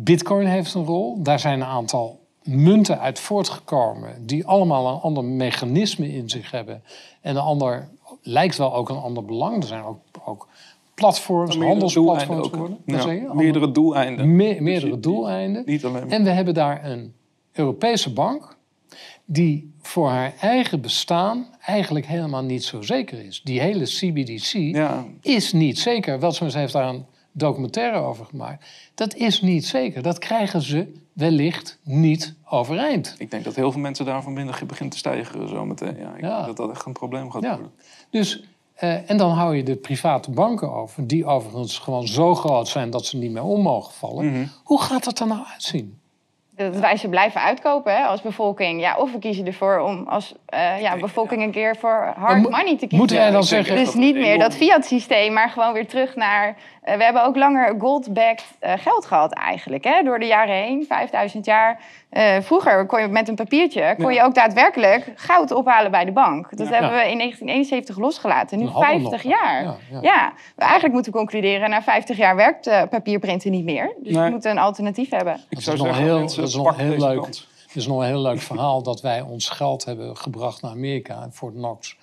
Bitcoin 0.05 0.47
heeft 0.47 0.75
een 0.75 0.85
rol. 0.85 1.23
Daar 1.23 1.39
zijn 1.41 1.61
een 1.61 1.67
aantal 1.67 2.21
munten 2.43 3.01
uit 3.01 3.19
voortgekomen. 3.19 4.27
die 4.27 4.47
allemaal 4.47 4.87
een 4.95 5.01
ander 5.01 5.25
mechanisme 5.25 6.13
in 6.15 6.29
zich 6.29 6.51
hebben. 6.51 6.83
En 7.21 7.37
een 7.37 7.43
ander, 7.43 7.89
lijkt 8.23 8.57
wel 8.57 8.75
ook 8.75 8.89
een 8.89 8.97
ander 8.97 9.25
belang. 9.25 9.57
Er 9.63 9.69
zijn 9.69 9.83
ook, 9.85 9.99
ook 10.25 10.49
platforms, 10.95 11.49
Meerdere 11.57 11.71
handelsplatforms 11.71 12.49
geworden. 12.49 12.79
Ja, 12.87 13.35
meerdere 13.35 13.71
doeleinden. 13.73 14.37
Me- 14.37 14.49
Dus 14.49 14.61
meerdere 14.61 15.01
doeleinden. 15.01 15.63
Niet 15.67 15.85
alleen. 15.85 16.11
En 16.11 16.25
we 16.25 16.31
hebben 16.31 16.55
daar 16.55 16.85
een 16.85 17.15
Europese 17.53 18.13
bank 18.13 18.57
die 19.25 19.73
voor 19.83 20.09
haar 20.09 20.33
eigen 20.41 20.81
bestaan 20.81 21.47
eigenlijk 21.61 22.07
helemaal 22.07 22.43
niet 22.43 22.65
zo 22.65 22.83
zeker 22.83 23.25
is. 23.25 23.41
Die 23.45 23.61
hele 23.61 23.85
CBDC 23.85 24.53
Ja, 24.53 25.05
is 25.21 25.53
niet 25.53 25.79
zeker. 25.79 26.21
Weltsmans 26.21 26.55
heeft 26.55 26.73
daar 26.73 26.89
een 26.89 27.05
documentaire 27.41 27.99
over 27.99 28.25
gemaakt. 28.25 28.67
Dat 28.95 29.15
is 29.15 29.41
niet 29.41 29.67
zeker. 29.67 30.03
Dat 30.03 30.19
krijgen 30.19 30.63
ze 30.63 30.93
wellicht 31.13 31.79
niet 31.83 32.35
overeind. 32.49 33.15
ik 33.19 33.31
denk 33.31 33.45
dat 33.45 33.55
heel 33.55 33.73
veel 33.73 33.81
mensen 33.81 34.05
daarvan 34.05 34.35
binnen 34.35 34.55
begint 34.67 34.91
te 34.91 34.99
stijgen 34.99 35.49
zometeen. 35.49 35.97
Ja, 35.99 36.13
ik 36.15 36.21
Ja. 36.21 36.35
denk 36.35 36.47
dat 36.47 36.57
dat 36.57 36.71
echt 36.71 36.87
een 36.87 36.93
probleem 36.93 37.31
gaat 37.31 37.43
Ja. 37.43 37.51
worden. 37.51 37.73
Dus, 38.11 38.45
eh, 38.75 39.11
en 39.11 39.17
dan 39.17 39.31
hou 39.31 39.57
je 39.57 39.63
de 39.63 39.77
private 39.77 40.31
banken 40.31 40.73
over, 40.73 41.07
die 41.07 41.25
overigens 41.27 41.79
gewoon 41.79 42.07
zo 42.07 42.35
groot 42.35 42.69
zijn 42.69 42.91
dat 42.91 43.07
ze 43.07 43.17
niet 43.17 43.31
meer 43.33 43.43
om 43.45 43.63
mogen 43.63 43.93
vallen. 43.93 44.31
Mhm. 44.33 44.47
Hoe 44.65 44.81
gaat 44.83 45.05
dat 45.05 45.19
er 45.19 45.27
nou 45.27 45.41
uitzien? 45.53 45.99
Dat 46.57 46.77
wij 46.79 46.97
ze 46.97 47.09
blijven 47.09 47.41
uitkopen 47.41 47.97
hè, 47.97 48.03
als 48.05 48.23
bevolking. 48.23 48.81
Ja, 48.81 48.97
of 48.97 49.13
we 49.13 49.19
kiezen 49.19 49.47
ervoor 49.47 49.79
om 49.79 50.07
als 50.09 50.35
eh, 50.47 50.81
ja, 50.81 50.97
bevolking 50.97 51.43
een 51.43 51.51
keer 51.51 51.77
voor 51.77 52.13
hard 52.17 52.43
mo- 52.43 52.49
money 52.51 52.65
te 52.73 52.77
kiezen. 52.77 52.99
moeten 52.99 53.17
wij 53.17 53.31
dan 53.31 53.45
zeggen- 53.45 53.77
Dus 53.77 53.95
niet 53.95 54.15
meer 54.15 54.39
dat 54.39 54.55
enorm- 54.55 54.69
fiat-systeem, 54.69 55.33
maar 55.33 55.51
gewoon 55.51 55.73
weer 55.73 55.87
terug 55.87 56.17
naar... 56.17 56.57
eh, 56.91 56.97
we 56.97 57.05
hebben 57.05 57.25
ook 57.25 57.37
langer 57.37 57.75
gold-backed 57.79 58.45
eh, 58.59 58.73
geld 58.77 59.07
gehad 59.07 59.33
eigenlijk, 59.33 59.85
hè, 59.85 60.03
door 60.03 60.19
de 60.19 60.27
jaren 60.27 60.55
heen. 60.55 60.85
5000 60.89 61.45
jaar. 61.45 61.81
Eh, 62.11 62.37
vroeger 62.41 62.87
kon 62.87 63.01
je 63.01 63.09
met 63.09 63.29
een 63.29 63.35
papiertje 63.35 63.95
kon 63.99 64.13
je 64.15 64.23
ook 64.23 64.35
daadwerkelijk 64.35 65.13
goud 65.15 65.51
ophalen 65.51 65.91
bij 65.91 66.05
de 66.05 66.13
bank. 66.13 66.57
Dat 66.57 66.67
Ja. 66.69 66.73
hebben 66.73 66.91
we 66.91 67.11
in 67.11 67.17
1971 67.19 67.99
losgelaten. 67.99 68.59
Nu 68.59 68.65
Dan 68.65 68.73
hadden 68.73 68.95
we 68.95 69.01
50 69.09 69.25
nog. 69.25 69.33
jaar. 69.41 69.63
Ja, 69.63 69.77
ja. 69.91 69.99
Ja, 70.03 70.33
we 70.57 70.63
eigenlijk 70.63 70.95
moeten 70.95 71.13
concluderen... 71.13 71.71
na 71.71 71.83
50 71.83 72.17
jaar 72.17 72.37
werkt 72.37 72.67
eh, 72.67 72.83
papierprinten 72.91 73.51
niet 73.51 73.65
meer. 73.65 73.95
Dus 74.03 74.15
Nee. 74.15 74.25
we 74.25 74.31
moeten 74.31 74.51
een 74.51 74.59
alternatief 74.59 75.11
hebben. 75.11 75.41
Ik 75.49 75.59
is 75.59 75.65
zou 75.65 75.77
nog 75.77 75.87
zeggen, 75.87 76.05
heel- 76.05 76.19
mensen, 76.19 76.41
dat 76.41 76.49
is 76.49 76.55
nog 76.57 76.77
heel 76.77 76.91
deze 76.91 77.07
leuk. 77.09 77.27
Het 77.27 77.79
is 77.79 77.87
nog 77.87 77.99
een 78.01 78.07
heel 78.07 78.21
leuk 78.23 78.41
verhaal 78.41 78.83
dat 78.83 79.01
wij 79.01 79.21
ons 79.21 79.49
geld 79.49 79.85
hebben 79.85 80.17
gebracht 80.17 80.63
naar 80.63 80.71
Amerika, 80.71 81.29
Fort 81.33 81.55
Knox. 81.55 81.97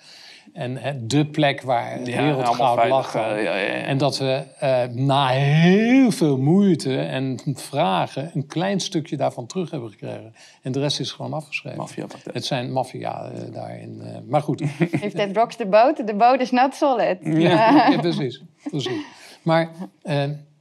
En 0.58 0.76
eh, 0.82 0.92
de 1.00 1.26
plek 1.26 1.62
waar 1.62 1.92
het 1.92 2.06
Ja, 2.06 2.18
allemaal 2.18 2.36
wereldgoud 2.36 2.88
lag. 2.88 3.14
eh, 3.14 3.24
al. 3.24 3.36
ja, 3.36 3.36
ja, 3.36 3.56
ja. 3.56 3.72
En 3.72 3.98
dat 3.98 4.18
we 4.18 4.44
eh, 4.58 4.82
na 4.92 5.28
heel 5.28 6.10
veel 6.10 6.38
moeite 6.38 6.98
en 6.98 7.38
vragen 7.54 8.30
een 8.34 8.46
klein 8.46 8.80
stukje 8.80 9.16
daarvan 9.16 9.46
terug 9.46 9.70
hebben 9.70 9.90
gekregen. 9.90 10.34
En 10.62 10.72
de 10.72 10.80
rest 10.80 11.00
is 11.00 11.12
gewoon 11.12 11.32
afgeschreven. 11.32 11.86
Het. 12.32 12.44
Zijn 12.44 12.72
maffia 12.72 13.30
eh, 13.30 13.52
daarin. 13.52 14.02
maar 14.26 14.42
goed, 14.42 14.60
If 15.06 15.12
that 15.12 15.36
rocks 15.36 15.56
the 15.56 15.66
boat, 15.66 15.96
the 16.06 16.14
boat 16.14 16.40
is 16.40 16.50
not 16.50 16.74
solid. 16.74 17.18
ja, 17.22 17.88
ja, 17.90 18.00
precies, 18.08 18.42
precies. 18.70 19.00
Maar 19.42 19.70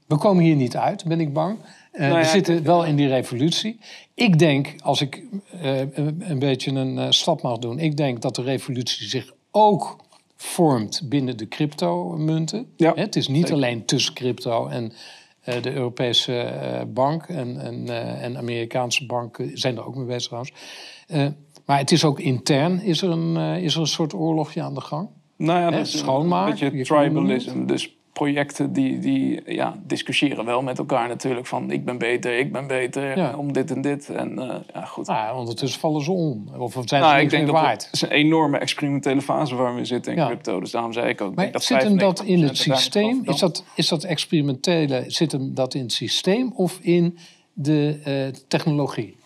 we 0.08 0.18
komen 0.18 0.44
hier 0.44 0.56
niet 0.56 0.78
uit, 0.78 1.06
ben 1.06 1.20
ik 1.20 1.34
bang. 1.34 1.58
Eh, 1.92 2.08
Nou 2.08 2.20
we 2.20 2.26
zitten 2.26 2.64
wel 2.64 2.86
in 2.86 2.96
die 2.96 3.08
revolutie. 3.08 3.80
Ik 4.14 4.40
denk, 4.40 4.76
als 4.84 5.02
ik 5.02 5.24
eh, 5.62 5.80
een, 5.80 6.40
beetje 6.40 6.72
een 6.72 7.14
stap 7.14 7.42
mag 7.42 7.58
doen... 7.58 7.80
ik 7.80 7.98
denk 7.98 8.22
dat 8.22 8.36
de 8.36 8.42
revolutie 8.42 9.08
zich 9.08 9.34
ook 9.58 9.96
vormt 10.36 11.02
binnen 11.04 11.38
de 11.38 11.48
cryptomunten. 11.48 12.72
Ja, 12.76 12.94
het 12.96 13.16
is 13.16 13.28
niet 13.28 13.48
zeker. 13.48 13.54
alleen 13.54 13.86
tussen 13.86 14.14
crypto 14.14 14.68
en 14.68 14.94
eh, 15.42 15.62
de 15.62 15.74
Europese 15.74 16.40
eh, 16.40 16.82
bank... 16.88 17.24
En, 17.24 17.62
en, 17.62 17.90
eh, 17.90 18.24
en 18.24 18.38
Amerikaanse 18.38 19.06
banken 19.06 19.58
zijn 19.58 19.78
er 19.78 19.86
ook 19.86 19.96
mee 19.96 20.06
bezig 20.06 20.24
trouwens. 20.24 20.54
Maar 21.66 21.78
het 21.78 21.92
is 21.92 22.06
ook 22.06 22.20
intern, 22.20 22.82
is 22.82 23.02
er 23.02 23.10
een, 23.10 23.38
is 23.62 23.76
er 23.76 23.82
een 23.82 23.88
soort 23.88 24.14
oorlogje 24.14 24.62
aan 24.62 24.74
de 24.74 24.82
gang. 24.82 25.10
Nou 25.38 25.60
ja, 25.60 25.66
Hè, 25.66 25.78
dat 25.78 25.88
is 25.88 25.98
schoonmaak, 25.98 26.52
een 26.52 26.58
je 26.58 26.72
beetje 26.72 26.96
tribalism. 26.96 27.66
Dus 27.66 27.97
projecten 28.18 28.74
die, 28.74 29.00
die 29.00 29.42
ja, 29.46 29.78
discussiëren 29.86 30.46
wel 30.46 30.62
met 30.62 30.78
elkaar 30.78 31.08
natuurlijk. 31.08 31.46
Van 31.48 31.72
ik 31.72 31.86
ben 31.86 31.98
beter, 31.98 32.38
ik 32.40 32.52
ben 32.52 32.68
beter, 32.68 33.18
Ja. 33.18 33.36
om 33.38 33.54
dit 33.54 33.72
en 33.72 33.82
dit. 33.82 34.10
En 34.10 34.40
eh, 34.40 34.56
ja, 34.74 34.86
goed. 34.86 35.08
Nou, 35.08 35.38
ondertussen 35.38 35.80
vallen 35.80 36.02
ze 36.02 36.12
om. 36.12 36.48
Of 36.58 36.72
zijn 36.74 36.88
ze 36.88 36.96
nou, 36.96 37.20
ik 37.20 37.30
denk 37.30 37.50
waard. 37.50 37.86
het 37.86 37.94
is 37.94 38.02
een 38.02 38.10
enorme 38.10 38.58
experimentele 38.58 39.22
fase 39.22 39.56
waar 39.56 39.76
we 39.76 39.86
zitten 39.86 40.12
in 40.12 40.18
Ja. 40.18 40.26
crypto. 40.26 40.60
Dus 40.60 40.72
daarom 40.72 40.94
zei 40.94 41.10
ik 41.10 41.22
ook. 41.22 41.36
Maar 41.36 41.52
dat 41.52 41.64
zit 41.64 41.84
hem 41.84 41.98
dat 41.98 42.24
95% 42.24 42.28
in 42.28 42.44
het 42.44 42.58
systeem? 42.58 43.22
Is 43.24 43.40
dat, 43.40 43.64
is 43.76 43.88
dat 43.88 44.04
experimentele, 44.04 45.04
zit 45.08 45.32
hem 45.32 45.54
dat 45.54 45.74
in 45.74 45.82
het 45.82 45.94
systeem 45.94 46.52
of 46.56 46.80
in 46.82 47.18
de 47.54 48.00
eh, 48.04 48.42
technologie? 48.48 49.17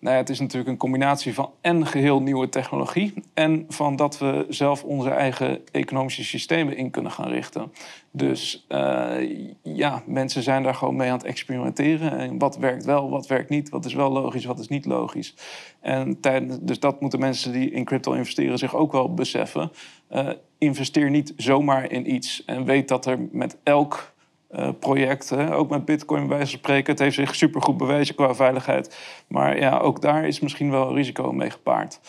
Nou 0.00 0.14
ja, 0.14 0.20
het 0.20 0.30
is 0.30 0.40
natuurlijk 0.40 0.70
een 0.70 0.76
combinatie 0.76 1.34
van 1.34 1.50
en 1.60 1.86
geheel 1.86 2.22
nieuwe 2.22 2.48
technologie... 2.48 3.14
en 3.34 3.64
van 3.68 3.96
dat 3.96 4.18
we 4.18 4.46
zelf 4.48 4.84
onze 4.84 5.10
eigen 5.10 5.60
economische 5.72 6.24
systemen 6.24 6.76
in 6.76 6.90
kunnen 6.90 7.12
gaan 7.12 7.28
richten. 7.28 7.72
Dus 8.10 8.64
eh, 8.68 9.46
ja, 9.62 10.02
mensen 10.06 10.42
zijn 10.42 10.62
daar 10.62 10.74
gewoon 10.74 10.96
mee 10.96 11.08
aan 11.08 11.16
het 11.16 11.26
experimenteren. 11.26 12.18
En 12.18 12.38
wat 12.38 12.56
werkt 12.56 12.84
wel, 12.84 13.10
wat 13.10 13.26
werkt 13.26 13.48
niet, 13.48 13.68
wat 13.68 13.84
is 13.84 13.94
wel 13.94 14.10
logisch, 14.10 14.44
wat 14.44 14.58
is 14.58 14.68
niet 14.68 14.84
logisch. 14.84 15.34
En 15.80 16.18
dus 16.60 16.80
dat 16.80 17.00
moeten 17.00 17.20
mensen 17.20 17.52
die 17.52 17.70
in 17.70 17.84
crypto 17.84 18.12
investeren 18.12 18.58
zich 18.58 18.74
ook 18.74 18.92
wel 18.92 19.14
beseffen. 19.14 19.70
Eh, 20.08 20.28
investeer 20.58 21.10
niet 21.10 21.32
zomaar 21.36 21.90
in 21.92 22.14
iets 22.14 22.44
en 22.44 22.64
weet 22.64 22.88
dat 22.88 23.06
er 23.06 23.18
met 23.32 23.56
elk 23.62 24.12
eh, 24.50 24.68
project. 24.78 25.28
Hè? 25.28 25.54
Ook 25.54 25.70
met 25.70 25.84
Bitcoin 25.84 26.20
bij 26.20 26.36
wijze 26.36 26.50
van 26.50 26.58
spreken. 26.58 26.90
Het 26.90 27.00
heeft 27.00 27.14
zich 27.14 27.34
supergoed 27.34 27.76
bewezen 27.76 28.14
qua 28.14 28.34
veiligheid. 28.34 28.96
Maar 29.26 29.58
ja, 29.58 29.78
ook 29.78 30.00
daar 30.00 30.26
is 30.26 30.40
misschien 30.40 30.70
wel 30.70 30.94
risico 30.94 31.32
mee 31.32 31.50
gepaard. 31.50 32.00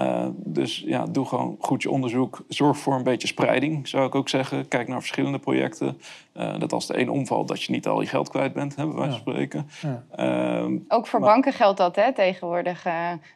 Uh, 0.00 0.26
dus 0.34 0.82
ja, 0.86 1.04
doe 1.06 1.26
gewoon 1.26 1.56
goed 1.60 1.82
je 1.82 1.90
onderzoek. 1.90 2.44
Zorg 2.48 2.78
voor 2.78 2.94
een 2.94 3.02
beetje 3.02 3.26
spreiding, 3.26 3.88
zou 3.88 4.06
ik 4.06 4.14
ook 4.14 4.28
zeggen. 4.28 4.68
Kijk 4.68 4.88
naar 4.88 4.98
verschillende 4.98 5.38
projecten. 5.38 6.00
Uh, 6.34 6.58
dat 6.58 6.72
als 6.72 6.86
de 6.86 6.98
een 6.98 7.10
omvalt, 7.10 7.48
dat 7.48 7.62
je 7.62 7.72
niet 7.72 7.86
al 7.86 8.00
je 8.00 8.06
geld 8.06 8.28
kwijt 8.28 8.52
bent, 8.52 8.76
hè, 8.76 8.86
bij 8.86 8.94
wijze 8.94 9.10
van 9.10 9.20
spreken. 9.20 9.68
Ja. 9.80 10.62
Uh, 10.64 10.80
ook 10.88 11.06
voor 11.06 11.20
maar... 11.20 11.28
banken 11.28 11.52
geldt 11.52 11.78
dat 11.78 11.96
hè, 11.96 12.12
tegenwoordig. 12.12 12.84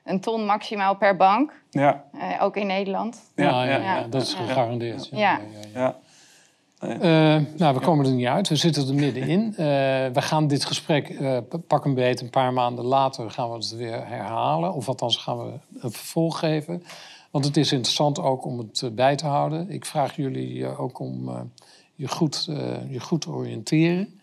een 0.04 0.20
ton 0.20 0.44
maximaal 0.44 0.96
per 0.96 1.16
bank. 1.16 1.52
Ja. 1.70 2.04
ook 2.40 2.56
in 2.56 2.66
Nederland. 2.66 3.32
Ja, 3.34 3.64
ja, 3.64 3.76
ja 3.76 4.06
dat 4.08 4.22
is 4.22 4.34
gegarandeerd. 4.34 5.08
ja. 5.12 5.40
Uh, 6.84 7.00
nou, 7.56 7.74
we 7.74 7.80
komen 7.80 8.06
er 8.06 8.12
niet 8.12 8.26
uit. 8.26 8.48
We 8.48 8.56
zitten 8.56 8.88
er 8.88 8.94
middenin. 8.94 9.46
Uh, 9.50 9.56
we 9.56 10.22
gaan 10.22 10.46
dit 10.46 10.64
gesprek 10.64 11.08
uh, 11.08 11.38
pak 11.66 11.84
een 11.84 11.94
beet 11.94 12.20
een 12.20 12.30
paar 12.30 12.52
maanden 12.52 12.84
later 12.84 13.30
gaan 13.30 13.48
we 13.48 13.54
het 13.54 13.76
weer 13.76 14.06
herhalen. 14.06 14.72
Of 14.72 14.88
althans 14.88 15.16
gaan 15.16 15.38
we 15.38 15.52
een 15.78 15.92
vervolg 15.92 16.38
geven. 16.38 16.82
Want 17.30 17.44
het 17.44 17.56
is 17.56 17.72
interessant 17.72 18.18
ook 18.18 18.44
om 18.44 18.58
het 18.58 18.90
bij 18.94 19.16
te 19.16 19.26
houden. 19.26 19.70
Ik 19.70 19.84
vraag 19.84 20.16
jullie 20.16 20.66
ook 20.78 20.98
om 20.98 21.30
je, 21.94 22.08
goed, 22.08 22.44
je 22.88 23.00
goed 23.00 23.20
te 23.20 23.30
oriënteren. 23.30 24.20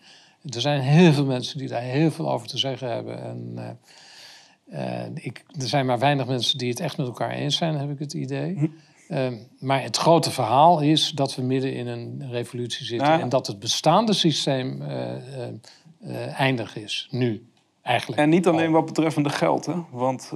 Er 0.50 0.60
zijn 0.60 0.80
heel 0.80 1.12
veel 1.12 1.24
mensen 1.24 1.58
die 1.58 1.68
daar 1.68 1.82
heel 1.82 2.10
veel 2.10 2.32
over 2.32 2.48
te 2.48 2.58
zeggen 2.58 2.90
hebben. 2.90 3.22
En 3.22 3.78
ik, 5.14 5.44
er 5.60 5.68
zijn 5.68 5.86
maar 5.86 5.98
weinig 5.98 6.26
mensen 6.26 6.58
die 6.58 6.70
het 6.70 6.80
echt 6.80 6.96
met 6.96 7.06
elkaar 7.06 7.30
eens 7.30 7.56
zijn, 7.56 7.78
heb 7.78 7.90
ik 7.90 7.98
het 7.98 8.12
idee. 8.12 8.72
Hm. 9.06 9.14
Ehm, 9.14 9.34
maar 9.58 9.82
het 9.82 9.96
grote 9.96 10.30
verhaal 10.30 10.80
is 10.80 11.10
dat 11.10 11.34
we 11.34 11.42
midden 11.42 11.74
in 11.74 11.86
een 11.86 12.28
revolutie 12.30 12.86
zitten 12.86 13.20
en 13.20 13.28
dat 13.28 13.46
het 13.46 13.58
bestaande 13.58 14.12
systeem 14.12 14.82
uh, 14.82 16.40
eindig 16.40 16.76
is, 16.76 17.08
nu. 17.10 17.46
Eigenlijk. 17.82 18.20
En 18.20 18.28
niet 18.28 18.46
alleen 18.46 18.70
wat 18.70 18.86
betreffende 18.86 19.28
geld, 19.28 19.66
hè? 19.66 19.74
want 19.90 20.32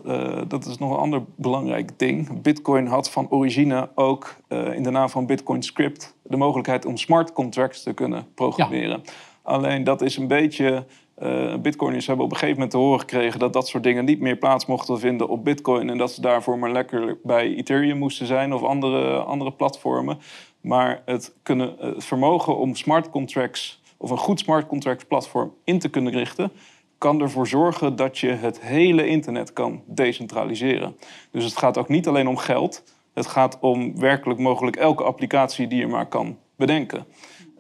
dat 0.48 0.66
is 0.66 0.78
nog 0.78 0.90
een 0.90 0.96
ander 0.96 1.22
belangrijk 1.36 1.98
ding. 1.98 2.42
Bitcoin 2.42 2.86
had 2.86 3.10
van 3.10 3.30
origine 3.30 3.88
ook 3.94 4.36
in 4.48 4.82
de 4.82 4.90
naam 4.90 5.08
van 5.08 5.26
Bitcoin 5.26 5.62
Script 5.62 6.14
de 6.22 6.36
mogelijkheid 6.36 6.84
om 6.84 6.96
smart 6.96 7.32
contracts 7.32 7.82
te 7.82 7.92
kunnen 7.92 8.26
programmeren. 8.34 9.02
Alleen 9.48 9.84
dat 9.84 10.02
is 10.02 10.16
een 10.16 10.26
beetje 10.26 10.84
uh, 11.22 11.54
Bitcoiners 11.56 12.06
hebben 12.06 12.24
op 12.24 12.30
een 12.30 12.36
gegeven 12.36 12.60
moment 12.60 12.74
te 12.74 12.78
horen 12.84 13.00
gekregen 13.00 13.38
dat 13.38 13.52
dat 13.52 13.68
soort 13.68 13.82
dingen 13.82 14.04
niet 14.04 14.20
meer 14.20 14.36
plaats 14.36 14.66
mochten 14.66 14.98
vinden 14.98 15.28
op 15.28 15.44
Bitcoin. 15.44 15.90
En 15.90 15.98
dat 15.98 16.12
ze 16.12 16.20
daarvoor 16.20 16.58
maar 16.58 16.72
lekker 16.72 17.18
bij 17.22 17.54
Ethereum 17.54 17.98
moesten 17.98 18.26
zijn 18.26 18.54
of 18.54 18.62
andere, 18.62 19.18
andere 19.18 19.52
platformen. 19.52 20.18
Maar 20.60 21.02
het, 21.04 21.34
kunnen, 21.42 21.74
het 21.78 22.04
vermogen 22.04 22.58
om 22.58 22.74
smart 22.74 23.10
contracts 23.10 23.82
of 23.96 24.10
een 24.10 24.18
goed 24.18 24.40
smart 24.40 24.66
contract 24.66 25.08
platform 25.08 25.54
in 25.64 25.78
te 25.78 25.88
kunnen 25.88 26.12
richten, 26.12 26.52
kan 26.98 27.20
ervoor 27.20 27.46
zorgen 27.46 27.96
dat 27.96 28.18
je 28.18 28.28
het 28.28 28.60
hele 28.60 29.06
internet 29.06 29.52
kan 29.52 29.82
decentraliseren. 29.86 30.96
Dus 31.30 31.44
het 31.44 31.56
gaat 31.56 31.78
ook 31.78 31.88
niet 31.88 32.08
alleen 32.08 32.28
om 32.28 32.36
geld. 32.36 32.84
Het 33.14 33.26
gaat 33.26 33.58
om 33.60 33.98
werkelijk 33.98 34.40
mogelijk 34.40 34.76
elke 34.76 35.02
applicatie 35.02 35.66
die 35.66 35.78
je 35.78 35.86
maar 35.86 36.06
kan 36.06 36.38
bedenken. 36.56 37.06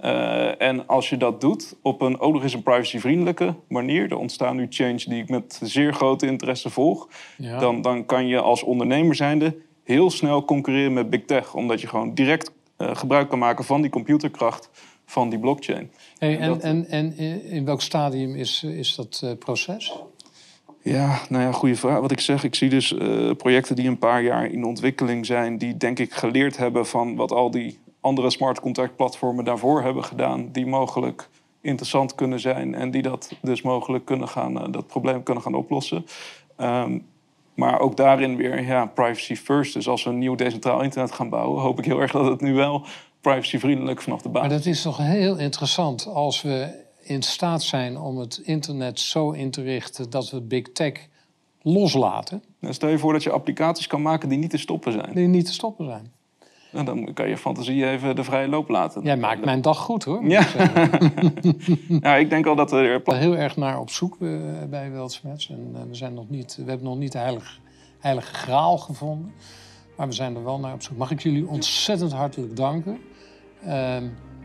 Uh, 0.04 0.62
en 0.62 0.86
als 0.86 1.08
je 1.08 1.16
dat 1.16 1.40
doet 1.40 1.76
op 1.82 2.00
een 2.00 2.20
ook 2.20 2.32
nog 2.32 2.42
eens 2.42 2.54
een 2.54 2.62
privacyvriendelijke 2.62 3.54
manier, 3.68 4.10
er 4.10 4.18
ontstaan 4.18 4.56
nu 4.56 4.66
change 4.70 5.02
die 5.06 5.22
ik 5.22 5.28
met 5.28 5.60
zeer 5.62 5.94
grote 5.94 6.26
interesse 6.26 6.70
volg, 6.70 7.08
dan, 7.36 7.82
dan 7.82 8.06
kan 8.06 8.26
je 8.26 8.40
als 8.40 8.62
ondernemer 8.62 9.14
zijnde 9.14 9.56
heel 9.84 10.10
snel 10.10 10.44
concurreren 10.44 10.92
met 10.92 11.10
big 11.10 11.24
tech, 11.24 11.54
omdat 11.54 11.80
je 11.80 11.86
gewoon 11.86 12.14
direct 12.14 12.52
uh, 12.78 12.96
gebruik 12.96 13.28
kan 13.28 13.38
maken 13.38 13.64
van 13.64 13.80
die 13.80 13.90
computerkracht 13.90 14.70
van 15.06 15.30
die 15.30 15.38
blockchain. 15.38 15.90
Hey, 16.18 16.38
en, 16.38 16.60
en, 16.60 16.86
en, 16.88 17.16
in 17.44 17.64
welk 17.64 17.82
stadium 17.82 18.34
is, 18.34 18.62
is 18.62 18.94
dat 18.94 19.20
uh, 19.24 19.30
proces? 19.38 19.98
Ja, 20.82 21.20
nou 21.28 21.42
ja, 21.42 21.52
goede 21.52 21.74
vraag. 21.76 22.00
Wat 22.00 22.10
ik 22.10 22.20
zeg, 22.20 22.44
ik 22.44 22.54
zie 22.54 22.68
dus 22.68 22.92
uh, 22.92 23.32
projecten 23.32 23.76
die 23.76 23.88
een 23.88 23.98
paar 23.98 24.22
jaar 24.22 24.46
in 24.46 24.64
ontwikkeling 24.64 25.26
zijn, 25.26 25.58
die 25.58 25.76
denk 25.76 25.98
ik 25.98 26.12
geleerd 26.12 26.56
hebben 26.56 26.86
van 26.86 27.16
wat 27.16 27.32
al 27.32 27.50
die 27.50 27.78
andere 28.00 28.30
smart 28.30 28.60
contract 28.60 28.96
platformen 28.96 29.44
daarvoor 29.44 29.82
hebben 29.82 30.04
gedaan, 30.04 30.52
die 30.52 30.66
mogelijk 30.66 31.28
interessant 31.60 32.14
kunnen 32.14 32.40
zijn 32.40 32.74
en 32.74 32.90
die 32.90 33.02
dat 33.02 33.32
dus 33.42 33.62
mogelijk 33.62 34.04
kunnen 34.04 34.28
gaan, 34.28 34.56
uh, 34.56 34.72
dat 34.72 34.86
probleem 34.86 35.22
kunnen 35.22 35.42
gaan 35.42 35.54
oplossen. 35.54 36.06
Um, 36.60 37.06
maar 37.54 37.80
ook 37.80 37.96
daarin 37.96 38.36
weer 38.36 38.64
ja, 38.64 38.86
privacy 38.86 39.36
first. 39.36 39.74
Dus 39.74 39.88
als 39.88 40.04
we 40.04 40.10
een 40.10 40.18
nieuw 40.18 40.34
decentraal 40.34 40.82
internet 40.82 41.12
gaan 41.12 41.28
bouwen, 41.28 41.62
hoop 41.62 41.78
ik 41.78 41.84
heel 41.84 42.00
erg 42.00 42.12
dat 42.12 42.26
het 42.26 42.40
nu 42.40 42.54
wel 42.54 42.86
privacyvriendelijk 43.20 44.02
vanaf 44.02 44.22
de 44.22 44.28
baan. 44.28 44.40
Maar 44.40 44.50
dat 44.50 44.66
is 44.66 44.82
toch 44.82 44.96
heel 44.96 45.38
interessant 45.38 46.06
als 46.06 46.42
we 46.42 46.86
in 47.02 47.22
staat 47.22 47.62
zijn 47.62 47.98
om 47.98 48.18
het 48.18 48.40
internet 48.44 49.00
zo 49.00 49.30
in 49.30 49.50
te 49.50 49.62
richten 49.62 50.10
dat 50.10 50.30
we 50.30 50.40
big 50.40 50.72
tech 50.72 50.92
loslaten. 51.62 52.42
Dan 52.60 52.74
stel 52.74 52.88
je 52.88 52.98
voor 52.98 53.12
dat 53.12 53.22
je 53.22 53.30
applicaties 53.30 53.86
kan 53.86 54.02
maken 54.02 54.28
die 54.28 54.38
niet 54.38 54.50
te 54.50 54.58
stoppen 54.58 54.92
zijn. 54.92 55.14
Die 55.14 55.28
niet 55.28 55.46
te 55.46 55.52
stoppen 55.52 55.86
zijn. 55.86 56.12
En 56.72 56.84
dan 56.84 57.12
kan 57.14 57.28
je 57.28 57.36
fantasie 57.36 57.86
even 57.86 58.16
de 58.16 58.24
vrije 58.24 58.48
loop 58.48 58.68
laten. 58.68 59.02
Jij 59.02 59.16
maakt 59.16 59.44
mijn 59.44 59.62
dag 59.62 59.78
goed 59.78 60.04
hoor. 60.04 60.24
Ja. 60.24 60.46
ja, 62.00 62.16
ik 62.16 62.30
denk 62.30 62.46
al 62.46 62.56
dat 62.56 62.72
er. 62.72 63.02
heel 63.04 63.36
erg 63.36 63.56
naar 63.56 63.78
op 63.78 63.90
zoek 63.90 64.16
uh, 64.20 64.40
bij 64.70 64.90
Weltsmets. 64.90 65.50
En 65.50 65.72
uh, 65.74 65.80
we, 65.88 65.94
zijn 65.94 66.14
nog 66.14 66.28
niet, 66.28 66.56
we 66.56 66.68
hebben 66.68 66.88
nog 66.88 66.98
niet 66.98 67.12
de 67.12 67.18
heilige, 67.18 67.58
heilige 67.98 68.34
graal 68.34 68.78
gevonden. 68.78 69.32
Maar 69.96 70.06
we 70.06 70.12
zijn 70.12 70.36
er 70.36 70.44
wel 70.44 70.58
naar 70.58 70.72
op 70.72 70.82
zoek. 70.82 70.96
Mag 70.96 71.10
ik 71.10 71.20
jullie 71.20 71.48
ontzettend 71.48 72.12
hartelijk 72.12 72.56
danken. 72.56 72.98
Uh, 73.66 73.96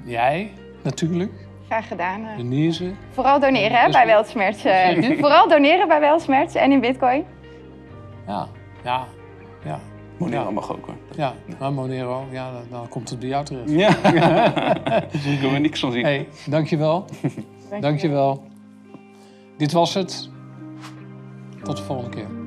jij 0.05 0.51
natuurlijk. 0.83 1.31
Graag 1.65 1.87
gedaan. 1.87 2.25
Eh. 2.25 2.37
Denise. 2.37 2.91
Vooral 3.11 3.39
doneren 3.39 3.77
hè, 3.77 3.89
bij 3.89 4.05
Weltsmerts. 4.05 4.61
Vooral 5.19 5.47
doneren 5.47 5.87
bij 5.87 5.99
Weltsmerts 5.99 6.55
en 6.55 6.71
in 6.71 6.79
Bitcoin. 6.79 7.25
Ja, 8.27 8.47
ja, 8.83 9.07
ja. 9.63 9.79
Monero 10.17 10.51
mag 10.51 10.71
ook 10.71 10.85
hoor. 10.85 10.95
Ja, 11.15 11.33
maar 11.59 11.73
Monero, 11.73 12.25
ja, 12.31 12.51
dan, 12.69 12.87
komt 12.87 13.09
het 13.09 13.19
bij 13.19 13.29
jou 13.29 13.45
terug. 13.45 13.69
Ja, 13.69 13.89
ik 15.33 15.39
wil 15.41 15.51
er 15.51 15.59
niks 15.59 15.79
van 15.79 15.91
zien. 15.91 16.03
Hey, 16.03 16.27
dankjewel. 16.45 17.05
dankjewel. 17.79 18.43
Dit 19.57 19.71
was 19.71 19.93
het. 19.93 20.29
Tot 21.63 21.77
de 21.77 21.83
volgende 21.83 22.15
keer. 22.15 22.42